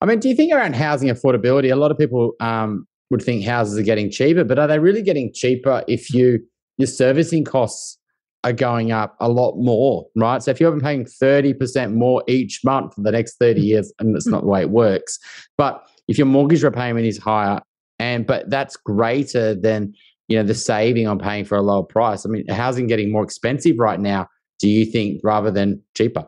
I 0.00 0.06
mean, 0.06 0.20
do 0.20 0.28
you 0.28 0.34
think 0.34 0.52
around 0.52 0.76
housing 0.76 1.08
affordability, 1.08 1.72
a 1.72 1.76
lot 1.76 1.90
of 1.90 1.98
people 1.98 2.32
um, 2.40 2.86
would 3.10 3.22
think 3.22 3.44
houses 3.44 3.78
are 3.78 3.82
getting 3.82 4.10
cheaper, 4.10 4.44
but 4.44 4.58
are 4.58 4.66
they 4.66 4.78
really 4.78 5.02
getting 5.02 5.32
cheaper 5.32 5.82
if 5.88 6.12
you 6.12 6.40
your 6.78 6.86
servicing 6.86 7.44
costs 7.44 7.98
are 8.44 8.52
going 8.52 8.92
up 8.92 9.16
a 9.20 9.28
lot 9.28 9.56
more, 9.56 10.06
right? 10.16 10.42
So 10.42 10.50
if 10.50 10.60
you're 10.60 10.78
paying 10.78 11.06
30% 11.06 11.94
more 11.94 12.22
each 12.28 12.60
month 12.62 12.94
for 12.94 13.00
the 13.00 13.10
next 13.10 13.36
30 13.38 13.60
years, 13.60 13.92
and 13.98 14.14
that's 14.14 14.26
not 14.26 14.42
the 14.42 14.48
way 14.48 14.60
it 14.60 14.70
works. 14.70 15.18
But 15.56 15.82
if 16.08 16.18
your 16.18 16.26
mortgage 16.26 16.62
repayment 16.62 17.06
is 17.06 17.16
higher, 17.16 17.60
and 17.98 18.26
but 18.26 18.50
that's 18.50 18.76
greater 18.76 19.54
than 19.54 19.94
you 20.28 20.36
know 20.36 20.42
the 20.42 20.54
saving 20.54 21.06
on 21.06 21.18
paying 21.18 21.44
for 21.44 21.56
a 21.56 21.62
lower 21.62 21.82
price. 21.82 22.24
I 22.24 22.28
mean, 22.28 22.46
housing 22.48 22.86
getting 22.86 23.12
more 23.12 23.24
expensive 23.24 23.78
right 23.78 24.00
now. 24.00 24.28
Do 24.60 24.68
you 24.68 24.84
think 24.84 25.20
rather 25.22 25.50
than 25.50 25.82
cheaper? 25.94 26.24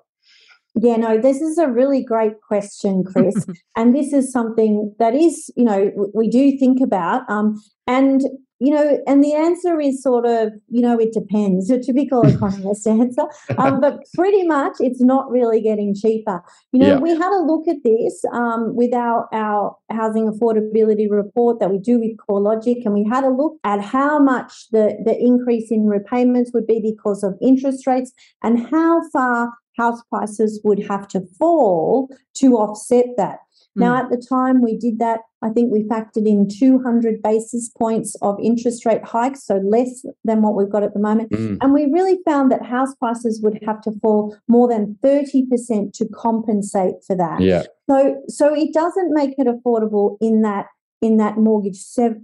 Yeah, 0.78 0.96
no, 0.96 1.18
this 1.18 1.40
is 1.40 1.56
a 1.56 1.68
really 1.68 2.04
great 2.04 2.40
question, 2.46 3.02
Chris. 3.02 3.46
and 3.76 3.94
this 3.94 4.12
is 4.12 4.30
something 4.30 4.94
that 4.98 5.14
is, 5.14 5.50
you 5.56 5.64
know, 5.64 5.90
we 6.12 6.28
do 6.28 6.58
think 6.58 6.82
about. 6.82 7.22
Um, 7.30 7.58
and 7.86 8.20
you 8.58 8.72
know, 8.72 8.98
and 9.06 9.22
the 9.22 9.34
answer 9.34 9.78
is 9.80 10.02
sort 10.02 10.26
of, 10.26 10.52
you 10.68 10.80
know, 10.80 10.98
it 10.98 11.12
depends, 11.12 11.70
a 11.70 11.78
typical 11.78 12.26
economist 12.26 12.86
answer. 12.86 13.24
Um, 13.58 13.80
but 13.80 14.00
pretty 14.14 14.46
much 14.46 14.74
it's 14.80 15.02
not 15.02 15.30
really 15.30 15.60
getting 15.60 15.94
cheaper. 15.94 16.42
You 16.72 16.80
know, 16.80 16.88
yeah. 16.94 16.98
we 16.98 17.10
had 17.10 17.32
a 17.32 17.42
look 17.44 17.68
at 17.68 17.76
this 17.84 18.24
um, 18.32 18.74
with 18.74 18.94
our, 18.94 19.28
our 19.32 19.76
housing 19.90 20.30
affordability 20.30 21.10
report 21.10 21.60
that 21.60 21.70
we 21.70 21.78
do 21.78 21.98
with 21.98 22.16
CoreLogic, 22.28 22.84
and 22.84 22.94
we 22.94 23.06
had 23.10 23.24
a 23.24 23.30
look 23.30 23.58
at 23.64 23.80
how 23.80 24.18
much 24.18 24.68
the, 24.70 24.96
the 25.04 25.16
increase 25.18 25.70
in 25.70 25.86
repayments 25.86 26.52
would 26.54 26.66
be 26.66 26.80
because 26.80 27.22
of 27.22 27.34
interest 27.42 27.86
rates 27.86 28.12
and 28.42 28.68
how 28.70 29.02
far 29.10 29.52
house 29.76 30.00
prices 30.08 30.60
would 30.64 30.82
have 30.88 31.06
to 31.08 31.20
fall 31.38 32.08
to 32.34 32.56
offset 32.56 33.06
that. 33.16 33.40
Now, 33.76 33.94
hmm. 33.94 34.04
at 34.04 34.10
the 34.10 34.26
time 34.26 34.62
we 34.62 34.76
did 34.76 34.98
that, 34.98 35.20
I 35.42 35.50
think 35.50 35.72
we 35.72 35.84
factored 35.84 36.26
in 36.26 36.48
200 36.48 37.22
basis 37.22 37.68
points 37.68 38.16
of 38.22 38.38
interest 38.42 38.84
rate 38.86 39.04
hikes, 39.04 39.44
so 39.44 39.56
less 39.56 40.04
than 40.24 40.42
what 40.42 40.56
we've 40.56 40.70
got 40.70 40.82
at 40.82 40.94
the 40.94 41.00
moment. 41.00 41.30
Mm. 41.30 41.58
And 41.60 41.72
we 41.72 41.84
really 41.92 42.18
found 42.24 42.50
that 42.50 42.64
house 42.64 42.94
prices 42.96 43.40
would 43.42 43.60
have 43.64 43.80
to 43.82 43.92
fall 44.00 44.36
more 44.48 44.66
than 44.66 44.98
30% 45.04 45.92
to 45.92 46.08
compensate 46.08 46.94
for 47.06 47.14
that. 47.16 47.40
Yeah. 47.40 47.64
So, 47.88 48.20
so 48.28 48.54
it 48.54 48.72
doesn't 48.72 49.14
make 49.14 49.34
it 49.38 49.46
affordable 49.46 50.16
in 50.20 50.42
that 50.42 50.66
in 51.02 51.18
that 51.18 51.36
mortgage 51.36 51.78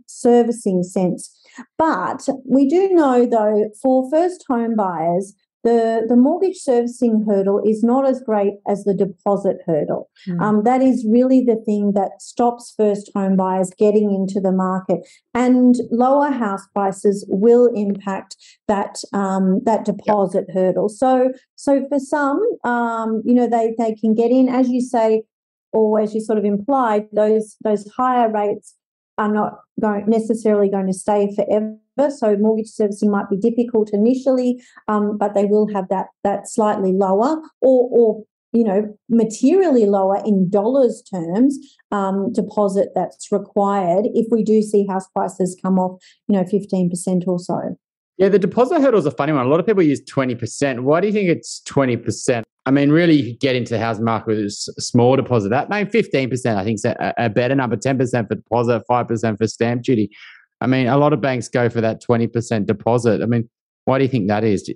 servicing 0.07 0.82
sense. 0.82 1.30
But 1.76 2.26
we 2.44 2.66
do 2.66 2.88
know, 2.90 3.26
though, 3.26 3.70
for 3.80 4.11
first 4.11 4.44
home 4.48 4.74
buyers, 4.74 5.34
the, 5.64 6.04
the 6.08 6.16
mortgage 6.16 6.58
servicing 6.58 7.24
hurdle 7.26 7.62
is 7.64 7.82
not 7.82 8.06
as 8.06 8.20
great 8.20 8.54
as 8.68 8.84
the 8.84 8.94
deposit 8.94 9.58
hurdle. 9.66 10.10
Mm. 10.28 10.40
Um, 10.40 10.62
that 10.64 10.82
is 10.82 11.06
really 11.08 11.44
the 11.44 11.60
thing 11.64 11.92
that 11.94 12.20
stops 12.20 12.74
first 12.76 13.10
home 13.14 13.36
buyers 13.36 13.70
getting 13.78 14.12
into 14.12 14.40
the 14.40 14.52
market. 14.52 15.00
And 15.34 15.76
lower 15.90 16.30
house 16.30 16.66
prices 16.74 17.24
will 17.28 17.66
impact 17.74 18.36
that 18.68 18.98
um, 19.12 19.60
that 19.64 19.84
deposit 19.84 20.46
yep. 20.48 20.54
hurdle. 20.56 20.88
So 20.88 21.32
so 21.54 21.86
for 21.88 21.98
some, 22.00 22.40
um, 22.64 23.22
you 23.24 23.34
know, 23.34 23.48
they 23.48 23.74
they 23.78 23.94
can 23.94 24.14
get 24.14 24.30
in, 24.30 24.48
as 24.48 24.68
you 24.68 24.80
say, 24.80 25.22
or 25.72 26.00
as 26.00 26.14
you 26.14 26.20
sort 26.20 26.38
of 26.38 26.44
implied, 26.44 27.06
those 27.12 27.56
those 27.62 27.88
higher 27.96 28.30
rates 28.30 28.74
are 29.18 29.32
not 29.32 29.58
going 29.80 30.04
necessarily 30.08 30.68
going 30.68 30.86
to 30.86 30.92
stay 30.92 31.34
forever. 31.34 32.10
So 32.10 32.36
mortgage 32.36 32.68
servicing 32.68 33.10
might 33.10 33.28
be 33.28 33.36
difficult 33.36 33.90
initially, 33.92 34.62
um, 34.88 35.18
but 35.18 35.34
they 35.34 35.44
will 35.44 35.72
have 35.72 35.88
that 35.88 36.06
that 36.24 36.48
slightly 36.48 36.92
lower 36.92 37.40
or 37.60 37.88
or 37.90 38.24
you 38.52 38.64
know 38.64 38.96
materially 39.08 39.86
lower 39.86 40.22
in 40.24 40.48
dollars 40.48 41.02
terms 41.02 41.58
um, 41.90 42.32
deposit 42.32 42.88
that's 42.94 43.30
required 43.30 44.06
if 44.14 44.26
we 44.30 44.42
do 44.42 44.62
see 44.62 44.86
house 44.86 45.08
prices 45.08 45.58
come 45.62 45.78
off 45.78 46.00
you 46.28 46.36
know 46.36 46.44
15% 46.44 47.26
or 47.26 47.38
so. 47.38 47.76
Yeah, 48.18 48.28
the 48.28 48.38
deposit 48.38 48.80
hurdle 48.80 49.00
is 49.00 49.06
a 49.06 49.10
funny 49.10 49.32
one. 49.32 49.46
A 49.46 49.48
lot 49.48 49.58
of 49.58 49.66
people 49.66 49.82
use 49.82 50.02
20%. 50.04 50.80
Why 50.80 51.00
do 51.00 51.06
you 51.06 51.12
think 51.12 51.28
it's 51.28 51.62
20%? 51.66 52.42
I 52.64 52.70
mean, 52.70 52.90
really, 52.90 53.14
you 53.14 53.36
get 53.36 53.56
into 53.56 53.74
the 53.74 53.80
housing 53.80 54.04
market 54.04 54.28
with 54.28 54.46
a 54.46 54.80
small 54.80 55.16
deposit. 55.16 55.48
That 55.48 55.68
maybe 55.68 55.90
15%, 55.90 56.56
I 56.56 56.64
think, 56.64 56.76
is 56.76 56.84
a, 56.84 57.14
a 57.18 57.28
better 57.28 57.56
number 57.56 57.76
10% 57.76 58.28
for 58.28 58.34
deposit, 58.36 58.82
5% 58.88 59.38
for 59.38 59.46
stamp 59.48 59.82
duty. 59.82 60.10
I 60.60 60.68
mean, 60.68 60.86
a 60.86 60.96
lot 60.96 61.12
of 61.12 61.20
banks 61.20 61.48
go 61.48 61.68
for 61.68 61.80
that 61.80 62.00
20% 62.02 62.66
deposit. 62.66 63.20
I 63.20 63.26
mean, 63.26 63.48
why 63.84 63.98
do 63.98 64.04
you 64.04 64.10
think 64.10 64.28
that 64.28 64.44
is? 64.44 64.72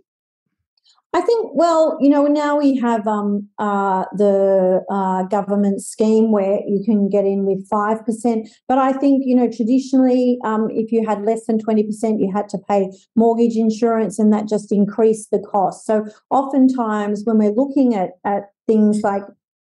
I 1.13 1.23
think, 1.23 1.51
well, 1.55 1.97
you 2.01 2.11
know, 2.11 2.27
now 2.27 2.59
we 2.59 2.77
have 2.77 3.07
um, 3.07 3.49
uh, 3.59 4.05
the 4.13 4.85
uh, 4.91 5.23
government 5.25 5.81
scheme 5.81 6.31
where 6.31 6.61
you 6.67 6.83
can 6.85 7.09
get 7.09 7.25
in 7.25 7.47
with 7.47 7.67
5%. 7.71 8.49
But 8.69 8.79
I 8.79 8.93
think, 8.93 9.23
you 9.25 9.35
know, 9.35 9.51
traditionally, 9.51 10.39
um, 10.45 10.69
if 10.71 10.93
you 10.93 11.07
had 11.07 11.23
less 11.23 11.47
than 11.47 11.59
20%, 11.59 12.21
you 12.21 12.31
had 12.35 12.51
to 12.51 12.59
pay 12.69 12.91
mortgage 13.15 13.57
insurance 13.57 14.19
and 14.19 14.31
that 14.33 14.47
just 14.47 14.71
increased 14.71 15.31
the 15.31 15.39
cost. 15.39 15.87
So 15.87 16.05
oftentimes, 16.31 17.23
when 17.25 17.39
we're 17.39 17.51
looking 17.51 17.95
at, 17.95 18.11
at 18.25 18.51
things 18.67 19.01
like 19.03 19.23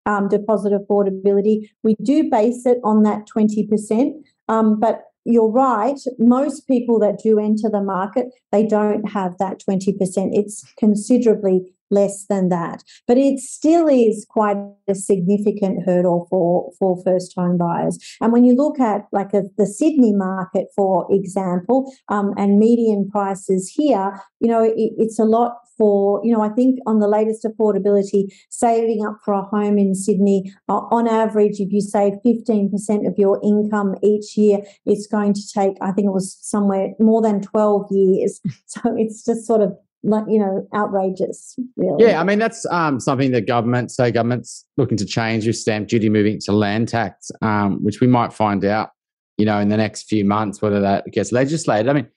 um, 0.07 0.29
deposit 0.29 0.73
affordability, 0.73 1.69
we 1.83 1.97
do 2.03 2.31
base 2.31 2.65
it 2.65 2.79
on 2.85 3.03
that 3.03 3.27
20%. 3.27 4.13
Um, 4.49 4.79
but 4.79 5.03
you're 5.33 5.51
right. 5.51 5.99
Most 6.19 6.67
people 6.67 6.99
that 7.01 7.21
do 7.23 7.39
enter 7.39 7.69
the 7.71 7.83
market, 7.83 8.27
they 8.53 8.67
don't 8.67 9.09
have 9.11 9.39
that 9.39 9.61
20%. 9.69 9.95
It's 10.33 10.65
considerably 10.79 11.73
less 11.91 12.27
than 12.27 12.49
that. 12.49 12.83
But 13.07 13.19
it 13.19 13.41
still 13.41 13.89
is 13.89 14.27
quite 14.29 14.57
a 14.89 14.95
significant 14.95 15.85
hurdle 15.85 16.27
for, 16.31 16.71
for 16.79 17.03
first 17.05 17.35
home 17.37 17.59
buyers. 17.59 17.99
And 18.21 18.33
when 18.33 18.45
you 18.45 18.55
look 18.55 18.79
at 18.81 19.07
like 19.13 19.35
a, 19.35 19.43
the 19.59 19.67
Sydney 19.67 20.15
market, 20.15 20.69
for 20.75 21.07
example, 21.11 21.93
um, 22.09 22.33
and 22.37 22.59
median 22.59 23.09
prices 23.11 23.73
here, 23.75 24.21
you 24.41 24.49
know, 24.49 24.63
it, 24.63 24.75
it's 24.77 25.19
a 25.19 25.25
lot 25.25 25.57
for, 25.81 26.21
you 26.23 26.31
know, 26.31 26.43
I 26.43 26.51
think 26.51 26.79
on 26.85 26.99
the 26.99 27.09
latest 27.09 27.43
affordability, 27.43 28.31
saving 28.51 29.03
up 29.07 29.17
for 29.25 29.33
a 29.33 29.43
home 29.43 29.79
in 29.79 29.95
Sydney, 29.95 30.53
uh, 30.69 30.83
on 30.91 31.09
average, 31.09 31.59
if 31.59 31.73
you 31.73 31.81
save 31.81 32.13
15% 32.23 33.09
of 33.09 33.15
your 33.17 33.41
income 33.43 33.95
each 34.03 34.37
year, 34.37 34.59
it's 34.85 35.07
going 35.07 35.33
to 35.33 35.41
take, 35.49 35.79
I 35.81 35.91
think 35.93 36.09
it 36.09 36.13
was 36.13 36.37
somewhere 36.43 36.93
more 37.01 37.23
than 37.23 37.41
12 37.41 37.87
years. 37.91 38.41
So 38.67 38.95
it's 38.97 39.25
just 39.25 39.47
sort 39.47 39.63
of 39.63 39.73
like 40.03 40.25
you 40.29 40.39
know 40.39 40.67
outrageous 40.75 41.57
really 41.77 42.05
yeah 42.05 42.21
i 42.21 42.25
mean 42.25 42.39
that's 42.39 42.65
um, 42.71 43.01
something 43.01 43.33
that 43.33 43.47
government 43.47 43.91
so 43.91 44.11
government's 44.11 44.65
looking 44.77 44.97
to 44.97 45.05
change 45.05 45.47
with 45.47 45.57
stamp 45.57 45.89
duty 45.89 46.09
moving 46.09 46.39
to 46.41 46.53
land 46.53 46.89
tax 46.89 47.31
um, 47.43 47.83
which 47.83 48.01
we 48.01 48.07
might 48.07 48.33
find 48.33 48.65
out 48.65 48.91
you 49.39 49.45
know 49.45 49.59
in 49.59 49.69
the 49.69 49.77
next 49.77 50.05
few 50.05 50.25
months 50.25 50.63
whether 50.63 50.81
that 50.81 51.05
gets 51.13 51.33
legislated 51.33 51.89
i 51.89 51.93
mean 51.93 52.09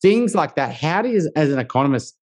things 0.00 0.34
like 0.34 0.56
that 0.56 0.74
how 0.74 1.02
do 1.02 1.10
you 1.10 1.30
as 1.36 1.52
an 1.52 1.58
economist 1.58 2.16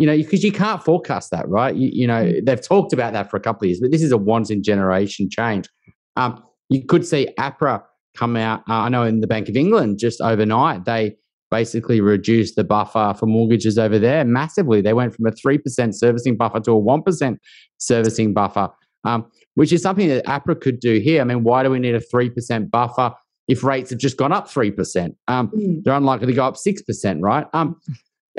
you 0.00 0.06
know 0.06 0.16
because 0.16 0.42
you 0.42 0.52
can't 0.52 0.82
forecast 0.82 1.30
that 1.30 1.48
right 1.48 1.76
you, 1.76 1.90
you 1.92 2.06
know 2.06 2.24
mm. 2.24 2.44
they've 2.44 2.66
talked 2.66 2.92
about 2.92 3.12
that 3.12 3.30
for 3.30 3.36
a 3.36 3.40
couple 3.40 3.64
of 3.64 3.68
years 3.68 3.80
but 3.80 3.90
this 3.90 4.02
is 4.02 4.12
a 4.12 4.16
once 4.16 4.50
in 4.50 4.62
generation 4.62 5.28
change 5.30 5.68
um, 6.16 6.42
you 6.68 6.84
could 6.84 7.06
see 7.06 7.28
apra 7.38 7.82
come 8.16 8.36
out 8.36 8.60
uh, 8.68 8.74
i 8.74 8.88
know 8.88 9.04
in 9.04 9.20
the 9.20 9.26
bank 9.26 9.48
of 9.48 9.56
england 9.56 9.98
just 9.98 10.20
overnight 10.20 10.84
they 10.84 11.14
basically 11.50 12.00
reduced 12.00 12.56
the 12.56 12.64
buffer 12.64 13.14
for 13.18 13.26
mortgages 13.26 13.78
over 13.78 13.98
there 13.98 14.24
massively. 14.24 14.80
They 14.80 14.92
went 14.92 15.14
from 15.14 15.26
a 15.26 15.32
3% 15.32 15.94
servicing 15.94 16.36
buffer 16.36 16.60
to 16.60 16.72
a 16.72 16.80
1% 16.80 17.36
servicing 17.78 18.32
buffer, 18.32 18.70
um, 19.04 19.26
which 19.54 19.72
is 19.72 19.82
something 19.82 20.08
that 20.08 20.24
APRA 20.26 20.60
could 20.60 20.80
do 20.80 21.00
here. 21.00 21.20
I 21.20 21.24
mean, 21.24 21.42
why 21.42 21.62
do 21.62 21.70
we 21.70 21.78
need 21.78 21.94
a 21.94 22.00
3% 22.00 22.70
buffer 22.70 23.14
if 23.48 23.64
rates 23.64 23.90
have 23.90 23.98
just 23.98 24.16
gone 24.16 24.32
up 24.32 24.48
3%? 24.48 25.14
Um, 25.28 25.48
mm. 25.48 25.82
They're 25.82 25.94
unlikely 25.94 26.28
to 26.28 26.32
go 26.32 26.44
up 26.44 26.54
6%, 26.54 27.18
right? 27.20 27.46
Um, 27.52 27.80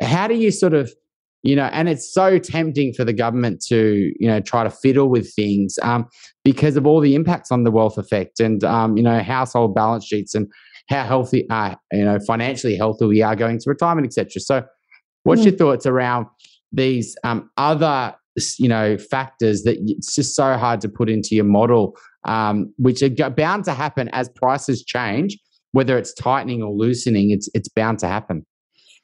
how 0.01 0.27
do 0.27 0.35
you 0.35 0.51
sort 0.51 0.73
of 0.73 0.91
you 1.43 1.55
know 1.55 1.69
and 1.73 1.89
it's 1.89 2.13
so 2.13 2.37
tempting 2.37 2.93
for 2.93 3.03
the 3.03 3.13
government 3.13 3.61
to 3.61 4.11
you 4.19 4.27
know 4.27 4.39
try 4.39 4.63
to 4.63 4.69
fiddle 4.69 5.09
with 5.09 5.33
things 5.33 5.77
um, 5.81 6.07
because 6.43 6.77
of 6.77 6.85
all 6.85 6.99
the 6.99 7.15
impacts 7.15 7.51
on 7.51 7.63
the 7.63 7.71
wealth 7.71 7.97
effect 7.97 8.39
and 8.39 8.63
um, 8.63 8.95
you 8.97 9.03
know 9.03 9.19
household 9.21 9.73
balance 9.73 10.05
sheets 10.05 10.35
and 10.35 10.47
how 10.91 11.05
healthy, 11.05 11.49
uh, 11.49 11.75
you 11.91 12.05
know, 12.05 12.19
financially 12.19 12.75
healthy 12.75 13.05
we 13.05 13.21
are 13.21 13.35
going 13.35 13.57
to 13.59 13.69
retirement, 13.69 14.05
etc. 14.05 14.41
So, 14.41 14.63
what's 15.23 15.41
mm. 15.41 15.45
your 15.45 15.55
thoughts 15.55 15.85
around 15.85 16.27
these 16.71 17.15
um, 17.23 17.49
other, 17.57 18.15
you 18.57 18.67
know, 18.67 18.97
factors 18.97 19.63
that 19.63 19.77
it's 19.81 20.15
just 20.15 20.35
so 20.35 20.57
hard 20.57 20.81
to 20.81 20.89
put 20.89 21.09
into 21.09 21.35
your 21.35 21.45
model, 21.45 21.97
um, 22.25 22.73
which 22.77 23.01
are 23.01 23.29
bound 23.29 23.65
to 23.65 23.73
happen 23.73 24.09
as 24.13 24.29
prices 24.29 24.83
change, 24.83 25.37
whether 25.71 25.97
it's 25.97 26.13
tightening 26.13 26.61
or 26.61 26.71
loosening. 26.71 27.31
It's 27.31 27.49
it's 27.53 27.69
bound 27.69 27.99
to 27.99 28.07
happen. 28.07 28.45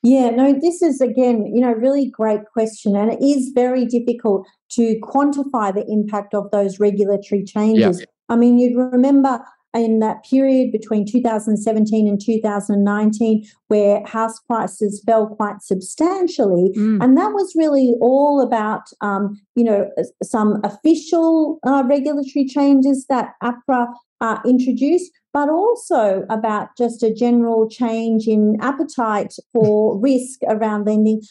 Yeah, 0.04 0.30
no, 0.30 0.54
this 0.54 0.82
is 0.82 1.02
again, 1.02 1.46
you 1.54 1.62
know, 1.62 1.72
really 1.72 2.10
great 2.10 2.46
question. 2.54 2.96
And 2.96 3.12
it 3.12 3.22
is 3.22 3.52
very 3.54 3.86
difficult 3.86 4.48
to 4.72 5.00
quantify 5.02 5.74
the 5.74 5.86
impact 5.90 6.34
of 6.34 6.52
those 6.52 6.80
regulatory 6.80 7.44
changes. 7.44 8.00
Yeah. 8.00 8.06
I 8.30 8.36
mean, 8.36 8.60
you'd 8.60 8.78
remember 8.78 9.40
in 9.74 10.00
that 10.00 10.24
period 10.24 10.72
between 10.72 11.06
2017 11.06 12.08
and 12.08 12.22
2019 12.24 13.46
where 13.68 14.04
house 14.06 14.40
prices 14.48 15.04
fell 15.06 15.28
quite 15.28 15.62
substantially 15.62 16.72
mm. 16.76 17.04
and 17.04 17.18
that 17.18 17.32
was 17.34 17.54
really 17.56 17.94
all 18.02 18.42
about 18.42 18.84
um, 19.02 19.40
you 19.56 19.64
know 19.64 19.90
some 20.24 20.60
official 20.64 21.60
uh, 21.66 21.84
regulatory 21.88 22.46
changes 22.46 23.06
that 23.10 23.34
APRA 23.44 23.88
uh, 24.22 24.40
introduced, 24.46 25.12
but 25.34 25.50
also 25.50 26.26
about 26.30 26.70
just 26.78 27.04
a 27.04 27.14
general 27.14 27.70
change 27.70 28.28
in 28.28 28.58
appetite 28.62 29.34
for 29.54 30.00
risk 30.02 30.40
around 30.48 30.86
lending 30.86 31.22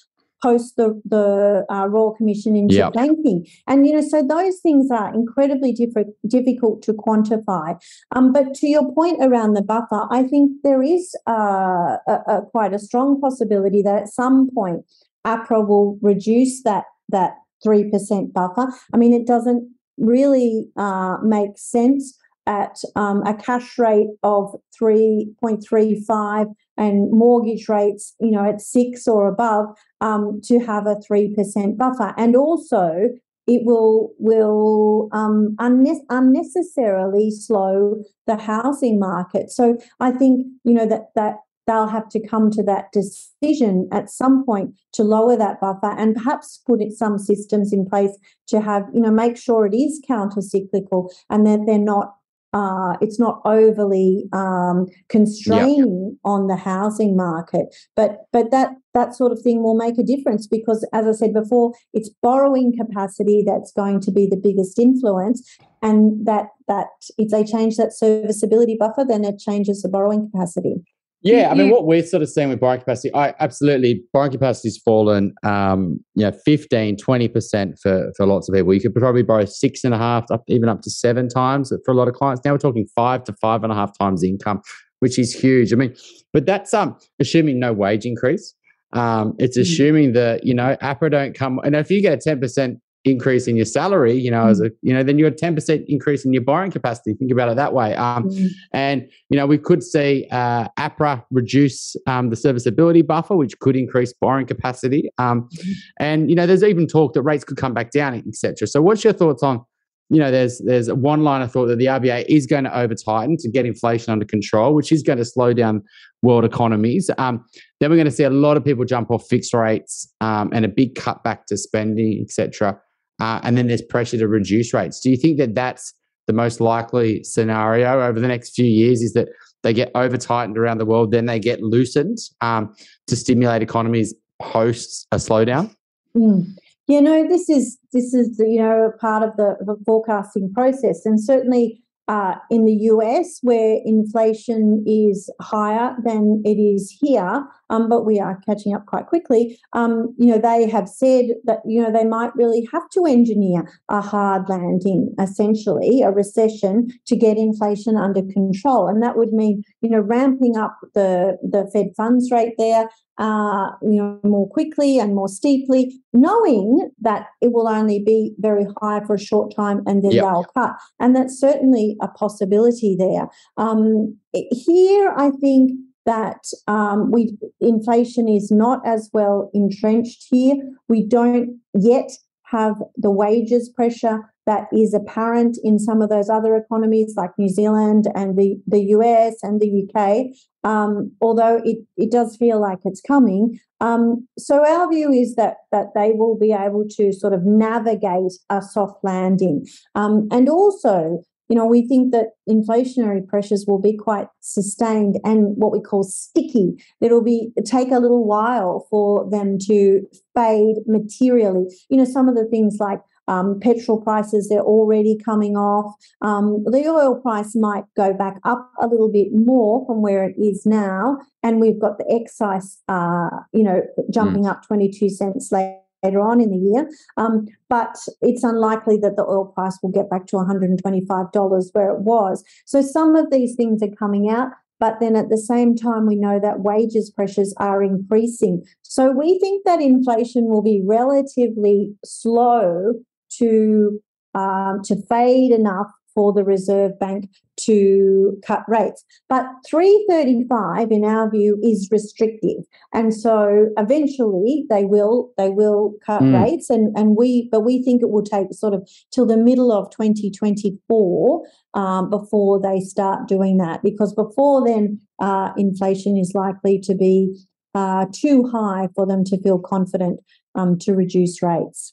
post 0.42 0.76
the, 0.76 1.00
the 1.04 1.64
uh, 1.70 1.86
Royal 1.88 2.14
Commission 2.14 2.56
into 2.56 2.74
yep. 2.74 2.92
banking. 2.92 3.46
And, 3.66 3.86
you 3.86 3.94
know, 3.94 4.06
so 4.06 4.22
those 4.22 4.58
things 4.60 4.90
are 4.90 5.12
incredibly 5.14 5.72
diff- 5.72 6.06
difficult 6.26 6.82
to 6.82 6.92
quantify. 6.92 7.80
Um, 8.14 8.32
but 8.32 8.54
to 8.54 8.66
your 8.66 8.92
point 8.92 9.18
around 9.22 9.54
the 9.54 9.62
buffer, 9.62 10.06
I 10.10 10.24
think 10.24 10.52
there 10.62 10.82
is 10.82 11.14
uh, 11.28 11.96
a, 12.06 12.18
a, 12.28 12.42
quite 12.50 12.74
a 12.74 12.78
strong 12.78 13.20
possibility 13.20 13.82
that 13.82 14.02
at 14.02 14.08
some 14.08 14.50
point 14.54 14.84
APRA 15.26 15.66
will 15.66 15.98
reduce 16.02 16.62
that, 16.62 16.84
that 17.08 17.34
3% 17.64 18.32
buffer. 18.32 18.68
I 18.92 18.96
mean, 18.96 19.12
it 19.12 19.26
doesn't 19.26 19.68
really 19.98 20.68
uh, 20.76 21.16
make 21.22 21.56
sense 21.56 22.16
at 22.46 22.78
um, 22.94 23.22
a 23.26 23.34
cash 23.34 23.78
rate 23.78 24.10
of 24.22 24.54
3.35 24.80 26.54
and 26.76 27.10
mortgage 27.10 27.68
rates, 27.68 28.14
you 28.20 28.30
know, 28.30 28.48
at 28.48 28.60
six 28.60 29.08
or 29.08 29.28
above, 29.28 29.66
um, 30.00 30.40
to 30.44 30.58
have 30.60 30.86
a 30.86 30.96
3% 30.96 31.76
buffer. 31.76 32.14
And 32.16 32.36
also, 32.36 33.10
it 33.46 33.62
will 33.64 34.12
will 34.18 35.08
um, 35.12 35.54
unne- 35.60 36.04
unnecessarily 36.10 37.30
slow 37.30 38.02
the 38.26 38.36
housing 38.36 38.98
market. 38.98 39.50
So 39.50 39.78
I 40.00 40.10
think 40.10 40.46
you 40.64 40.74
know 40.74 40.86
that 40.86 41.10
that 41.14 41.36
they'll 41.66 41.88
have 41.88 42.08
to 42.08 42.26
come 42.26 42.50
to 42.52 42.62
that 42.62 42.92
decision 42.92 43.88
at 43.92 44.10
some 44.10 44.44
point 44.44 44.74
to 44.92 45.02
lower 45.02 45.36
that 45.36 45.60
buffer 45.60 45.90
and 45.98 46.14
perhaps 46.14 46.60
put 46.66 46.80
some 46.92 47.18
systems 47.18 47.72
in 47.72 47.84
place 47.84 48.16
to 48.48 48.60
have 48.60 48.84
you 48.92 49.00
know 49.00 49.10
make 49.10 49.36
sure 49.36 49.66
it 49.66 49.74
is 49.74 50.02
counter 50.06 50.40
cyclical 50.40 51.12
and 51.30 51.46
that 51.46 51.64
they're 51.66 51.78
not 51.78 52.14
uh, 52.52 52.96
it's 53.00 53.18
not 53.18 53.40
overly 53.44 54.24
um, 54.32 54.86
constraining 55.08 56.16
on 56.24 56.46
the 56.46 56.56
housing 56.56 57.16
market. 57.16 57.74
But 57.94 58.26
but 58.32 58.50
that 58.50 58.70
that 58.94 59.14
sort 59.14 59.32
of 59.32 59.40
thing 59.40 59.62
will 59.62 59.74
make 59.74 59.98
a 59.98 60.02
difference 60.02 60.46
because, 60.46 60.86
as 60.92 61.06
I 61.06 61.12
said 61.12 61.34
before, 61.34 61.72
it's 61.92 62.10
borrowing 62.22 62.72
capacity 62.76 63.44
that's 63.46 63.72
going 63.72 64.00
to 64.00 64.10
be 64.10 64.26
the 64.26 64.36
biggest 64.36 64.78
influence, 64.78 65.58
and 65.82 66.26
that 66.26 66.46
that 66.68 66.88
if 67.18 67.30
they 67.30 67.44
change 67.44 67.76
that 67.76 67.92
serviceability 67.92 68.76
buffer, 68.78 69.04
then 69.06 69.24
it 69.24 69.38
changes 69.38 69.82
the 69.82 69.88
borrowing 69.88 70.30
capacity. 70.30 70.76
Yeah, 71.22 71.48
I 71.50 71.54
mean, 71.54 71.70
what 71.70 71.86
we're 71.86 72.04
sort 72.04 72.22
of 72.22 72.28
seeing 72.28 72.50
with 72.50 72.60
borrowing 72.60 72.80
capacity, 72.80 73.12
I 73.12 73.34
absolutely 73.40 74.02
borrowing 74.12 74.30
capacity's 74.30 74.78
fallen, 74.78 75.34
um, 75.42 75.98
you 76.14 76.24
know, 76.24 76.32
15, 76.44 76.96
20% 76.96 77.80
for, 77.80 78.12
for 78.16 78.26
lots 78.26 78.48
of 78.48 78.54
people. 78.54 78.72
You 78.72 78.80
could 78.80 78.94
probably 78.94 79.22
borrow 79.22 79.44
six 79.44 79.82
and 79.82 79.92
a 79.92 79.98
half, 79.98 80.30
up, 80.30 80.44
even 80.46 80.68
up 80.68 80.82
to 80.82 80.90
seven 80.90 81.28
times 81.28 81.72
for 81.84 81.90
a 81.90 81.94
lot 81.94 82.06
of 82.06 82.14
clients. 82.14 82.42
Now 82.44 82.52
we're 82.52 82.58
talking 82.58 82.86
five 82.94 83.24
to 83.24 83.32
five 83.40 83.64
and 83.64 83.72
a 83.72 83.74
half 83.74 83.96
times 83.98 84.22
income, 84.22 84.60
which 85.00 85.18
is 85.18 85.34
huge. 85.34 85.72
I 85.72 85.76
mean, 85.76 85.96
but 86.32 86.46
that's 86.46 86.72
um 86.72 86.96
assuming 87.18 87.58
no 87.58 87.72
wage 87.72 88.04
increase. 88.04 88.54
Um, 88.92 89.34
it's 89.38 89.58
mm. 89.58 89.62
assuming 89.62 90.12
that 90.12 90.44
you 90.44 90.54
know 90.54 90.76
APRA 90.80 91.10
don't 91.10 91.34
come, 91.34 91.58
and 91.64 91.74
if 91.74 91.90
you 91.90 92.00
get 92.00 92.12
a 92.12 92.18
ten 92.18 92.40
percent 92.40 92.78
increase 93.06 93.46
in 93.46 93.56
your 93.56 93.64
salary, 93.64 94.14
you 94.14 94.30
know, 94.30 94.44
mm. 94.44 94.50
as 94.50 94.60
a 94.60 94.70
you 94.82 94.92
know, 94.92 95.02
then 95.02 95.18
you 95.18 95.28
got 95.28 95.38
ten 95.38 95.54
percent 95.54 95.84
increase 95.88 96.24
in 96.24 96.32
your 96.32 96.42
borrowing 96.42 96.70
capacity. 96.70 97.14
Think 97.14 97.30
about 97.30 97.48
it 97.48 97.56
that 97.56 97.72
way. 97.72 97.94
Um, 97.94 98.28
mm. 98.28 98.48
And 98.72 99.08
you 99.30 99.36
know, 99.36 99.46
we 99.46 99.58
could 99.58 99.82
see 99.82 100.26
uh, 100.30 100.68
APRA 100.78 101.24
reduce 101.30 101.96
um, 102.06 102.30
the 102.30 102.36
serviceability 102.36 103.02
buffer, 103.02 103.36
which 103.36 103.58
could 103.60 103.76
increase 103.76 104.12
borrowing 104.12 104.46
capacity. 104.46 105.08
Um, 105.18 105.48
mm. 105.54 105.72
And 106.00 106.28
you 106.28 106.36
know, 106.36 106.46
there's 106.46 106.64
even 106.64 106.86
talk 106.86 107.14
that 107.14 107.22
rates 107.22 107.44
could 107.44 107.56
come 107.56 107.72
back 107.72 107.92
down, 107.92 108.14
etc. 108.26 108.66
So, 108.66 108.82
what's 108.82 109.04
your 109.04 109.12
thoughts 109.12 109.42
on? 109.42 109.64
You 110.08 110.18
know, 110.20 110.30
there's 110.30 110.58
there's 110.64 110.92
one 110.92 111.22
line 111.22 111.42
of 111.42 111.52
thought 111.52 111.66
that 111.66 111.78
the 111.78 111.86
RBA 111.86 112.26
is 112.28 112.46
going 112.46 112.64
to 112.64 112.76
over 112.76 112.94
tighten 112.94 113.36
to 113.38 113.50
get 113.50 113.66
inflation 113.66 114.12
under 114.12 114.24
control, 114.24 114.74
which 114.74 114.92
is 114.92 115.02
going 115.02 115.18
to 115.18 115.24
slow 115.24 115.52
down 115.52 115.82
world 116.22 116.44
economies. 116.44 117.10
Um, 117.18 117.44
then 117.80 117.90
we're 117.90 117.96
going 117.96 118.06
to 118.06 118.12
see 118.12 118.24
a 118.24 118.30
lot 118.30 118.56
of 118.56 118.64
people 118.64 118.84
jump 118.84 119.10
off 119.10 119.26
fixed 119.28 119.52
rates 119.52 120.12
um, 120.20 120.50
and 120.52 120.64
a 120.64 120.68
big 120.68 120.94
cutback 120.94 121.44
to 121.46 121.56
spending, 121.56 122.20
etc 122.22 122.80
uh, 123.20 123.40
and 123.42 123.56
then 123.56 123.68
there's 123.68 123.82
pressure 123.82 124.18
to 124.18 124.28
reduce 124.28 124.74
rates. 124.74 125.00
Do 125.00 125.10
you 125.10 125.16
think 125.16 125.38
that 125.38 125.54
that's 125.54 125.94
the 126.26 126.32
most 126.32 126.60
likely 126.60 127.22
scenario 127.24 128.00
over 128.02 128.20
the 128.20 128.28
next 128.28 128.54
few 128.54 128.66
years? 128.66 129.02
Is 129.02 129.12
that 129.14 129.28
they 129.62 129.72
get 129.72 129.90
over 129.94 130.16
tightened 130.16 130.58
around 130.58 130.78
the 130.78 130.86
world, 130.86 131.10
then 131.10 131.26
they 131.26 131.38
get 131.38 131.62
loosened 131.62 132.18
um, 132.40 132.74
to 133.06 133.16
stimulate 133.16 133.62
economies 133.62 134.14
post 134.40 135.06
a 135.12 135.16
slowdown? 135.16 135.74
Mm. 136.16 136.46
You 136.88 137.02
know, 137.02 137.26
this 137.28 137.48
is 137.48 137.78
this 137.92 138.14
is 138.14 138.38
you 138.38 138.60
know 138.60 138.92
part 139.00 139.22
of 139.22 139.36
the, 139.36 139.56
the 139.60 139.76
forecasting 139.84 140.52
process, 140.54 141.04
and 141.04 141.22
certainly 141.22 141.82
uh, 142.08 142.36
in 142.50 142.64
the 142.64 142.74
US, 142.92 143.38
where 143.42 143.78
inflation 143.84 144.84
is 144.86 145.30
higher 145.40 145.96
than 146.04 146.42
it 146.44 146.56
is 146.56 146.96
here, 147.00 147.44
um, 147.70 147.88
but 147.88 148.04
we 148.04 148.20
are 148.20 148.40
catching 148.46 148.74
up 148.74 148.86
quite 148.86 149.06
quickly. 149.06 149.58
Um, 149.72 150.14
you 150.16 150.26
know, 150.26 150.38
they 150.38 150.68
have 150.68 150.88
said 150.88 151.26
that 151.44 151.60
you 151.66 151.82
know 151.82 151.90
they 151.90 152.04
might 152.04 152.34
really 152.36 152.68
have 152.72 152.88
to 152.90 153.06
engineer 153.06 153.68
a 153.88 154.00
hard 154.00 154.48
landing, 154.48 155.14
essentially 155.20 156.02
a 156.02 156.10
recession, 156.10 156.88
to 157.06 157.16
get 157.16 157.36
inflation 157.36 157.96
under 157.96 158.22
control, 158.22 158.86
and 158.88 159.02
that 159.02 159.16
would 159.16 159.32
mean 159.32 159.62
you 159.80 159.90
know 159.90 160.00
ramping 160.00 160.56
up 160.56 160.76
the 160.94 161.36
the 161.42 161.68
Fed 161.72 161.88
funds 161.96 162.30
rate 162.30 162.54
there, 162.58 162.88
uh, 163.18 163.70
you 163.82 163.96
know, 163.96 164.20
more 164.24 164.48
quickly 164.48 164.98
and 164.98 165.14
more 165.14 165.28
steeply, 165.28 166.00
knowing 166.12 166.90
that 167.00 167.28
it 167.40 167.52
will 167.52 167.68
only 167.68 167.98
be 167.98 168.34
very 168.38 168.66
high 168.80 169.00
for 169.06 169.14
a 169.14 169.20
short 169.20 169.54
time 169.54 169.82
and 169.86 170.04
then 170.04 170.12
yep. 170.12 170.24
they'll 170.24 170.44
cut. 170.54 170.72
And 171.00 171.14
that's 171.16 171.38
certainly 171.38 171.96
a 172.00 172.08
possibility 172.08 172.96
there. 172.98 173.28
Um, 173.56 174.16
here, 174.32 175.14
I 175.16 175.30
think 175.40 175.72
that 176.04 176.44
um, 176.68 177.10
we 177.10 177.36
inflation 177.60 178.28
is 178.28 178.50
not 178.50 178.80
as 178.86 179.10
well 179.12 179.50
entrenched 179.52 180.26
here. 180.30 180.54
We 180.88 181.04
don't 181.04 181.58
yet 181.74 182.10
have 182.46 182.76
the 182.96 183.10
wages 183.10 183.68
pressure 183.68 184.32
that 184.46 184.68
is 184.72 184.94
apparent 184.94 185.58
in 185.64 185.78
some 185.78 186.00
of 186.00 186.08
those 186.08 186.30
other 186.30 186.54
economies 186.54 187.14
like 187.16 187.30
New 187.36 187.48
Zealand 187.48 188.06
and 188.14 188.38
the, 188.38 188.56
the 188.66 188.80
US 188.96 189.34
and 189.42 189.60
the 189.60 189.84
UK, 189.84 190.26
um, 190.62 191.10
although 191.20 191.60
it, 191.64 191.78
it 191.96 192.12
does 192.12 192.36
feel 192.36 192.60
like 192.60 192.78
it's 192.84 193.00
coming. 193.00 193.58
Um, 193.80 194.26
so 194.38 194.64
our 194.64 194.88
view 194.88 195.12
is 195.12 195.34
that 195.34 195.56
that 195.72 195.88
they 195.94 196.12
will 196.12 196.38
be 196.38 196.52
able 196.52 196.84
to 196.96 197.12
sort 197.12 197.32
of 197.32 197.44
navigate 197.44 198.32
a 198.48 198.62
soft 198.62 199.02
landing. 199.02 199.66
Um, 199.94 200.28
and 200.30 200.48
also, 200.48 201.22
you 201.48 201.56
know, 201.56 201.66
we 201.66 201.86
think 201.86 202.12
that 202.12 202.30
inflationary 202.48 203.26
pressures 203.26 203.64
will 203.66 203.80
be 203.80 203.96
quite 203.96 204.26
sustained 204.40 205.18
and 205.24 205.56
what 205.56 205.72
we 205.72 205.80
call 205.80 206.02
sticky. 206.02 206.74
It'll 207.00 207.22
be 207.22 207.52
take 207.64 207.90
a 207.90 207.98
little 207.98 208.26
while 208.26 208.86
for 208.90 209.28
them 209.30 209.58
to 209.66 210.02
fade 210.34 210.76
materially. 210.86 211.66
You 211.88 211.98
know, 211.98 212.04
some 212.04 212.28
of 212.28 212.34
the 212.34 212.46
things 212.46 212.78
like 212.80 213.00
um, 213.28 213.58
petrol 213.60 214.00
prices, 214.00 214.48
they're 214.48 214.60
already 214.60 215.18
coming 215.24 215.56
off. 215.56 215.94
Um, 216.22 216.64
the 216.64 216.86
oil 216.88 217.20
price 217.20 217.54
might 217.56 217.84
go 217.96 218.12
back 218.12 218.38
up 218.44 218.70
a 218.80 218.86
little 218.86 219.10
bit 219.10 219.28
more 219.32 219.84
from 219.86 220.02
where 220.02 220.24
it 220.24 220.36
is 220.38 220.64
now. 220.64 221.18
And 221.42 221.60
we've 221.60 221.80
got 221.80 221.98
the 221.98 222.06
excise, 222.08 222.78
uh, 222.88 223.30
you 223.52 223.62
know, 223.62 223.82
jumping 224.10 224.44
mm. 224.44 224.50
up 224.50 224.66
22 224.66 225.08
cents 225.10 225.50
later 225.50 225.78
later 226.06 226.20
on 226.20 226.40
in 226.40 226.50
the 226.50 226.56
year. 226.56 226.88
Um, 227.16 227.46
but 227.68 227.96
it's 228.20 228.44
unlikely 228.44 228.98
that 228.98 229.16
the 229.16 229.24
oil 229.24 229.46
price 229.46 229.78
will 229.82 229.90
get 229.90 230.10
back 230.10 230.26
to 230.28 230.36
$125 230.36 231.68
where 231.72 231.90
it 231.90 232.00
was. 232.00 232.44
So 232.64 232.80
some 232.80 233.16
of 233.16 233.30
these 233.30 233.54
things 233.56 233.82
are 233.82 233.96
coming 233.98 234.30
out. 234.30 234.48
But 234.78 235.00
then 235.00 235.16
at 235.16 235.30
the 235.30 235.38
same 235.38 235.74
time, 235.74 236.06
we 236.06 236.16
know 236.16 236.38
that 236.38 236.60
wages 236.60 237.10
pressures 237.10 237.54
are 237.58 237.82
increasing. 237.82 238.62
So 238.82 239.10
we 239.10 239.38
think 239.38 239.64
that 239.64 239.80
inflation 239.80 240.48
will 240.48 240.62
be 240.62 240.82
relatively 240.84 241.94
slow 242.04 242.92
to 243.38 244.00
um, 244.34 244.82
to 244.84 244.96
fade 245.08 245.50
enough 245.50 245.86
for 246.16 246.32
the 246.32 246.42
Reserve 246.42 246.98
Bank 246.98 247.30
to 247.58 248.36
cut 248.44 248.62
rates. 248.66 249.04
But 249.28 249.46
335 249.68 250.90
in 250.90 251.04
our 251.04 251.30
view 251.30 251.58
is 251.62 251.88
restrictive. 251.92 252.64
And 252.92 253.14
so 253.14 253.68
eventually 253.76 254.64
they 254.68 254.84
will 254.84 255.32
they 255.38 255.50
will 255.50 255.94
cut 256.04 256.22
mm. 256.22 256.42
rates 256.42 256.70
and, 256.70 256.96
and 256.96 257.16
we 257.16 257.48
but 257.52 257.60
we 257.60 257.82
think 257.82 258.02
it 258.02 258.10
will 258.10 258.24
take 258.24 258.52
sort 258.52 258.74
of 258.74 258.88
till 259.12 259.26
the 259.26 259.36
middle 259.36 259.70
of 259.70 259.90
2024 259.90 261.42
um, 261.74 262.10
before 262.10 262.60
they 262.60 262.80
start 262.80 263.28
doing 263.28 263.58
that 263.58 263.82
because 263.82 264.14
before 264.14 264.66
then 264.66 264.98
uh, 265.20 265.50
inflation 265.56 266.16
is 266.16 266.32
likely 266.34 266.80
to 266.80 266.94
be 266.94 267.46
uh, 267.74 268.06
too 268.10 268.48
high 268.50 268.88
for 268.94 269.06
them 269.06 269.22
to 269.22 269.40
feel 269.42 269.58
confident 269.58 270.20
um, 270.54 270.78
to 270.78 270.94
reduce 270.94 271.42
rates. 271.42 271.92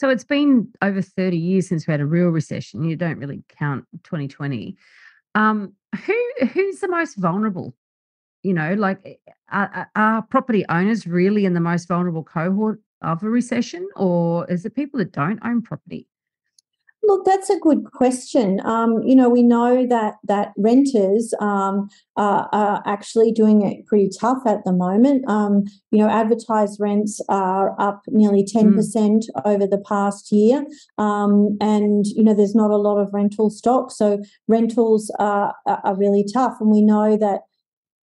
So 0.00 0.08
it's 0.08 0.24
been 0.24 0.72
over 0.80 1.02
30 1.02 1.36
years 1.36 1.68
since 1.68 1.86
we 1.86 1.90
had 1.90 2.00
a 2.00 2.06
real 2.06 2.28
recession. 2.28 2.82
You 2.84 2.96
don't 2.96 3.18
really 3.18 3.44
count 3.50 3.84
2020. 4.04 4.74
Um, 5.34 5.74
who 6.06 6.32
who's 6.54 6.80
the 6.80 6.88
most 6.88 7.16
vulnerable? 7.16 7.74
You 8.42 8.54
know, 8.54 8.72
like 8.72 8.98
eh, 9.04 9.16
are, 9.52 9.90
are 9.94 10.22
property 10.22 10.64
owners 10.70 11.06
really 11.06 11.44
in 11.44 11.52
the 11.52 11.60
most 11.60 11.86
vulnerable 11.86 12.24
cohort 12.24 12.80
of 13.02 13.22
a 13.22 13.28
recession, 13.28 13.86
or 13.94 14.50
is 14.50 14.64
it 14.64 14.74
people 14.74 14.96
that 15.00 15.12
don't 15.12 15.38
own 15.44 15.60
property? 15.60 16.08
Look, 17.10 17.24
that's 17.24 17.50
a 17.50 17.58
good 17.58 17.86
question. 17.86 18.60
Um, 18.64 19.02
you 19.02 19.16
know, 19.16 19.28
we 19.28 19.42
know 19.42 19.84
that 19.84 20.14
that 20.28 20.52
renters 20.56 21.34
um, 21.40 21.88
are, 22.16 22.48
are, 22.52 22.84
actually 22.86 23.32
doing 23.32 23.62
it 23.66 23.84
pretty 23.86 24.08
tough 24.16 24.38
at 24.46 24.62
the 24.64 24.72
moment. 24.72 25.28
Um, 25.28 25.64
you 25.90 25.98
know, 25.98 26.08
advertised 26.08 26.78
rents 26.78 27.20
are 27.28 27.74
up 27.80 28.02
nearly 28.06 28.44
ten 28.46 28.76
percent 28.76 29.26
mm. 29.34 29.42
over 29.44 29.66
the 29.66 29.82
past 29.88 30.30
year, 30.30 30.64
um, 30.98 31.58
and 31.60 32.06
you 32.06 32.22
know, 32.22 32.32
there's 32.32 32.54
not 32.54 32.70
a 32.70 32.76
lot 32.76 33.00
of 33.00 33.12
rental 33.12 33.50
stock, 33.50 33.90
so 33.90 34.22
rentals 34.46 35.10
are, 35.18 35.52
are 35.66 35.96
really 35.96 36.24
tough. 36.32 36.58
And 36.60 36.70
we 36.70 36.80
know 36.80 37.16
that 37.16 37.40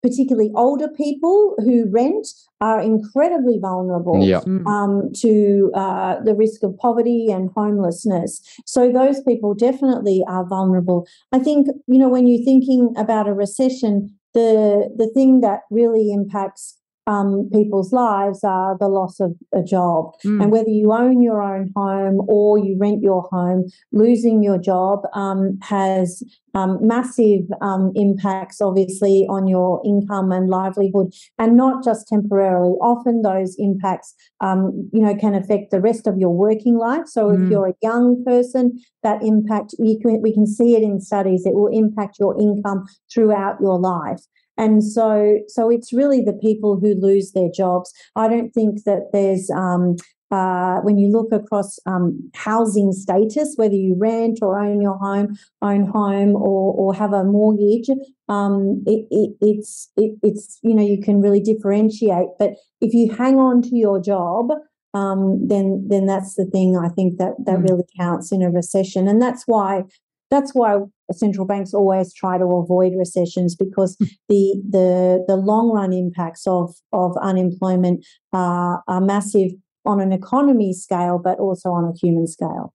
particularly 0.03 0.51
older 0.55 0.87
people 0.87 1.55
who 1.59 1.89
rent 1.89 2.27
are 2.61 2.81
incredibly 2.81 3.59
vulnerable 3.59 4.23
yeah. 4.23 4.41
Mm. 4.41 4.65
um, 4.67 5.11
to 5.21 5.71
uh, 5.75 6.19
the 6.23 6.33
risk 6.35 6.63
of 6.63 6.77
poverty 6.77 7.27
and 7.29 7.49
homelessness. 7.55 8.41
So 8.65 8.91
those 8.91 9.21
people 9.21 9.53
definitely 9.53 10.23
are 10.27 10.45
vulnerable. 10.45 11.07
I 11.31 11.39
think 11.39 11.67
you 11.87 11.99
know 11.99 12.09
when 12.09 12.27
you're 12.27 12.43
thinking 12.43 12.93
about 12.97 13.27
a 13.27 13.33
recession, 13.33 14.17
the 14.33 14.93
the 14.95 15.09
thing 15.13 15.41
that 15.41 15.61
really 15.69 16.11
impacts 16.11 16.76
um, 17.07 17.49
people's 17.53 17.93
lives 17.93 18.43
are 18.43 18.77
the 18.77 18.89
loss 18.89 19.19
of 19.19 19.33
a 19.53 19.63
job. 19.63 20.11
Mm. 20.25 20.43
And 20.43 20.51
whether 20.51 20.69
you 20.69 20.91
own 20.91 21.21
your 21.21 21.41
own 21.41 21.71
home 21.75 22.21
or 22.27 22.59
you 22.59 22.77
rent 22.79 23.01
your 23.01 23.27
home, 23.31 23.65
losing 23.91 24.43
your 24.43 24.57
job 24.57 24.99
um, 25.13 25.57
has 25.61 26.21
um, 26.53 26.79
massive 26.81 27.41
um, 27.61 27.91
impacts, 27.95 28.61
obviously, 28.61 29.25
on 29.29 29.47
your 29.47 29.81
income 29.85 30.31
and 30.31 30.49
livelihood, 30.49 31.13
and 31.37 31.55
not 31.55 31.83
just 31.83 32.07
temporarily. 32.07 32.71
Often 32.81 33.21
those 33.21 33.55
impacts, 33.57 34.13
um, 34.41 34.89
you 34.91 35.01
know, 35.01 35.15
can 35.15 35.33
affect 35.33 35.71
the 35.71 35.79
rest 35.79 36.07
of 36.07 36.17
your 36.17 36.31
working 36.31 36.77
life. 36.77 37.07
So 37.07 37.27
mm. 37.27 37.45
if 37.45 37.51
you're 37.51 37.69
a 37.69 37.75
young 37.81 38.23
person, 38.25 38.81
that 39.03 39.23
impact 39.23 39.75
we 39.79 39.99
can, 39.99 40.21
we 40.21 40.33
can 40.33 40.47
see 40.47 40.75
it 40.75 40.83
in 40.83 40.99
studies. 40.99 41.45
It 41.45 41.53
will 41.53 41.67
impact 41.71 42.17
your 42.19 42.39
income 42.41 42.85
throughout 43.13 43.57
your 43.61 43.79
life. 43.79 44.21
And 44.57 44.83
so, 44.83 45.39
so 45.47 45.69
it's 45.69 45.93
really 45.93 46.21
the 46.21 46.33
people 46.33 46.79
who 46.79 46.95
lose 46.95 47.31
their 47.31 47.49
jobs. 47.53 47.93
I 48.15 48.27
don't 48.27 48.51
think 48.51 48.83
that 48.85 49.09
there's 49.13 49.49
um, 49.51 49.97
uh, 50.29 50.79
when 50.81 50.97
you 50.97 51.09
look 51.09 51.31
across 51.31 51.79
um, 51.85 52.29
housing 52.35 52.91
status, 52.91 53.53
whether 53.55 53.75
you 53.75 53.95
rent 53.97 54.39
or 54.41 54.59
own 54.59 54.81
your 54.81 54.97
home, 54.97 55.37
own 55.61 55.85
home, 55.85 56.35
or 56.35 56.73
or 56.73 56.93
have 56.93 57.13
a 57.13 57.23
mortgage, 57.23 57.89
um, 58.27 58.83
it, 58.85 59.07
it, 59.09 59.37
it's 59.39 59.89
it, 59.95 60.17
it's 60.23 60.59
you 60.63 60.75
know 60.75 60.83
you 60.83 61.01
can 61.01 61.21
really 61.21 61.39
differentiate. 61.39 62.27
But 62.39 62.55
if 62.81 62.93
you 62.93 63.13
hang 63.13 63.37
on 63.37 63.61
to 63.63 63.75
your 63.75 64.01
job, 64.01 64.51
um, 64.93 65.47
then 65.47 65.85
then 65.87 66.07
that's 66.07 66.35
the 66.35 66.45
thing 66.45 66.77
I 66.77 66.89
think 66.89 67.17
that 67.19 67.33
that 67.45 67.59
mm. 67.59 67.69
really 67.69 67.85
counts 67.97 68.31
in 68.31 68.41
a 68.41 68.49
recession, 68.49 69.07
and 69.07 69.21
that's 69.21 69.43
why 69.45 69.83
that's 70.29 70.53
why 70.53 70.79
central 71.11 71.45
banks 71.45 71.73
always 71.73 72.13
try 72.13 72.37
to 72.37 72.45
avoid 72.45 72.93
recessions 72.97 73.55
because 73.55 73.95
hmm. 73.99 74.05
the 74.29 74.61
the 74.69 75.25
the 75.27 75.35
long 75.35 75.71
run 75.71 75.93
impacts 75.93 76.45
of 76.47 76.73
of 76.93 77.15
unemployment 77.21 78.05
are, 78.33 78.83
are 78.87 79.01
massive 79.01 79.51
on 79.85 80.01
an 80.01 80.11
economy 80.11 80.73
scale, 80.73 81.19
but 81.23 81.39
also 81.39 81.69
on 81.69 81.85
a 81.85 81.97
human 81.97 82.27
scale. 82.27 82.73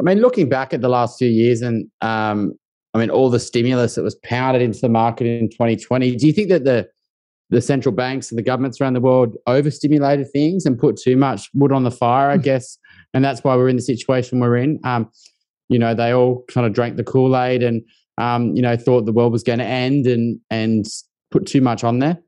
I 0.00 0.04
mean, 0.04 0.18
looking 0.18 0.48
back 0.48 0.72
at 0.72 0.80
the 0.80 0.88
last 0.88 1.18
few 1.18 1.28
years, 1.28 1.60
and 1.60 1.88
um, 2.00 2.52
I 2.94 2.98
mean, 2.98 3.10
all 3.10 3.30
the 3.30 3.40
stimulus 3.40 3.96
that 3.96 4.02
was 4.02 4.14
pounded 4.22 4.62
into 4.62 4.80
the 4.80 4.88
market 4.88 5.26
in 5.26 5.50
2020. 5.50 6.16
Do 6.16 6.26
you 6.26 6.32
think 6.32 6.48
that 6.48 6.64
the 6.64 6.88
the 7.50 7.60
central 7.60 7.94
banks 7.94 8.30
and 8.30 8.38
the 8.38 8.42
governments 8.42 8.80
around 8.80 8.94
the 8.94 9.00
world 9.00 9.36
overstimulated 9.46 10.26
things 10.32 10.64
and 10.64 10.78
put 10.78 10.96
too 10.96 11.18
much 11.18 11.50
wood 11.52 11.72
on 11.72 11.82
the 11.82 11.90
fire? 11.90 12.30
I 12.30 12.36
hmm. 12.36 12.42
guess, 12.42 12.78
and 13.12 13.24
that's 13.24 13.42
why 13.42 13.56
we're 13.56 13.68
in 13.68 13.76
the 13.76 13.82
situation 13.82 14.38
we're 14.38 14.56
in. 14.56 14.78
Um, 14.84 15.10
you 15.72 15.78
know, 15.78 15.94
they 15.94 16.12
all 16.12 16.44
kind 16.48 16.66
of 16.66 16.72
drank 16.72 16.96
the 16.96 17.04
Kool 17.04 17.36
Aid 17.36 17.62
and, 17.62 17.82
um, 18.18 18.54
you 18.54 18.62
know, 18.62 18.76
thought 18.76 19.06
the 19.06 19.12
world 19.12 19.32
was 19.32 19.42
going 19.42 19.58
to 19.58 19.64
end 19.64 20.06
and 20.06 20.38
and 20.50 20.86
put 21.30 21.46
too 21.46 21.60
much 21.60 21.82
on 21.82 21.98
there. 21.98 22.18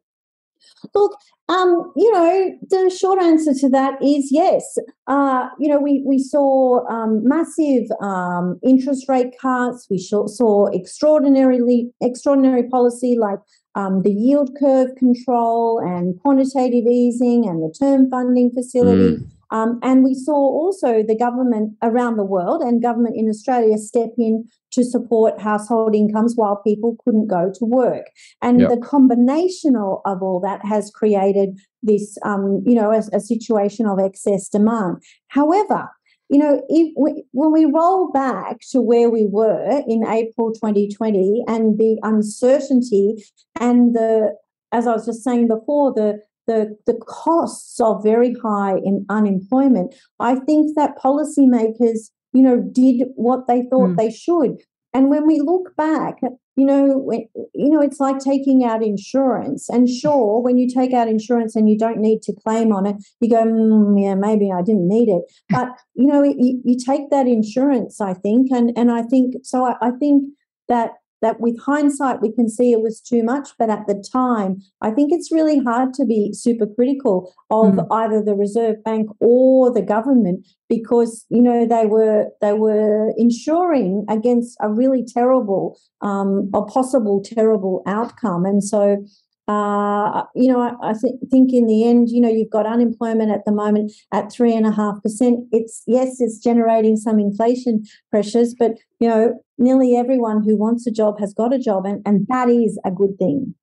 Look, 0.95 1.17
um, 1.49 1.93
you 1.95 2.11
know, 2.11 2.59
the 2.71 2.91
short 2.91 3.21
answer 3.23 3.53
to 3.53 3.69
that 3.69 4.03
is 4.03 4.29
yes. 4.31 4.79
Uh, 5.07 5.49
you 5.59 5.69
know, 5.69 5.79
we 5.79 6.03
we 6.07 6.19
saw 6.19 6.87
um, 6.89 7.21
massive 7.23 7.85
um, 8.01 8.59
interest 8.65 9.09
rate 9.09 9.35
cuts. 9.41 9.87
We 9.91 9.99
saw 9.99 10.69
extraordinarily 10.69 11.91
extraordinary 12.01 12.69
policy 12.69 13.17
like 13.21 13.41
um, 13.75 14.03
the 14.03 14.13
yield 14.13 14.57
curve 14.59 14.95
control 14.97 15.81
and 15.81 16.19
quantitative 16.21 16.87
easing 16.87 17.47
and 17.47 17.63
the 17.63 17.75
term 17.79 18.09
funding 18.11 18.51
facility. 18.51 19.17
Mm. 19.17 19.31
Um, 19.51 19.79
and 19.83 20.03
we 20.05 20.15
saw 20.15 20.35
also 20.35 21.03
the 21.03 21.17
government 21.17 21.77
around 21.83 22.17
the 22.17 22.25
world 22.25 22.63
and 22.63 22.83
government 22.83 23.17
in 23.17 23.29
Australia 23.29 23.79
step 23.79 24.11
in 24.19 24.49
to 24.73 24.85
support 24.85 25.41
household 25.41 25.95
incomes 25.95 26.35
while 26.37 26.57
people 26.57 26.97
couldn't 27.05 27.29
go 27.29 27.53
to 27.55 27.65
work. 27.65 28.07
And 28.43 28.61
yep. 28.61 28.71
the 28.71 28.77
combination 28.77 29.77
of, 29.77 30.23
all 30.23 30.41
that 30.41 30.65
has 30.65 30.91
created 30.91 31.59
this, 31.83 32.17
um, 32.25 32.63
you 32.65 32.75
know, 32.75 32.93
a, 32.93 33.03
a 33.13 33.21
situation 33.21 33.87
of 33.87 33.99
excess 33.99 34.49
demand. 34.49 35.03
However, 35.29 35.89
you 36.31 36.39
know, 36.39 36.63
if 36.69 36.93
we, 36.97 37.25
when 37.33 37.53
we 37.53 37.65
roll 37.67 38.11
back 38.11 38.61
to 38.71 38.81
where 38.81 39.11
we 39.11 39.27
were 39.27 39.83
in 39.87 40.07
April 40.07 40.53
2020 40.53 41.45
and 41.47 41.79
the 41.79 41.99
uncertainty 42.03 43.25
and 43.61 43.95
the, 43.95 44.35
as 44.73 44.87
I 44.87 44.93
was 44.93 45.07
just 45.07 45.23
saying 45.23 45.49
before, 45.49 45.93
the 45.93 46.21
the, 46.47 46.77
the 46.87 46.95
costs 47.07 47.81
are 47.81 48.01
very 48.03 48.35
high 48.43 48.77
in 48.85 49.07
unemployment, 49.09 49.95
I 50.21 50.37
think 50.37 50.77
that 50.77 50.99
policymakers, 50.99 52.11
you 52.33 52.43
know, 52.43 52.61
did 52.73 53.09
what 53.17 53.47
they 53.47 53.63
thought 53.71 53.91
mm. 53.91 53.97
they 53.97 54.11
should. 54.11 54.59
And 54.93 55.11
when 55.11 55.27
we 55.27 55.41
look 55.41 55.75
back, 55.77 56.21
you 56.57 56.65
know, 56.65 57.05
you 57.53 57.69
know, 57.69 57.81
it's 57.81 57.99
like 57.99 58.21
taking 58.21 58.65
out 58.65 58.83
insurance. 58.83 59.69
And 59.69 59.89
sure, 59.89 60.41
when 60.41 60.57
you 60.57 60.73
take 60.73 60.93
out 60.93 61.09
insurance 61.09 61.57
and 61.57 61.69
you 61.69 61.77
don't 61.77 61.99
need 61.99 62.23
to 62.23 62.33
claim 62.33 62.73
on 62.73 62.87
it, 62.87 62.97
you 63.21 63.29
go, 63.29 63.45
mm, 63.45 64.01
yeah, 64.01 64.15
maybe 64.15 64.53
I 64.53 64.63
didn't 64.63 64.87
need 64.87 65.09
it. 65.09 65.23
But 65.51 65.71
you 65.95 66.07
know, 66.07 66.23
you, 66.23 66.61
you 66.65 66.77
take 66.79 67.11
that 67.11 67.27
insurance, 67.27 68.01
I 68.01 68.15
think, 68.15 68.53
and 68.53 68.71
and 68.77 68.93
I 68.93 69.03
think 69.03 69.35
so. 69.43 69.65
I, 69.65 69.75
I 69.83 69.91
think 69.99 70.33
that 70.69 70.93
that 71.25 71.41
with 71.41 71.59
hindsight 71.59 72.21
we 72.21 72.31
can 72.31 72.49
see 72.49 72.71
it 72.71 72.83
was 72.83 73.01
too 73.01 73.23
much 73.23 73.49
but 73.59 73.71
at 73.71 73.87
the 73.87 74.05
time 74.13 74.59
i 74.83 74.91
think 74.91 75.11
it's 75.11 75.33
really 75.33 75.59
hard 75.59 75.95
to 75.95 76.05
be 76.05 76.33
super 76.33 76.67
critical 76.67 77.33
of 77.51 77.75
mm. 77.75 77.87
either 77.91 78.23
the 78.23 78.35
reserve 78.35 78.77
bank 78.85 79.09
or 79.21 79.73
the 79.73 79.83
government 79.83 80.47
because 80.69 81.25
you 81.31 81.41
know 81.41 81.67
they 81.67 81.87
were 81.87 82.27
they 82.43 82.53
were 82.53 83.13
insuring 83.17 84.05
against 84.09 84.57
a 84.61 84.69
really 84.69 85.05
terrible 85.05 85.79
um, 86.03 86.51
a 86.55 86.63
possible 86.63 87.23
terrible 87.25 87.83
outcome 87.87 88.45
and 88.45 88.63
so 88.63 89.03
uh, 89.47 90.23
you 90.35 90.51
know, 90.51 90.61
I, 90.61 90.91
I 90.91 90.93
th- 90.93 91.15
think 91.31 91.53
in 91.53 91.67
the 91.67 91.87
end, 91.87 92.09
you 92.11 92.21
know, 92.21 92.31
you've 92.31 92.51
got 92.51 92.67
unemployment 92.67 93.31
at 93.31 93.45
the 93.45 93.53
moment 93.53 93.93
at 94.11 94.33
three 94.33 94.55
and 94.55 94.67
a 94.67 94.71
half 94.71 95.03
percent. 95.03 95.41
It's 95.53 95.83
yes, 95.87 96.17
it's 96.21 96.39
generating 96.39 96.97
some 96.97 97.19
inflation 97.19 97.85
pressures, 98.11 98.55
but 98.59 98.73
you 99.01 99.09
know, 99.09 99.35
nearly 99.59 99.97
everyone 99.97 100.43
who 100.43 100.57
wants 100.57 100.87
a 100.87 100.91
job 100.91 101.21
has 101.21 101.35
got 101.35 101.53
a 101.53 101.59
job, 101.59 101.85
and, 101.85 102.01
and 102.07 102.27
that 102.29 102.49
is 102.49 102.79
a 102.87 102.91
good 102.91 103.19
thing. 103.19 103.55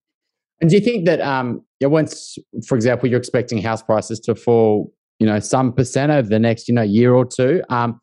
And 0.59 0.69
do 0.69 0.75
you 0.75 0.81
think 0.83 1.07
that 1.07 1.19
um, 1.21 1.61
yeah, 1.79 1.87
once, 1.87 2.37
for 2.67 2.75
example, 2.75 3.09
you're 3.09 3.19
expecting 3.19 3.59
house 3.59 3.81
prices 3.81 4.19
to 4.21 4.35
fall, 4.35 4.93
you 5.19 5.25
know, 5.25 5.39
some 5.39 5.73
percent 5.73 6.11
over 6.11 6.29
the 6.29 6.37
next, 6.37 6.67
you 6.67 6.75
know, 6.75 6.83
year 6.83 7.15
or 7.15 7.25
two? 7.25 7.63
Um, 7.69 7.99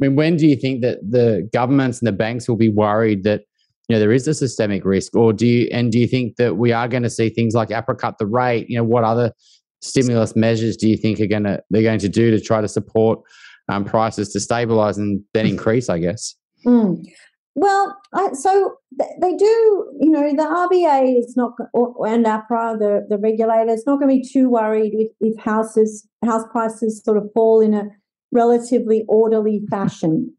I 0.00 0.06
mean, 0.06 0.16
when 0.16 0.36
do 0.36 0.48
you 0.48 0.56
think 0.56 0.82
that 0.82 0.98
the 1.08 1.48
governments 1.52 2.00
and 2.00 2.08
the 2.08 2.12
banks 2.12 2.48
will 2.48 2.56
be 2.56 2.70
worried 2.70 3.22
that 3.22 3.42
you 3.90 3.96
know 3.96 3.98
there 3.98 4.12
is 4.12 4.28
a 4.28 4.34
systemic 4.34 4.84
risk, 4.84 5.16
or 5.16 5.32
do 5.32 5.44
you 5.44 5.68
and 5.72 5.90
do 5.90 5.98
you 5.98 6.06
think 6.06 6.36
that 6.36 6.56
we 6.56 6.70
are 6.70 6.86
going 6.86 7.02
to 7.02 7.10
see 7.10 7.28
things 7.28 7.54
like 7.54 7.70
APRA 7.70 7.98
cut 7.98 8.18
the 8.18 8.26
rate? 8.26 8.70
You 8.70 8.76
know, 8.76 8.84
what 8.84 9.02
other 9.02 9.32
stimulus 9.80 10.36
measures 10.36 10.76
do 10.76 10.88
you 10.88 10.96
think 10.96 11.18
are 11.18 11.26
going 11.26 11.42
to 11.42 11.60
they're 11.70 11.82
going 11.82 11.98
to 11.98 12.08
do 12.08 12.30
to 12.30 12.40
try 12.40 12.60
to 12.60 12.68
support 12.68 13.18
um, 13.68 13.84
prices 13.84 14.32
to 14.34 14.38
stabilize 14.38 14.96
and 14.96 15.24
then 15.34 15.44
increase? 15.44 15.88
I 15.88 15.98
guess. 15.98 16.36
Mm. 16.64 17.04
Well, 17.56 17.98
I, 18.14 18.32
so 18.34 18.76
they 18.96 19.34
do, 19.34 19.92
you 20.00 20.08
know, 20.08 20.30
the 20.30 20.44
RBA 20.44 21.18
is 21.18 21.36
not, 21.36 21.54
and 22.06 22.24
APRA, 22.24 22.78
the, 22.78 23.06
the 23.08 23.18
regulator, 23.18 23.72
is 23.72 23.84
not 23.86 23.98
going 23.98 24.08
to 24.08 24.22
be 24.22 24.32
too 24.32 24.48
worried 24.48 24.92
if, 24.94 25.10
if 25.20 25.36
houses, 25.42 26.06
house 26.24 26.44
prices 26.52 27.02
sort 27.04 27.16
of 27.16 27.28
fall 27.34 27.60
in 27.60 27.74
a 27.74 27.88
relatively 28.30 29.04
orderly 29.08 29.66
fashion 29.68 30.32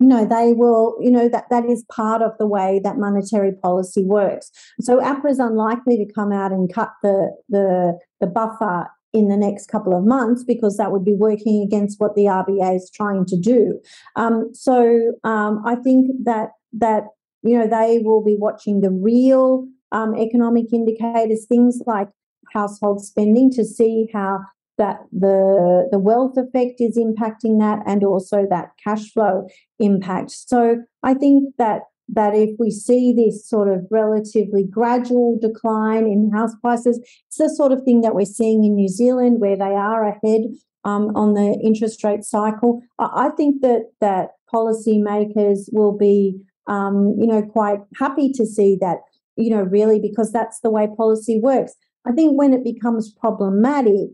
you 0.00 0.06
know 0.06 0.24
they 0.24 0.52
will 0.54 0.96
you 1.00 1.10
know 1.10 1.28
that 1.28 1.44
that 1.50 1.64
is 1.64 1.84
part 1.92 2.22
of 2.22 2.32
the 2.38 2.46
way 2.46 2.80
that 2.82 2.96
monetary 2.96 3.52
policy 3.52 4.02
works 4.04 4.50
so 4.80 4.98
APRA 4.98 5.30
is 5.30 5.38
unlikely 5.38 5.96
to 5.96 6.12
come 6.12 6.32
out 6.32 6.50
and 6.50 6.72
cut 6.72 6.90
the 7.02 7.30
the 7.48 7.98
the 8.20 8.26
buffer 8.26 8.88
in 9.12 9.28
the 9.28 9.36
next 9.36 9.68
couple 9.68 9.96
of 9.96 10.04
months 10.04 10.44
because 10.44 10.76
that 10.76 10.92
would 10.92 11.04
be 11.04 11.14
working 11.14 11.62
against 11.62 12.00
what 12.00 12.14
the 12.14 12.24
RBA 12.24 12.76
is 12.76 12.90
trying 12.94 13.26
to 13.26 13.36
do. 13.36 13.80
Um, 14.16 14.50
so 14.52 15.12
um, 15.24 15.62
I 15.66 15.74
think 15.76 16.10
that 16.24 16.50
that 16.74 17.04
you 17.42 17.58
know 17.58 17.66
they 17.66 18.00
will 18.04 18.22
be 18.22 18.36
watching 18.38 18.80
the 18.80 18.90
real 18.90 19.66
um, 19.92 20.14
economic 20.14 20.72
indicators, 20.72 21.46
things 21.46 21.80
like 21.86 22.08
household 22.52 23.04
spending, 23.04 23.50
to 23.52 23.64
see 23.64 24.08
how 24.12 24.40
that 24.80 24.96
the 25.12 25.88
the 25.92 25.98
wealth 25.98 26.36
effect 26.36 26.80
is 26.80 26.98
impacting 26.98 27.58
that 27.60 27.80
and 27.86 28.02
also 28.02 28.46
that 28.48 28.70
cash 28.82 29.12
flow 29.12 29.46
impact. 29.78 30.30
So 30.30 30.78
i 31.02 31.14
think 31.14 31.54
that 31.58 31.82
that 32.12 32.34
if 32.34 32.50
we 32.58 32.70
see 32.70 33.12
this 33.12 33.48
sort 33.48 33.68
of 33.68 33.86
relatively 33.90 34.64
gradual 34.78 35.38
decline 35.40 36.06
in 36.08 36.32
house 36.32 36.54
prices 36.60 36.98
it's 37.28 37.36
the 37.38 37.48
sort 37.48 37.72
of 37.72 37.84
thing 37.84 38.00
that 38.00 38.16
we're 38.16 38.24
seeing 38.24 38.64
in 38.64 38.74
new 38.74 38.88
zealand 38.88 39.40
where 39.40 39.56
they 39.56 39.74
are 39.90 40.02
ahead 40.08 40.42
um, 40.84 41.14
on 41.14 41.34
the 41.34 41.60
interest 41.62 42.02
rate 42.04 42.24
cycle. 42.24 42.80
I, 42.98 43.28
think 43.36 43.60
that 43.62 43.82
that 44.00 44.30
policymakers 44.52 45.68
will 45.72 45.96
be 45.96 46.40
um, 46.66 47.14
you 47.18 47.26
know 47.26 47.42
quite 47.42 47.80
happy 47.98 48.32
to 48.32 48.46
see 48.46 48.78
that 48.80 48.98
you 49.36 49.50
know 49.50 49.62
really 49.62 50.00
because 50.00 50.32
that's 50.32 50.60
the 50.60 50.70
way 50.70 50.88
policy 50.96 51.40
works. 51.42 51.74
I 52.06 52.12
think 52.12 52.38
when 52.38 52.54
it 52.54 52.64
becomes 52.64 53.12
problematic 53.20 54.10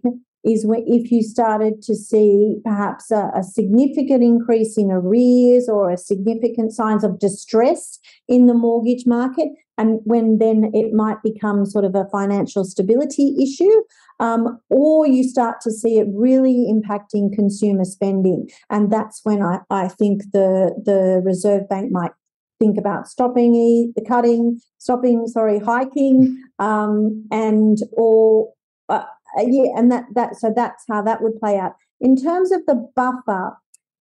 is 0.46 0.64
when 0.64 0.84
if 0.86 1.10
you 1.10 1.22
started 1.22 1.82
to 1.82 1.94
see 1.94 2.56
perhaps 2.64 3.10
a, 3.10 3.30
a, 3.34 3.42
significant 3.42 4.22
increase 4.22 4.78
in 4.78 4.90
arrears 4.90 5.68
or 5.68 5.90
a 5.90 5.96
significant 5.96 6.72
signs 6.72 7.02
of 7.02 7.18
distress 7.18 7.98
in 8.28 8.46
the 8.46 8.54
mortgage 8.54 9.04
market 9.06 9.48
and 9.76 10.00
when 10.04 10.38
then 10.38 10.70
it 10.72 10.92
might 10.92 11.22
become 11.22 11.66
sort 11.66 11.84
of 11.84 11.94
a 11.94 12.06
financial 12.10 12.64
stability 12.64 13.34
issue 13.42 13.82
um, 14.20 14.58
or 14.70 15.06
you 15.06 15.24
start 15.24 15.60
to 15.60 15.70
see 15.70 15.98
it 15.98 16.06
really 16.12 16.72
impacting 16.72 17.34
consumer 17.34 17.84
spending. 17.84 18.48
And 18.70 18.90
that's 18.90 19.20
when 19.24 19.42
I, 19.42 19.60
I 19.70 19.88
think 19.88 20.22
the 20.32 20.74
the 20.84 21.20
reserve 21.24 21.68
bank 21.68 21.92
might 21.92 22.12
think 22.58 22.78
about 22.78 23.06
stopping 23.06 23.52
the 23.94 24.04
cutting 24.06 24.60
stopping 24.78 25.26
sorry 25.26 25.58
hiking 25.58 26.42
um, 26.58 27.26
and 27.30 27.78
or 27.92 28.50
uh, 28.88 29.04
yeah, 29.40 29.72
and 29.76 29.90
that 29.92 30.04
that 30.14 30.36
so 30.36 30.52
that's 30.54 30.84
how 30.88 31.02
that 31.02 31.22
would 31.22 31.38
play 31.38 31.58
out. 31.58 31.72
In 32.00 32.16
terms 32.16 32.52
of 32.52 32.64
the 32.66 32.88
buffer, 32.94 33.56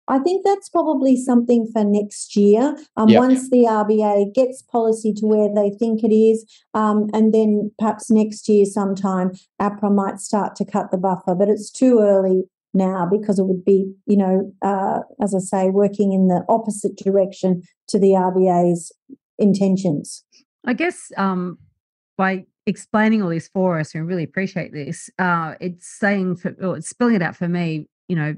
I 0.08 0.20
think 0.20 0.46
that's 0.46 0.70
probably 0.70 1.16
something 1.16 1.68
for 1.72 1.84
next 1.84 2.36
year. 2.36 2.78
Um, 2.96 3.10
yep. 3.10 3.20
Once 3.20 3.50
the 3.50 3.66
RBA 3.68 4.34
gets 4.34 4.62
policy 4.62 5.14
to 5.14 5.26
where 5.26 5.50
they 5.54 5.76
think 5.76 6.04
it 6.04 6.14
is, 6.14 6.46
um, 6.74 7.08
and 7.14 7.34
then 7.34 7.72
perhaps 7.80 8.12
next 8.12 8.48
year 8.48 8.66
sometime, 8.66 9.32
APRA 9.60 9.94
might 9.94 10.20
start 10.20 10.56
to 10.58 10.66
cut 10.66 10.92
the 10.92 10.98
buffer. 10.98 11.34
But 11.34 11.50
it's 11.50 11.72
too 11.72 12.00
early 12.00 12.44
now 12.74 13.08
because 13.10 13.40
it 13.40 13.46
would 13.46 13.66
be, 13.66 13.92
you 14.06 14.18
know, 14.18 14.52
uh, 14.62 15.00
as 15.22 15.34
I 15.34 15.40
say, 15.40 15.70
working 15.70 16.14
in 16.14 16.28
the 16.28 16.44
opposite 16.50 16.98
direction 16.98 17.64
to 17.88 17.98
the 17.98 18.10
RBA's 18.10 18.92
intentions. 19.40 20.24
I 20.66 20.74
guess 20.74 21.12
um, 21.18 21.58
by 22.18 22.46
explaining 22.68 23.22
all 23.22 23.30
this 23.30 23.48
for 23.48 23.80
us, 23.80 23.94
and 23.94 24.08
really 24.08 24.24
appreciate 24.24 24.74
this. 24.74 25.10
Uh, 25.20 25.56
it's 25.60 25.88
saying, 25.88 26.38
for, 26.38 26.56
or 26.62 26.78
it's 26.78 26.90
spelling 26.90 27.16
it 27.16 27.22
out 27.22 27.36
for 27.36 27.48
me. 27.48 27.88
You 28.08 28.16
know, 28.16 28.36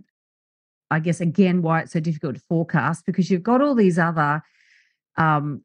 I 0.92 1.00
guess 1.00 1.22
again 1.22 1.62
why 1.62 1.82
it's 1.82 1.94
so 1.94 2.00
difficult 2.00 2.36
to 2.36 2.42
forecast 2.48 3.06
because 3.06 3.30
you've 3.30 3.44
got 3.44 3.62
all 3.62 3.76
these 3.76 4.00
other 4.00 4.42
um, 5.18 5.64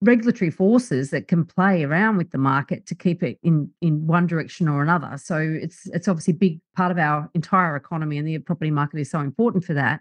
regulatory 0.00 0.50
forces 0.50 1.10
that 1.10 1.28
can 1.28 1.44
play 1.44 1.84
around 1.84 2.16
with 2.16 2.30
the 2.30 2.38
market 2.38 2.86
to 2.86 2.94
keep 2.94 3.22
it 3.22 3.38
in 3.42 3.70
in 3.80 4.06
one 4.06 4.26
direction 4.26 4.68
or 4.68 4.82
another. 4.82 5.16
So 5.18 5.38
it's 5.38 5.86
it's 5.88 6.08
obviously 6.08 6.34
a 6.34 6.36
big 6.36 6.60
part 6.76 6.90
of 6.90 6.98
our 6.98 7.30
entire 7.34 7.76
economy, 7.76 8.18
and 8.18 8.26
the 8.26 8.38
property 8.38 8.70
market 8.70 9.00
is 9.00 9.10
so 9.10 9.20
important 9.20 9.64
for 9.64 9.74
that. 9.74 10.00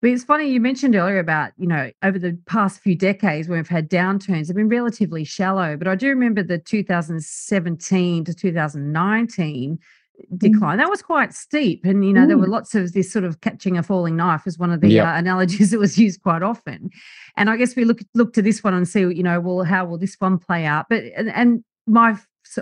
But 0.00 0.10
it's 0.10 0.24
funny 0.24 0.48
you 0.48 0.60
mentioned 0.60 0.94
earlier 0.94 1.18
about, 1.18 1.52
you 1.58 1.66
know, 1.66 1.90
over 2.02 2.18
the 2.18 2.38
past 2.46 2.80
few 2.80 2.96
decades 2.96 3.48
when 3.48 3.58
we've 3.58 3.68
had 3.68 3.90
downturns, 3.90 4.46
they've 4.46 4.56
been 4.56 4.68
relatively 4.68 5.24
shallow. 5.24 5.76
But 5.76 5.88
I 5.88 5.94
do 5.94 6.08
remember 6.08 6.42
the 6.42 6.58
2017 6.58 8.24
to 8.24 8.34
2019 8.34 9.78
mm. 9.78 10.38
decline. 10.38 10.78
Mm. 10.78 10.80
That 10.80 10.88
was 10.88 11.02
quite 11.02 11.34
steep. 11.34 11.84
And, 11.84 12.02
you 12.04 12.14
know, 12.14 12.24
Ooh. 12.24 12.28
there 12.28 12.38
were 12.38 12.46
lots 12.46 12.74
of 12.74 12.94
this 12.94 13.12
sort 13.12 13.26
of 13.26 13.42
catching 13.42 13.76
a 13.76 13.82
falling 13.82 14.16
knife 14.16 14.46
as 14.46 14.58
one 14.58 14.70
of 14.70 14.80
the 14.80 14.88
yep. 14.88 15.06
uh, 15.06 15.10
analogies 15.16 15.70
that 15.72 15.78
was 15.78 15.98
used 15.98 16.22
quite 16.22 16.42
often. 16.42 16.88
And 17.36 17.50
I 17.50 17.58
guess 17.58 17.76
we 17.76 17.84
look 17.84 18.00
look 18.14 18.32
to 18.34 18.42
this 18.42 18.64
one 18.64 18.72
and 18.72 18.88
see, 18.88 19.00
you 19.00 19.22
know, 19.22 19.38
well, 19.38 19.64
how 19.64 19.84
will 19.84 19.98
this 19.98 20.16
one 20.18 20.38
play 20.38 20.64
out? 20.64 20.86
But 20.88 21.04
and, 21.14 21.30
and 21.30 21.64
my 21.86 22.16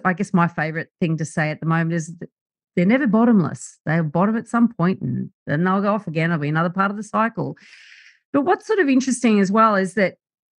I 0.05 0.13
guess 0.13 0.35
my 0.35 0.49
favorite 0.49 0.91
thing 1.01 1.17
to 1.19 1.25
say 1.25 1.51
at 1.51 1.61
the 1.61 1.67
moment 1.67 1.95
is 1.95 2.15
they're 2.79 2.87
never 2.87 3.09
bottomless. 3.09 3.77
They'll 3.87 4.05
bottom 4.05 4.37
at 4.37 4.47
some 4.47 4.73
point 4.73 5.01
and 5.01 5.31
then 5.49 5.65
they'll 5.65 5.83
go 5.83 5.95
off 5.95 6.07
again. 6.07 6.31
It'll 6.31 6.41
be 6.41 6.49
another 6.49 6.71
part 6.71 6.93
of 6.93 6.97
the 6.97 7.03
cycle. 7.03 7.57
But 8.33 8.43
what's 8.43 8.69
sort 8.69 8.79
of 8.79 8.89
interesting 8.89 9.41
as 9.41 9.51
well 9.51 9.75
is 9.75 9.95
that 9.95 10.15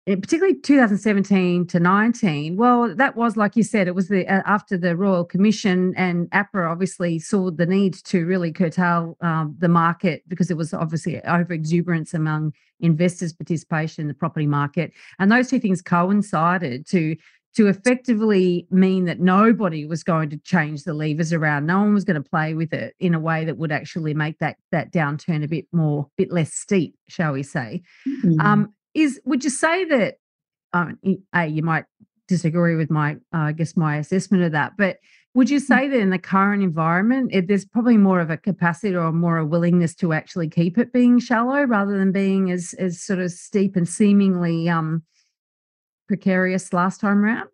eh, 0.06 0.18
particularly 0.18 0.60
2017 0.60 1.66
to 1.68 1.80
19 1.80 2.58
well 2.58 2.94
that 2.94 3.16
was 3.16 3.38
like 3.38 3.56
you 3.56 3.64
said 3.64 3.88
it 3.88 3.96
was 3.96 4.10
the 4.10 4.28
uh, 4.28 4.42
after 4.46 4.78
the 4.78 4.98
royal 4.98 5.24
commission 5.24 5.94
and 5.96 6.30
apra 6.32 6.70
obviously 6.70 7.20
saw 7.20 7.50
the 7.50 7.66
need 7.66 7.94
to 7.94 8.26
really 8.26 8.52
curtail 8.52 9.16
um, 9.22 9.56
the 9.60 9.70
market 9.70 10.24
because 10.28 10.48
there 10.48 10.58
was 10.58 10.74
obviously 10.74 11.24
over 11.24 11.54
exuberance 11.54 12.14
among 12.14 12.52
investors 12.82 13.32
participation 13.32 14.02
in 14.02 14.08
the 14.10 14.14
property 14.14 14.48
market 14.48 14.92
and 15.20 15.32
those 15.32 15.50
two 15.50 15.60
things 15.60 15.82
coincided 15.82 16.86
to 16.86 17.16
to 17.56 17.68
effectively 17.68 18.68
mean 18.70 19.06
that 19.06 19.20
nobody 19.20 19.86
was 19.86 20.04
going 20.04 20.30
to 20.30 20.38
change 20.38 20.84
the 20.84 20.94
levers 20.94 21.34
around. 21.34 21.66
No 21.66 21.80
one 21.80 21.94
was 21.94 22.06
going 22.06 22.22
to 22.22 22.30
play 22.30 22.54
with 22.54 22.74
it 22.74 22.96
in 23.00 23.14
a 23.14 23.20
way 23.20 23.46
that 23.46 23.58
would 23.58 23.72
actually 23.72 24.14
make 24.14 24.38
that 24.40 24.58
that 24.72 24.92
downturn 24.94 25.44
a 25.44 25.48
bit 25.48 25.66
more, 25.72 26.08
bit 26.18 26.32
less 26.32 26.54
steep, 26.54 26.96
shall 27.08 27.34
we 27.34 27.44
say? 27.44 27.82
Mm-hmm. 28.08 28.40
Um, 28.40 28.74
is 28.94 29.20
would 29.26 29.44
you 29.44 29.50
say 29.50 29.86
that? 29.86 30.16
Um, 30.72 31.00
a 31.34 31.48
you 31.48 31.64
might 31.64 31.86
disagree 32.28 32.76
with 32.76 32.92
my, 32.92 33.14
uh, 33.34 33.38
I 33.38 33.52
guess, 33.54 33.76
my 33.76 33.98
assessment 33.98 34.44
of 34.44 34.52
that, 34.52 34.74
but 34.78 34.98
would 35.34 35.50
you 35.50 35.60
say 35.60 35.88
that 35.88 36.00
in 36.00 36.10
the 36.10 36.20
current 36.20 36.64
environment, 36.64 37.30
it, 37.34 37.48
there's 37.48 37.66
probably 37.66 37.98
more 37.98 38.20
of 38.20 38.30
a 38.30 38.38
capacity 38.38 38.96
or 38.96 39.12
more 39.12 39.38
a 39.38 39.46
willingness 39.46 39.96
to 39.96 40.14
actually 40.14 40.50
keep 40.50 40.78
it 40.78 40.92
being 40.92 41.20
shallow 41.20 41.64
rather 41.64 41.98
than 41.98 42.12
being 42.12 42.52
as 42.52 42.74
as 42.80 43.02
sort 43.02 43.20
of 43.20 43.32
steep 43.32 43.76
and 43.76 43.88
seemingly 43.88 44.70
um, 44.70 45.04
precarious 46.10 46.74
last 46.74 47.00
time 47.00 47.24
around? 47.24 47.48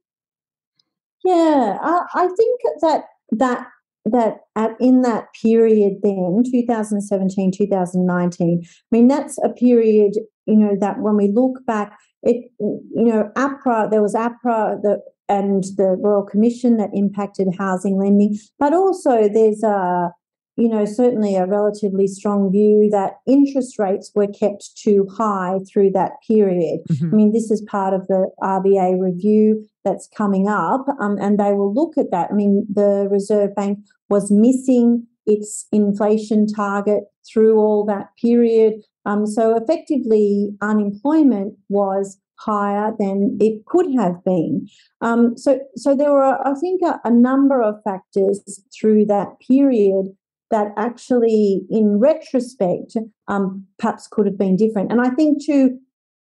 Yeah, 1.25 1.77
I, 1.81 2.01
I 2.15 2.27
think 2.27 2.61
that 2.81 3.03
that 3.31 3.67
that 4.05 4.37
at 4.55 4.71
in 4.79 5.01
that 5.01 5.25
period 5.41 5.93
then 6.03 6.43
2017 6.45 7.51
2019 7.51 8.61
i 8.63 8.67
mean 8.91 9.07
that's 9.07 9.39
a 9.43 9.49
period 9.49 10.13
you 10.45 10.55
know 10.55 10.77
that 10.79 10.99
when 10.99 11.17
we 11.17 11.27
look 11.27 11.65
back 11.65 11.97
it 12.21 12.51
you 12.59 13.05
know 13.09 13.31
apra 13.35 13.89
there 13.89 14.03
was 14.03 14.13
apra 14.13 14.79
the 14.83 14.99
and 15.27 15.63
the 15.77 15.97
royal 15.99 16.21
commission 16.21 16.77
that 16.77 16.91
impacted 16.93 17.47
housing 17.57 17.97
lending 17.97 18.37
but 18.59 18.73
also 18.73 19.27
there's 19.27 19.63
a 19.63 20.11
you 20.57 20.69
know, 20.69 20.85
certainly 20.85 21.35
a 21.35 21.45
relatively 21.45 22.07
strong 22.07 22.51
view 22.51 22.89
that 22.91 23.17
interest 23.27 23.77
rates 23.77 24.11
were 24.15 24.27
kept 24.27 24.77
too 24.77 25.07
high 25.17 25.59
through 25.71 25.91
that 25.91 26.13
period. 26.25 26.79
Mm-hmm. 26.89 27.13
I 27.13 27.15
mean, 27.15 27.31
this 27.33 27.51
is 27.51 27.61
part 27.69 27.93
of 27.93 28.07
the 28.07 28.29
RBA 28.41 28.99
review 29.01 29.67
that's 29.83 30.09
coming 30.15 30.47
up, 30.47 30.85
um, 30.99 31.17
and 31.19 31.37
they 31.37 31.53
will 31.53 31.73
look 31.73 31.97
at 31.97 32.11
that. 32.11 32.29
I 32.31 32.33
mean, 32.33 32.65
the 32.73 33.07
Reserve 33.11 33.53
Bank 33.55 33.79
was 34.09 34.31
missing 34.31 35.07
its 35.25 35.67
inflation 35.71 36.47
target 36.47 37.03
through 37.27 37.57
all 37.57 37.85
that 37.85 38.09
period. 38.21 38.75
Um, 39.05 39.25
so 39.25 39.57
effectively, 39.57 40.51
unemployment 40.61 41.55
was 41.67 42.19
higher 42.37 42.93
than 42.97 43.37
it 43.41 43.65
could 43.65 43.87
have 43.97 44.23
been. 44.23 44.67
Um, 45.01 45.37
so, 45.37 45.59
so 45.75 45.95
there 45.95 46.11
were, 46.11 46.37
I 46.45 46.53
think, 46.59 46.81
a, 46.81 46.99
a 47.03 47.11
number 47.11 47.61
of 47.61 47.75
factors 47.83 48.41
through 48.77 49.05
that 49.05 49.39
period 49.45 50.15
that 50.55 50.71
actually, 50.77 51.63
in 51.69 51.99
retrospect, 51.99 52.95
um, 53.27 53.65
perhaps 53.77 54.07
could 54.07 54.25
have 54.25 54.37
been 54.37 54.55
different. 54.55 54.89
And 54.89 55.01
I 55.01 55.09
think, 55.09 55.45
too, 55.45 55.77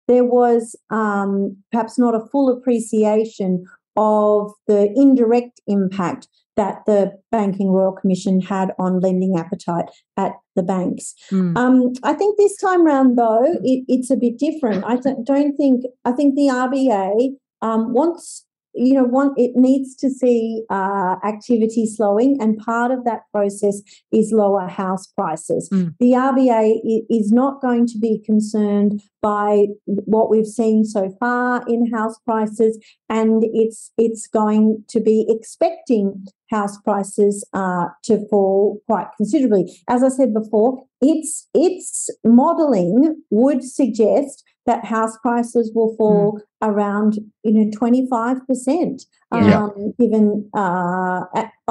there 0.07 0.23
was 0.23 0.75
um, 0.91 1.57
perhaps 1.71 1.97
not 1.97 2.13
a 2.13 2.27
full 2.27 2.55
appreciation 2.55 3.65
of 3.97 4.51
the 4.67 4.93
indirect 4.95 5.59
impact 5.65 6.27
that 6.55 6.81
the 6.85 7.13
Banking 7.31 7.69
Royal 7.71 7.93
Commission 7.93 8.41
had 8.41 8.73
on 8.77 8.99
lending 8.99 9.35
appetite 9.39 9.85
at 10.17 10.33
the 10.55 10.61
banks. 10.61 11.15
Mm. 11.31 11.57
Um, 11.57 11.93
I 12.03 12.13
think 12.13 12.37
this 12.37 12.57
time 12.57 12.85
round, 12.85 13.17
though, 13.17 13.57
it, 13.63 13.83
it's 13.87 14.11
a 14.11 14.15
bit 14.15 14.37
different. 14.37 14.83
I 14.85 14.97
don't 14.97 15.55
think, 15.55 15.83
I 16.05 16.11
think 16.11 16.35
the 16.35 16.49
RBA 16.51 17.31
um, 17.63 17.93
wants 17.93 18.45
you 18.73 18.93
know, 18.93 19.03
one 19.03 19.33
it 19.37 19.51
needs 19.55 19.95
to 19.97 20.09
see 20.09 20.63
uh, 20.69 21.15
activity 21.25 21.85
slowing, 21.85 22.37
and 22.41 22.57
part 22.57 22.91
of 22.91 23.03
that 23.05 23.21
process 23.31 23.81
is 24.11 24.31
lower 24.31 24.67
house 24.67 25.07
prices. 25.07 25.69
Mm. 25.71 25.95
The 25.99 26.11
RBA 26.11 27.05
is 27.09 27.31
not 27.31 27.61
going 27.61 27.87
to 27.87 27.97
be 27.97 28.21
concerned 28.25 29.01
by 29.21 29.67
what 29.85 30.29
we've 30.29 30.47
seen 30.47 30.83
so 30.85 31.15
far 31.19 31.63
in 31.67 31.91
house 31.91 32.17
prices, 32.25 32.77
and 33.09 33.43
it's 33.53 33.91
it's 33.97 34.27
going 34.27 34.83
to 34.89 34.99
be 34.99 35.25
expecting 35.27 36.25
house 36.49 36.77
prices 36.81 37.47
uh, 37.53 37.87
to 38.03 38.27
fall 38.29 38.81
quite 38.87 39.07
considerably. 39.17 39.71
As 39.87 40.03
I 40.03 40.09
said 40.09 40.33
before, 40.33 40.83
its 41.01 41.47
its 41.53 42.09
modelling 42.23 43.23
would 43.29 43.63
suggest 43.63 44.43
that 44.65 44.85
house 44.85 45.17
prices 45.21 45.71
will 45.73 45.95
fall 45.97 46.33
mm. 46.33 46.67
around 46.67 47.17
you 47.43 47.51
know 47.53 47.71
25% 47.71 49.05
um, 49.31 49.93
given 49.99 50.49
uh, 50.53 51.21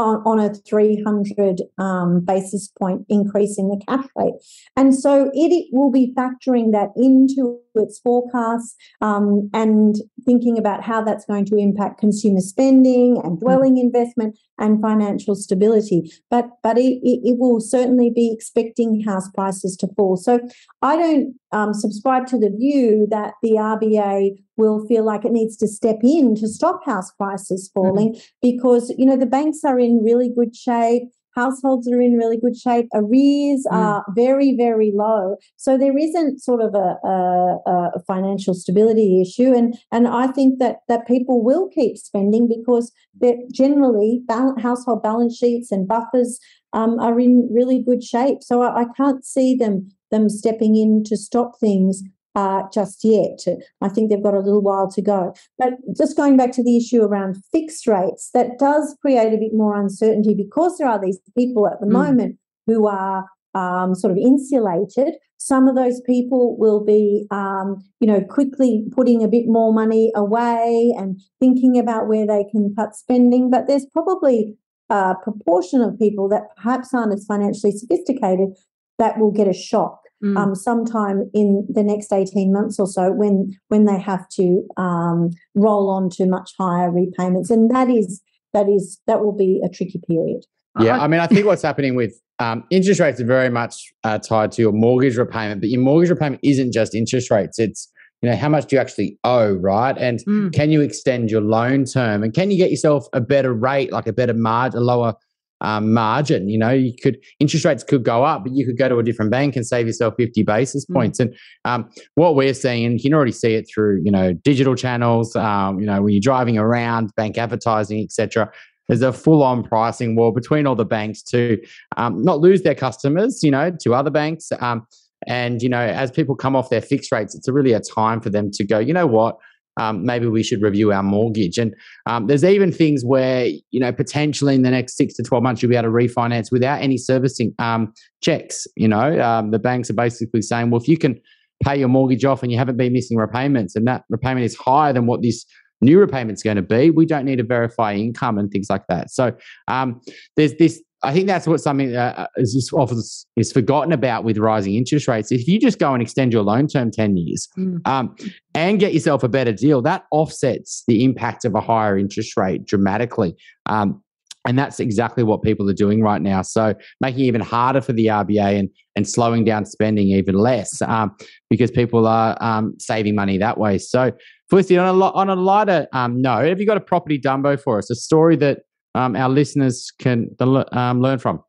on, 0.00 0.22
on 0.24 0.38
a 0.38 0.54
300 0.54 1.62
um, 1.78 2.20
basis 2.20 2.68
point 2.78 3.04
increase 3.08 3.58
in 3.58 3.68
the 3.68 3.80
cash 3.86 4.06
rate. 4.16 4.34
And 4.76 4.94
so 4.94 5.30
it, 5.34 5.52
it 5.52 5.66
will 5.72 5.90
be 5.90 6.12
factoring 6.16 6.72
that 6.72 6.90
into 6.96 7.60
its 7.74 7.98
forecasts 8.00 8.74
um, 9.00 9.50
and 9.52 9.96
thinking 10.24 10.58
about 10.58 10.82
how 10.82 11.02
that's 11.02 11.24
going 11.26 11.44
to 11.46 11.56
impact 11.56 12.00
consumer 12.00 12.40
spending 12.40 13.20
and 13.22 13.38
dwelling 13.38 13.76
mm. 13.76 13.82
investment 13.82 14.38
and 14.58 14.80
financial 14.80 15.34
stability. 15.34 16.12
But 16.30 16.48
but 16.62 16.78
it, 16.78 17.00
it, 17.02 17.38
will 17.38 17.60
certainly 17.60 18.10
be 18.14 18.32
expecting 18.32 19.02
house 19.02 19.28
prices 19.30 19.76
to 19.78 19.88
fall. 19.96 20.16
So 20.16 20.40
I 20.82 20.96
don't 20.96 21.34
um, 21.52 21.72
subscribe 21.72 22.26
to 22.28 22.38
the 22.38 22.50
view 22.50 23.06
that 23.10 23.34
the 23.42 23.52
RBA 23.52 24.36
will 24.60 24.86
feel 24.86 25.04
like 25.04 25.24
it 25.24 25.32
needs 25.32 25.56
to 25.56 25.66
step 25.66 25.98
in 26.02 26.34
to 26.36 26.46
stop 26.46 26.84
house 26.84 27.10
prices 27.12 27.70
falling 27.74 28.12
mm-hmm. 28.12 28.20
because 28.42 28.92
you 28.98 29.06
know 29.06 29.16
the 29.16 29.26
banks 29.38 29.64
are 29.64 29.80
in 29.80 30.04
really 30.04 30.30
good 30.36 30.54
shape 30.54 31.04
households 31.34 31.88
are 31.90 32.00
in 32.00 32.16
really 32.16 32.36
good 32.36 32.56
shape 32.56 32.86
arrears 32.94 33.64
mm. 33.70 33.76
are 33.76 34.04
very 34.14 34.54
very 34.56 34.92
low 34.94 35.36
so 35.56 35.78
there 35.78 35.96
isn't 35.96 36.40
sort 36.40 36.60
of 36.60 36.74
a, 36.74 36.96
a, 37.06 37.58
a, 37.66 38.02
financial 38.06 38.54
stability 38.54 39.20
issue 39.20 39.52
and 39.54 39.76
and 39.92 40.08
i 40.08 40.26
think 40.26 40.58
that 40.58 40.78
that 40.88 41.06
people 41.06 41.42
will 41.44 41.68
keep 41.68 41.96
spending 41.96 42.48
because 42.48 42.92
that 43.20 43.36
generally 43.52 44.22
household 44.58 45.02
balance 45.02 45.36
sheets 45.36 45.70
and 45.70 45.86
buffers 45.86 46.38
um, 46.72 46.98
are 47.00 47.18
in 47.18 47.48
really 47.52 47.82
good 47.82 48.02
shape 48.02 48.42
so 48.42 48.62
I, 48.62 48.82
I 48.82 48.84
can't 48.96 49.24
see 49.24 49.54
them 49.54 49.90
them 50.10 50.28
stepping 50.28 50.76
in 50.76 51.04
to 51.04 51.16
stop 51.16 51.58
things 51.60 52.02
uh, 52.34 52.62
just 52.72 53.04
yet. 53.04 53.40
I 53.80 53.88
think 53.88 54.10
they've 54.10 54.22
got 54.22 54.34
a 54.34 54.40
little 54.40 54.62
while 54.62 54.90
to 54.90 55.02
go. 55.02 55.34
But 55.58 55.74
just 55.96 56.16
going 56.16 56.36
back 56.36 56.52
to 56.52 56.62
the 56.62 56.76
issue 56.76 57.02
around 57.02 57.36
fixed 57.52 57.86
rates, 57.86 58.30
that 58.34 58.58
does 58.58 58.96
create 59.00 59.32
a 59.32 59.38
bit 59.38 59.52
more 59.52 59.80
uncertainty 59.80 60.34
because 60.34 60.78
there 60.78 60.88
are 60.88 61.00
these 61.00 61.18
people 61.36 61.66
at 61.66 61.80
the 61.80 61.86
mm. 61.86 61.92
moment 61.92 62.38
who 62.66 62.86
are 62.86 63.26
um, 63.54 63.94
sort 63.94 64.12
of 64.12 64.18
insulated. 64.18 65.14
Some 65.38 65.66
of 65.68 65.74
those 65.74 66.00
people 66.02 66.56
will 66.58 66.84
be, 66.84 67.26
um, 67.30 67.82
you 67.98 68.06
know, 68.06 68.20
quickly 68.20 68.86
putting 68.92 69.24
a 69.24 69.28
bit 69.28 69.44
more 69.46 69.72
money 69.72 70.12
away 70.14 70.94
and 70.96 71.18
thinking 71.40 71.78
about 71.78 72.08
where 72.08 72.26
they 72.26 72.44
can 72.50 72.74
cut 72.76 72.94
spending. 72.94 73.50
But 73.50 73.66
there's 73.66 73.86
probably 73.86 74.56
a 74.90 75.14
proportion 75.22 75.80
of 75.80 75.98
people 75.98 76.28
that 76.28 76.54
perhaps 76.56 76.92
aren't 76.92 77.14
as 77.14 77.24
financially 77.24 77.72
sophisticated 77.72 78.50
that 78.98 79.18
will 79.18 79.30
get 79.30 79.48
a 79.48 79.52
shock 79.52 79.99
mm. 80.22 80.36
um, 80.36 80.54
sometime 80.54 81.30
in 81.34 81.66
the 81.68 81.82
next 81.82 82.12
18 82.12 82.52
months 82.52 82.78
or 82.78 82.86
so 82.86 83.12
when 83.12 83.56
when 83.68 83.84
they 83.84 83.98
have 83.98 84.28
to 84.30 84.66
um, 84.76 85.30
roll 85.54 85.90
on 85.90 86.10
to 86.10 86.26
much 86.26 86.52
higher 86.58 86.90
repayments 86.90 87.50
and 87.50 87.70
that 87.70 87.88
is 87.88 88.22
that 88.52 88.68
is 88.68 89.00
that 89.06 89.20
will 89.20 89.36
be 89.36 89.60
a 89.64 89.68
tricky 89.68 90.00
period 90.08 90.44
yeah 90.78 90.98
i 90.98 91.08
mean 91.08 91.20
i 91.20 91.26
think 91.26 91.46
what's 91.46 91.62
happening 91.62 91.94
with 91.94 92.20
um, 92.38 92.64
interest 92.70 93.00
rates 93.00 93.20
are 93.20 93.26
very 93.26 93.50
much 93.50 93.92
uh, 94.02 94.18
tied 94.18 94.50
to 94.52 94.62
your 94.62 94.72
mortgage 94.72 95.16
repayment 95.16 95.60
but 95.60 95.68
your 95.68 95.80
mortgage 95.80 96.10
repayment 96.10 96.40
isn't 96.42 96.72
just 96.72 96.94
interest 96.94 97.30
rates 97.30 97.58
it's 97.58 97.90
you 98.22 98.30
know 98.30 98.36
how 98.36 98.48
much 98.48 98.66
do 98.66 98.76
you 98.76 98.80
actually 98.80 99.18
owe 99.24 99.54
right 99.54 99.96
and 99.98 100.20
mm. 100.26 100.52
can 100.52 100.70
you 100.70 100.80
extend 100.80 101.30
your 101.30 101.40
loan 101.40 101.84
term 101.84 102.22
and 102.22 102.34
can 102.34 102.50
you 102.50 102.56
get 102.56 102.70
yourself 102.70 103.06
a 103.12 103.20
better 103.20 103.52
rate 103.52 103.92
like 103.92 104.06
a 104.06 104.12
better 104.12 104.34
margin 104.34 104.78
a 104.78 104.82
lower 104.82 105.14
um, 105.60 105.92
margin. 105.92 106.48
You 106.48 106.58
know, 106.58 106.70
you 106.70 106.92
could 107.02 107.18
interest 107.38 107.64
rates 107.64 107.84
could 107.84 108.04
go 108.04 108.24
up, 108.24 108.44
but 108.44 108.52
you 108.54 108.66
could 108.66 108.78
go 108.78 108.88
to 108.88 108.98
a 108.98 109.02
different 109.02 109.30
bank 109.30 109.56
and 109.56 109.66
save 109.66 109.86
yourself 109.86 110.14
50 110.16 110.42
basis 110.42 110.86
mm. 110.86 110.94
points. 110.94 111.18
Mm. 111.18 111.24
And 111.24 111.34
um, 111.64 111.90
what 112.14 112.34
we're 112.34 112.54
seeing, 112.54 112.84
and 112.84 112.94
you 112.94 113.02
can 113.02 113.14
already 113.14 113.32
see 113.32 113.54
it 113.54 113.68
through, 113.72 114.02
you 114.04 114.10
know, 114.10 114.32
digital 114.32 114.74
channels. 114.74 115.34
Um, 115.36 115.80
you 115.80 115.86
know, 115.86 116.02
when 116.02 116.12
you're 116.12 116.20
driving 116.20 116.58
around, 116.58 117.14
bank 117.16 117.38
advertising, 117.38 118.02
etc. 118.02 118.50
There's 118.88 119.02
a 119.02 119.12
full-on 119.12 119.62
pricing 119.62 120.16
war 120.16 120.32
between 120.32 120.66
all 120.66 120.74
the 120.74 120.84
banks 120.84 121.22
to 121.24 121.62
um, 121.96 122.22
not 122.22 122.40
lose 122.40 122.62
their 122.62 122.74
customers, 122.74 123.40
you 123.40 123.50
know, 123.50 123.70
to 123.82 123.94
other 123.94 124.10
banks. 124.10 124.50
Um, 124.58 124.84
and 125.26 125.62
you 125.62 125.68
know, 125.68 125.80
as 125.80 126.10
people 126.10 126.34
come 126.34 126.56
off 126.56 126.70
their 126.70 126.80
fixed 126.80 127.12
rates, 127.12 127.34
it's 127.34 127.48
really 127.48 127.72
a 127.72 127.80
time 127.80 128.20
for 128.20 128.30
them 128.30 128.50
to 128.52 128.64
go. 128.64 128.78
You 128.78 128.94
know 128.94 129.06
what? 129.06 129.36
Um, 129.80 130.04
maybe 130.04 130.26
we 130.26 130.42
should 130.42 130.60
review 130.60 130.92
our 130.92 131.02
mortgage. 131.02 131.56
And 131.56 131.74
um, 132.04 132.26
there's 132.26 132.44
even 132.44 132.70
things 132.70 133.02
where, 133.02 133.46
you 133.46 133.80
know, 133.80 133.92
potentially 133.92 134.54
in 134.54 134.62
the 134.62 134.70
next 134.70 134.96
six 134.96 135.14
to 135.14 135.22
12 135.22 135.42
months, 135.42 135.62
you'll 135.62 135.70
be 135.70 135.76
able 135.76 135.88
to 135.88 135.94
refinance 135.94 136.52
without 136.52 136.82
any 136.82 136.98
servicing 136.98 137.54
um, 137.58 137.92
checks. 138.22 138.66
You 138.76 138.88
know, 138.88 139.18
um, 139.20 139.52
the 139.52 139.58
banks 139.58 139.88
are 139.88 139.94
basically 139.94 140.42
saying, 140.42 140.70
well, 140.70 140.80
if 140.80 140.86
you 140.86 140.98
can 140.98 141.18
pay 141.64 141.78
your 141.78 141.88
mortgage 141.88 142.26
off 142.26 142.42
and 142.42 142.52
you 142.52 142.58
haven't 142.58 142.76
been 142.76 142.92
missing 142.92 143.16
repayments 143.16 143.74
and 143.74 143.86
that 143.86 144.04
repayment 144.10 144.44
is 144.44 144.54
higher 144.54 144.92
than 144.92 145.06
what 145.06 145.22
this 145.22 145.46
new 145.80 145.98
repayment's 145.98 146.42
going 146.42 146.56
to 146.56 146.62
be, 146.62 146.90
we 146.90 147.06
don't 147.06 147.24
need 147.24 147.36
to 147.36 147.44
verify 147.44 147.94
income 147.94 148.36
and 148.36 148.50
things 148.50 148.68
like 148.68 148.86
that. 148.88 149.10
So 149.10 149.34
um, 149.66 150.00
there's 150.36 150.54
this 150.56 150.82
I 151.02 151.12
think 151.12 151.26
that's 151.26 151.46
what 151.46 151.60
something 151.60 151.96
uh, 151.96 152.26
is 152.36 152.70
often 152.74 152.98
is 153.36 153.52
forgotten 153.52 153.92
about 153.92 154.24
with 154.24 154.36
rising 154.38 154.74
interest 154.74 155.08
rates. 155.08 155.32
If 155.32 155.48
you 155.48 155.58
just 155.58 155.78
go 155.78 155.94
and 155.94 156.02
extend 156.02 156.32
your 156.32 156.42
loan 156.42 156.66
term 156.66 156.90
ten 156.90 157.16
years 157.16 157.48
mm. 157.58 157.86
um, 157.86 158.14
and 158.54 158.78
get 158.78 158.92
yourself 158.92 159.22
a 159.22 159.28
better 159.28 159.52
deal, 159.52 159.80
that 159.82 160.04
offsets 160.10 160.84
the 160.86 161.04
impact 161.04 161.44
of 161.44 161.54
a 161.54 161.60
higher 161.60 161.96
interest 161.98 162.36
rate 162.36 162.66
dramatically. 162.66 163.34
Um, 163.66 164.02
and 164.46 164.58
that's 164.58 164.80
exactly 164.80 165.22
what 165.22 165.42
people 165.42 165.68
are 165.68 165.74
doing 165.74 166.02
right 166.02 166.20
now. 166.20 166.42
So 166.42 166.74
making 167.00 167.20
it 167.20 167.26
even 167.26 167.40
harder 167.42 167.80
for 167.80 167.92
the 167.92 168.06
RBA 168.06 168.58
and 168.58 168.70
and 168.96 169.08
slowing 169.08 169.44
down 169.44 169.64
spending 169.64 170.08
even 170.08 170.34
less 170.34 170.82
um, 170.82 171.16
because 171.48 171.70
people 171.70 172.06
are 172.06 172.36
um, 172.40 172.74
saving 172.78 173.14
money 173.14 173.38
that 173.38 173.56
way. 173.58 173.78
So, 173.78 174.12
Felicity, 174.48 174.76
on 174.78 174.88
a 174.88 175.04
on 175.04 175.30
a 175.30 175.36
lighter 175.36 175.86
um, 175.92 176.20
note, 176.20 176.48
have 176.48 176.60
you 176.60 176.66
got 176.66 176.76
a 176.76 176.80
property 176.80 177.18
Dumbo 177.18 177.60
for 177.60 177.78
us? 177.78 177.88
A 177.90 177.94
story 177.94 178.36
that 178.36 178.62
um, 178.94 179.16
our 179.16 179.28
listeners 179.28 179.92
can 179.98 180.34
um, 180.72 181.00
learn 181.00 181.18
from? 181.18 181.42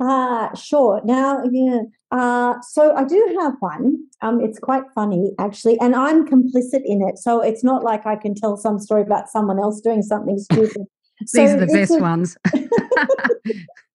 Uh, 0.00 0.54
sure. 0.54 1.00
Now, 1.04 1.42
yeah, 1.50 1.80
uh, 2.10 2.54
so 2.62 2.94
I 2.94 3.04
do 3.04 3.36
have 3.40 3.54
one. 3.60 3.98
Um, 4.22 4.40
it's 4.40 4.58
quite 4.58 4.84
funny, 4.94 5.32
actually, 5.38 5.78
and 5.80 5.94
I'm 5.94 6.26
complicit 6.26 6.82
in 6.84 7.02
it. 7.02 7.18
So 7.18 7.40
it's 7.40 7.64
not 7.64 7.82
like 7.82 8.06
I 8.06 8.16
can 8.16 8.34
tell 8.34 8.56
some 8.56 8.78
story 8.78 9.02
about 9.02 9.28
someone 9.28 9.58
else 9.58 9.80
doing 9.80 10.02
something 10.02 10.38
stupid. 10.38 10.86
These 11.20 11.30
so 11.32 11.44
are 11.44 11.56
the 11.58 11.66
best 11.66 11.90
was, 11.92 12.00
ones. 12.00 12.36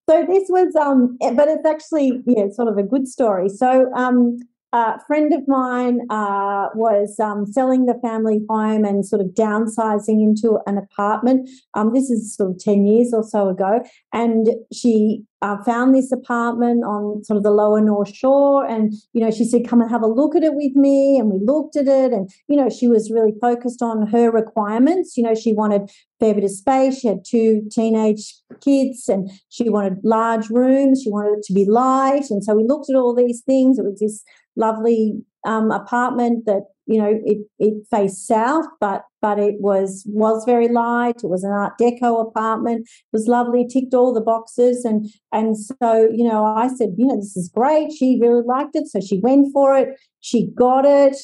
so 0.09 0.25
this 0.27 0.49
was, 0.49 0.75
um, 0.75 1.17
eh, 1.21 1.31
but 1.33 1.47
it's 1.47 1.65
actually, 1.65 2.21
yeah, 2.25 2.47
sort 2.51 2.67
of 2.67 2.77
a 2.77 2.83
good 2.83 3.07
story. 3.07 3.47
So, 3.47 3.89
um, 3.93 4.39
a 4.73 4.99
friend 5.05 5.31
of 5.33 5.47
mine 5.47 5.99
uh, 6.09 6.69
was 6.73 7.19
um, 7.19 7.45
selling 7.45 7.85
the 7.85 7.93
family 8.01 8.41
home 8.49 8.83
and 8.83 9.05
sort 9.05 9.21
of 9.21 9.27
downsizing 9.27 10.19
into 10.23 10.57
an 10.65 10.79
apartment. 10.79 11.47
Um, 11.75 11.93
this 11.93 12.09
is 12.09 12.35
sort 12.35 12.49
of 12.49 12.57
10 12.57 12.87
years 12.87 13.13
or 13.13 13.23
so 13.23 13.49
ago. 13.49 13.83
And 14.11 14.49
she 14.73 15.25
uh, 15.43 15.61
found 15.63 15.93
this 15.93 16.11
apartment 16.11 16.83
on 16.85 17.23
sort 17.23 17.37
of 17.37 17.43
the 17.43 17.51
lower 17.51 17.81
North 17.81 18.15
Shore. 18.15 18.65
And, 18.65 18.93
you 19.13 19.23
know, 19.23 19.29
she 19.29 19.45
said, 19.45 19.67
come 19.67 19.79
and 19.79 19.91
have 19.91 20.01
a 20.01 20.07
look 20.07 20.35
at 20.35 20.43
it 20.43 20.55
with 20.55 20.75
me. 20.75 21.19
And 21.19 21.29
we 21.29 21.45
looked 21.45 21.75
at 21.75 21.87
it. 21.87 22.11
And, 22.11 22.31
you 22.47 22.55
know, 22.55 22.69
she 22.69 22.87
was 22.87 23.11
really 23.11 23.33
focused 23.41 23.83
on 23.83 24.07
her 24.07 24.31
requirements. 24.31 25.15
You 25.17 25.23
know, 25.23 25.35
she 25.35 25.53
wanted 25.53 25.91
fair 26.19 26.33
bit 26.33 26.45
of 26.45 26.51
space. 26.51 26.99
She 26.99 27.09
had 27.09 27.25
two 27.25 27.61
teenage 27.69 28.33
kids 28.61 29.09
and 29.09 29.29
she 29.49 29.69
wanted 29.69 29.99
large 30.03 30.49
rooms. 30.49 31.01
She 31.03 31.11
wanted 31.11 31.39
it 31.39 31.43
to 31.43 31.53
be 31.53 31.65
light. 31.65 32.29
And 32.29 32.43
so 32.43 32.55
we 32.55 32.63
looked 32.63 32.89
at 32.89 32.95
all 32.95 33.13
these 33.13 33.41
things. 33.41 33.77
It 33.77 33.83
was 33.83 33.99
this 33.99 34.23
lovely 34.55 35.23
um, 35.45 35.71
apartment 35.71 36.45
that 36.45 36.63
you 36.85 37.01
know 37.01 37.19
it 37.25 37.37
it 37.59 37.85
faced 37.89 38.27
south 38.27 38.65
but 38.79 39.03
but 39.21 39.39
it 39.39 39.55
was 39.59 40.03
was 40.07 40.43
very 40.45 40.67
light. 40.67 41.23
It 41.23 41.29
was 41.29 41.43
an 41.43 41.51
art 41.51 41.73
deco 41.79 42.27
apartment. 42.27 42.81
It 42.81 43.13
was 43.13 43.27
lovely. 43.27 43.65
Ticked 43.65 43.93
all 43.93 44.13
the 44.13 44.21
boxes. 44.21 44.83
And 44.83 45.09
and 45.31 45.57
so 45.57 46.09
you 46.11 46.27
know 46.27 46.45
i 46.45 46.67
said 46.67 46.89
you 46.97 47.07
know 47.07 47.15
this 47.15 47.37
is 47.37 47.49
great. 47.53 47.91
She 47.91 48.19
really 48.21 48.43
liked 48.45 48.75
it 48.75 48.87
so 48.87 48.99
she 48.99 49.19
went 49.19 49.53
for 49.53 49.77
it. 49.77 49.99
She 50.19 50.51
got 50.55 50.85
it. 50.85 51.17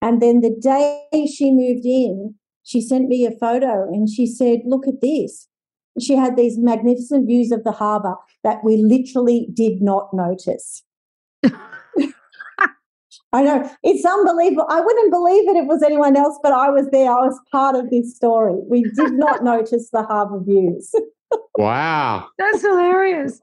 And 0.00 0.20
then 0.22 0.40
the 0.40 0.56
day 0.60 1.26
she 1.26 1.50
moved 1.50 1.84
in 1.84 2.34
she 2.64 2.80
sent 2.80 3.08
me 3.08 3.26
a 3.26 3.32
photo 3.32 3.88
and 3.92 4.08
she 4.08 4.26
said 4.26 4.60
look 4.64 4.86
at 4.86 5.00
this. 5.00 5.48
She 6.00 6.14
had 6.14 6.36
these 6.36 6.58
magnificent 6.58 7.26
views 7.26 7.50
of 7.50 7.64
the 7.64 7.72
harbour 7.72 8.14
that 8.44 8.64
we 8.64 8.76
literally 8.78 9.48
did 9.52 9.82
not 9.82 10.08
notice 10.14 10.84
I 13.32 13.42
know 13.42 13.70
it's 13.82 14.04
unbelievable. 14.04 14.66
I 14.68 14.80
wouldn't 14.80 15.10
believe 15.10 15.48
it 15.48 15.56
if 15.56 15.64
it 15.64 15.66
was 15.66 15.82
anyone 15.82 16.16
else, 16.16 16.38
but 16.42 16.52
I 16.52 16.68
was 16.68 16.88
there. 16.90 17.10
I 17.10 17.26
was 17.26 17.38
part 17.50 17.76
of 17.76 17.88
this 17.90 18.14
story. 18.14 18.54
We 18.68 18.82
did 18.94 19.14
not 19.14 19.42
notice 19.44 19.88
the 19.90 20.02
harbour 20.02 20.40
views. 20.44 20.92
wow, 21.56 22.28
that's 22.38 22.60
hilarious. 22.60 23.40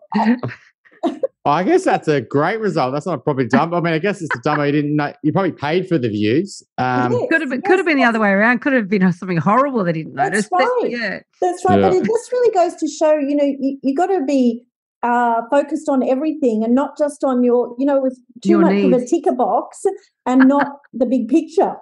I 1.45 1.63
guess 1.63 1.85
that's 1.85 2.07
a 2.07 2.21
great 2.21 2.59
result. 2.59 2.93
That's 2.93 3.07
not 3.07 3.23
probably 3.23 3.47
dumb. 3.47 3.73
I 3.73 3.79
mean, 3.79 3.93
I 3.93 3.99
guess 3.99 4.21
it's 4.21 4.35
a 4.35 4.39
dumb. 4.43 4.63
You 4.63 4.71
didn't 4.71 4.95
know. 4.95 5.13
You 5.23 5.31
probably 5.31 5.53
paid 5.53 5.87
for 5.87 5.97
the 5.97 6.09
views. 6.09 6.61
Um, 6.77 7.27
could 7.29 7.41
have 7.41 7.49
been, 7.49 7.61
could 7.61 7.79
have 7.79 7.85
been 7.85 7.97
the 7.97 8.03
other 8.03 8.19
way 8.19 8.29
around. 8.29 8.59
Could 8.59 8.73
have 8.73 8.89
been 8.89 9.11
something 9.13 9.37
horrible 9.37 9.83
that 9.85 9.95
he 9.95 10.03
didn't 10.03 10.15
notice. 10.15 10.49
That's 10.49 10.51
right. 10.51 10.79
But, 10.81 10.91
yeah, 10.91 11.19
that's 11.41 11.65
right. 11.65 11.79
Yeah. 11.79 11.89
But 11.89 11.95
it 11.95 12.05
just 12.05 12.31
really 12.31 12.53
goes 12.53 12.75
to 12.75 12.87
show, 12.87 13.17
you 13.17 13.35
know, 13.35 13.45
you, 13.45 13.79
you 13.81 13.95
got 13.95 14.07
to 14.07 14.23
be 14.25 14.63
uh, 15.03 15.41
focused 15.49 15.89
on 15.89 16.07
everything 16.07 16.63
and 16.63 16.75
not 16.75 16.97
just 16.97 17.23
on 17.23 17.43
your, 17.43 17.75
you 17.77 17.85
know, 17.85 18.01
with 18.01 18.17
too 18.41 18.49
your 18.49 18.61
much 18.61 18.73
needs. 18.73 18.95
of 18.95 19.01
a 19.01 19.05
ticker 19.05 19.33
box 19.33 19.83
and 20.25 20.47
not 20.47 20.79
the 20.93 21.05
big 21.05 21.27
picture. 21.27 21.75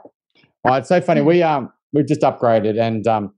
Oh, 0.66 0.74
it's 0.74 0.90
so 0.90 1.02
funny. 1.02 1.22
We 1.22 1.44
um 1.44 1.72
we've 1.94 2.08
just 2.08 2.22
upgraded 2.22 2.80
and 2.80 3.08
um 3.08 3.34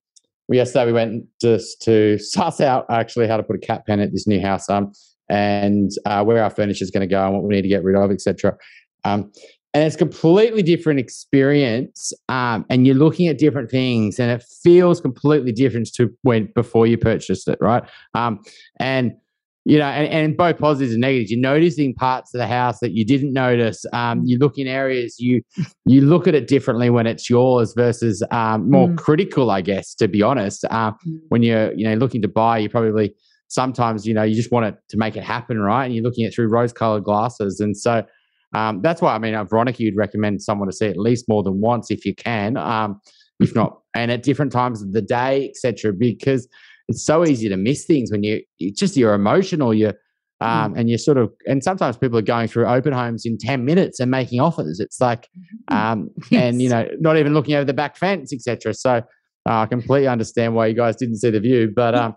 yesterday 0.50 0.88
we 0.88 0.94
went 0.94 1.26
just 1.42 1.82
to 1.84 2.18
suss 2.18 2.60
out 2.60 2.86
actually 2.90 3.28
how 3.28 3.38
to 3.38 3.44
put 3.44 3.56
a 3.56 3.60
cat 3.60 3.86
pen 3.86 4.00
at 4.00 4.12
this 4.12 4.28
new 4.28 4.42
house 4.42 4.70
um, 4.70 4.92
and 5.30 5.92
uh, 6.06 6.24
where 6.24 6.44
our 6.44 6.50
furniture 6.50 6.84
is 6.84 6.92
going 6.92 7.08
to 7.08 7.12
go 7.12 7.24
and 7.24 7.36
what 7.36 7.44
we 7.44 7.56
need 7.56 7.62
to 7.62 7.68
get 7.68 7.84
rid 7.84 7.96
of, 7.96 8.12
etc. 8.12 8.58
Um, 9.04 9.32
and 9.74 9.84
it's 9.84 9.96
a 9.96 10.00
completely 10.00 10.64
different 10.64 11.00
experience 11.00 12.12
um, 12.28 12.66
and 12.70 12.88
you're 12.88 12.96
looking 12.96 13.28
at 13.28 13.38
different 13.38 13.70
things 13.70 14.20
and 14.20 14.32
it 14.32 14.44
feels 14.64 15.00
completely 15.00 15.52
different 15.52 15.94
to 15.94 16.10
when 16.24 16.50
before 16.56 16.88
you 16.88 16.98
purchased 16.98 17.48
it 17.48 17.60
right 17.62 17.84
um, 18.16 18.40
and 18.80 19.14
you 19.70 19.78
know 19.78 19.86
and, 19.86 20.12
and 20.12 20.38
both 20.38 20.58
positives 20.58 20.94
and 20.94 21.02
negatives 21.02 21.30
you're 21.30 21.40
noticing 21.40 21.94
parts 21.94 22.34
of 22.34 22.40
the 22.40 22.48
house 22.48 22.80
that 22.80 22.92
you 22.92 23.06
didn't 23.06 23.34
notice 23.34 23.86
um, 23.94 24.22
you 24.26 24.38
look 24.38 24.58
in 24.58 24.68
areas 24.68 25.20
you 25.20 25.42
you 25.86 26.02
look 26.02 26.28
at 26.28 26.36
it 26.36 26.48
differently 26.48 26.90
when 26.90 27.06
it's 27.06 27.30
yours 27.30 27.74
versus 27.76 28.24
um, 28.32 28.70
more 28.70 28.88
mm. 28.88 28.98
critical 28.98 29.52
i 29.52 29.62
guess 29.62 29.94
to 29.94 30.08
be 30.08 30.22
honest 30.22 30.66
uh, 30.66 30.92
mm. 30.92 31.20
when 31.30 31.44
you're 31.44 31.72
you 31.74 31.86
know 31.86 31.94
looking 31.96 32.22
to 32.22 32.28
buy 32.28 32.58
you 32.58 32.70
probably 32.70 33.14
sometimes 33.48 34.08
you 34.08 34.14
know 34.14 34.24
you 34.24 34.36
just 34.36 34.52
want 34.52 34.66
it 34.66 34.76
to 34.90 34.98
make 34.98 35.16
it 35.16 35.24
happen 35.24 35.60
right 35.60 35.86
and 35.86 35.94
you're 35.94 36.04
looking 36.04 36.26
at 36.26 36.34
through 36.34 36.48
rose 36.48 36.74
colored 36.74 37.04
glasses 37.04 37.60
and 37.60 37.78
so 37.78 38.04
um, 38.54 38.82
that's 38.82 39.02
why 39.02 39.14
I 39.14 39.20
mean, 39.20 39.36
Veronica, 39.46 39.84
you'd 39.84 39.96
recommend 39.96 40.42
someone 40.42 40.68
to 40.68 40.76
see 40.76 40.88
at 40.88 40.98
least 40.98 41.26
more 41.28 41.44
than 41.44 41.62
once 41.62 41.92
if 41.92 42.06
you 42.06 42.16
can, 42.16 42.58
um, 42.58 43.00
if 43.40 43.54
not, 43.54 43.80
and 43.96 44.12
at 44.12 44.24
different 44.24 44.52
times 44.52 44.82
of 44.82 44.92
the 44.92 45.02
day, 45.02 45.50
etc. 45.50 45.94
Because 45.94 46.48
it's 46.90 47.06
so 47.06 47.26
easy 47.26 47.48
to 47.48 47.58
miss 47.58 47.86
things 47.86 48.12
when 48.12 48.24
you 48.24 48.42
it's 48.60 48.80
just 48.80 48.98
you're 48.98 49.14
emotional, 49.14 49.74
you're 49.74 49.94
um, 50.42 50.74
mm. 50.74 50.80
and 50.80 50.90
you're 50.90 50.98
sort 50.98 51.18
of, 51.18 51.32
and 51.48 51.64
sometimes 51.64 51.98
people 51.98 52.18
are 52.18 52.24
going 52.24 52.48
through 52.48 52.66
open 52.66 52.94
homes 52.94 53.26
in 53.26 53.38
10 53.38 53.66
minutes 53.66 54.00
and 54.00 54.10
making 54.10 54.40
offers. 54.40 54.80
It's 54.80 55.02
like, 55.02 55.28
mm-hmm. 55.70 55.76
um, 55.76 56.10
yes. 56.32 56.44
and 56.44 56.62
you 56.62 56.70
know, 56.70 56.88
not 57.00 57.18
even 57.18 57.34
looking 57.34 57.56
over 57.56 57.66
the 57.66 57.74
back 57.74 57.98
fence, 57.98 58.32
etc. 58.34 58.74
So 58.74 58.92
uh, 58.92 59.02
I 59.46 59.66
completely 59.66 60.08
understand 60.08 60.56
why 60.56 60.68
you 60.68 60.76
guys 60.76 60.96
didn't 60.96 61.18
see 61.18 61.30
the 61.30 61.40
view, 61.40 61.72
but 61.76 61.96
um, 61.96 62.16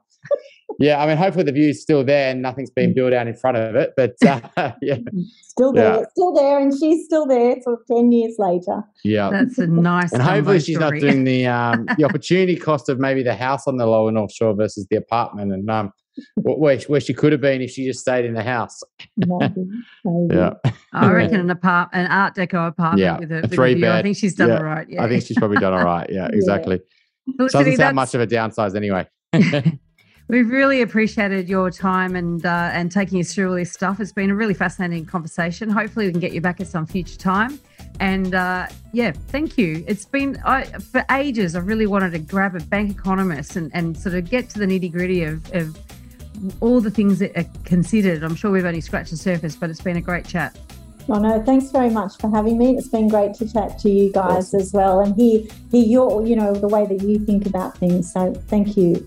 yeah, 0.79 1.03
I 1.03 1.07
mean, 1.07 1.16
hopefully 1.16 1.45
the 1.45 1.53
view's 1.53 1.81
still 1.81 2.05
there 2.05 2.31
and 2.31 2.43
nothing's 2.43 2.70
been 2.70 2.91
mm. 2.91 2.95
built 2.95 3.12
out 3.12 3.27
in 3.27 3.35
front 3.35 3.57
of 3.57 3.75
it. 3.75 3.93
But 3.97 4.14
uh, 4.27 4.41
yeah, 4.83 4.99
still 5.43 5.73
there, 5.73 5.99
yeah. 5.99 6.05
still 6.11 6.33
there, 6.35 6.59
and 6.59 6.73
she's 6.79 7.05
still 7.05 7.27
there 7.27 7.57
for 7.64 7.81
ten 7.91 8.12
years 8.12 8.37
later. 8.39 8.83
Yeah, 9.05 9.31
that's 9.31 9.59
a 9.59 9.66
nice. 9.66 10.12
And 10.12 10.23
hopefully 10.23 10.61
she's 10.61 10.77
story. 10.77 11.01
not 11.01 11.01
doing 11.01 11.25
the 11.25 11.47
um, 11.47 11.87
the 11.97 12.05
opportunity 12.05 12.57
cost 12.57 12.89
of 12.89 12.99
maybe 12.99 13.23
the 13.23 13.35
house 13.35 13.66
on 13.66 13.77
the 13.77 13.87
lower 13.87 14.11
North 14.11 14.33
Shore 14.33 14.55
versus 14.55 14.87
the 14.91 14.97
apartment, 14.97 15.53
and 15.53 15.70
um, 15.70 15.93
where 16.37 16.79
where 16.79 17.01
she 17.01 17.14
could 17.14 17.33
have 17.33 17.41
been 17.41 17.62
if 17.62 17.70
she 17.70 17.87
just 17.87 18.01
stayed 18.01 18.25
in 18.25 18.35
the 18.35 18.43
house. 18.43 18.81
maybe, 19.16 19.55
maybe. 20.05 20.35
Yeah, 20.35 20.55
I 20.93 21.11
reckon 21.11 21.41
an 21.41 21.51
apart 21.51 21.91
an 21.93 22.07
Art 22.07 22.35
Deco 22.35 22.68
apartment 22.68 23.01
yeah, 23.01 23.18
with 23.18 23.33
a, 23.33 23.45
a 23.45 23.49
three 23.49 23.81
bed. 23.81 23.93
I 23.93 24.03
think 24.03 24.16
she's 24.16 24.35
done 24.35 24.51
yeah. 24.51 24.57
all 24.57 24.64
right. 24.64 24.87
Yeah, 24.89 25.05
I 25.05 25.09
think 25.09 25.25
she's 25.25 25.39
probably 25.39 25.59
done 25.59 25.73
all 25.73 25.85
right. 25.85 26.09
Yeah, 26.11 26.29
exactly. 26.33 26.81
Yeah. 27.27 27.47
Doesn't 27.49 27.77
sound 27.77 27.97
much 27.97 28.14
of 28.14 28.20
a 28.20 28.27
downsize 28.27 28.75
anyway. 28.75 29.07
We've 30.33 30.49
really 30.49 30.80
appreciated 30.80 31.47
your 31.47 31.70
time 31.70 32.16
and 32.16 32.47
uh, 32.47 32.70
and 32.72 32.91
taking 32.91 33.20
us 33.20 33.35
through 33.35 33.51
all 33.51 33.55
this 33.55 33.70
stuff. 33.70 34.01
It's 34.01 34.12
been 34.12 34.30
a 34.30 34.35
really 34.35 34.55
fascinating 34.55 35.05
conversation. 35.05 35.68
Hopefully, 35.68 36.07
we 36.07 36.12
can 36.12 36.22
get 36.22 36.33
you 36.33 36.41
back 36.41 36.59
at 36.59 36.68
some 36.68 36.87
future 36.87 37.18
time. 37.18 37.61
And 38.01 38.35
uh, 38.35 38.68
yeah, 38.95 39.12
thank 39.28 39.59
you. 39.59 39.85
It's 39.87 40.07
been 40.07 40.41
I, 40.43 40.64
for 40.64 41.05
ages. 41.11 41.55
I 41.55 41.59
really 41.59 41.87
wanted 41.87 42.12
to 42.12 42.18
grab 42.18 42.57
a 42.57 42.61
bank 42.61 42.93
economist 42.93 43.57
and, 43.57 43.70
and 43.74 43.95
sort 43.95 44.14
of 44.14 44.30
get 44.30 44.49
to 44.49 44.59
the 44.59 44.64
nitty 44.64 44.91
gritty 44.91 45.22
of, 45.24 45.53
of 45.53 45.78
all 46.62 46.80
the 46.80 46.91
things 46.91 47.18
that 47.18 47.37
are 47.37 47.45
considered. 47.66 48.22
I'm 48.22 48.35
sure 48.35 48.51
we've 48.51 48.64
only 48.64 48.80
scratched 48.80 49.11
the 49.11 49.18
surface, 49.18 49.55
but 49.55 49.68
it's 49.68 49.83
been 49.83 49.99
a 49.99 50.01
great 50.01 50.24
chat. 50.24 50.59
Oh 51.11 51.18
no, 51.18 51.43
thanks 51.43 51.70
very 51.70 51.91
much 51.91 52.16
for 52.16 52.30
having 52.30 52.57
me. 52.57 52.78
It's 52.78 52.89
been 52.89 53.09
great 53.09 53.35
to 53.35 53.53
chat 53.53 53.78
to 53.80 53.91
you 53.91 54.11
guys 54.11 54.47
awesome. 54.47 54.61
as 54.61 54.72
well 54.72 55.01
and 55.01 55.14
hear 55.14 55.43
hear 55.70 55.85
your 55.85 56.26
you 56.26 56.37
know 56.37 56.55
the 56.55 56.68
way 56.68 56.87
that 56.87 57.03
you 57.03 57.18
think 57.18 57.45
about 57.45 57.76
things. 57.76 58.11
So 58.11 58.33
thank 58.49 58.78
you. 58.78 59.07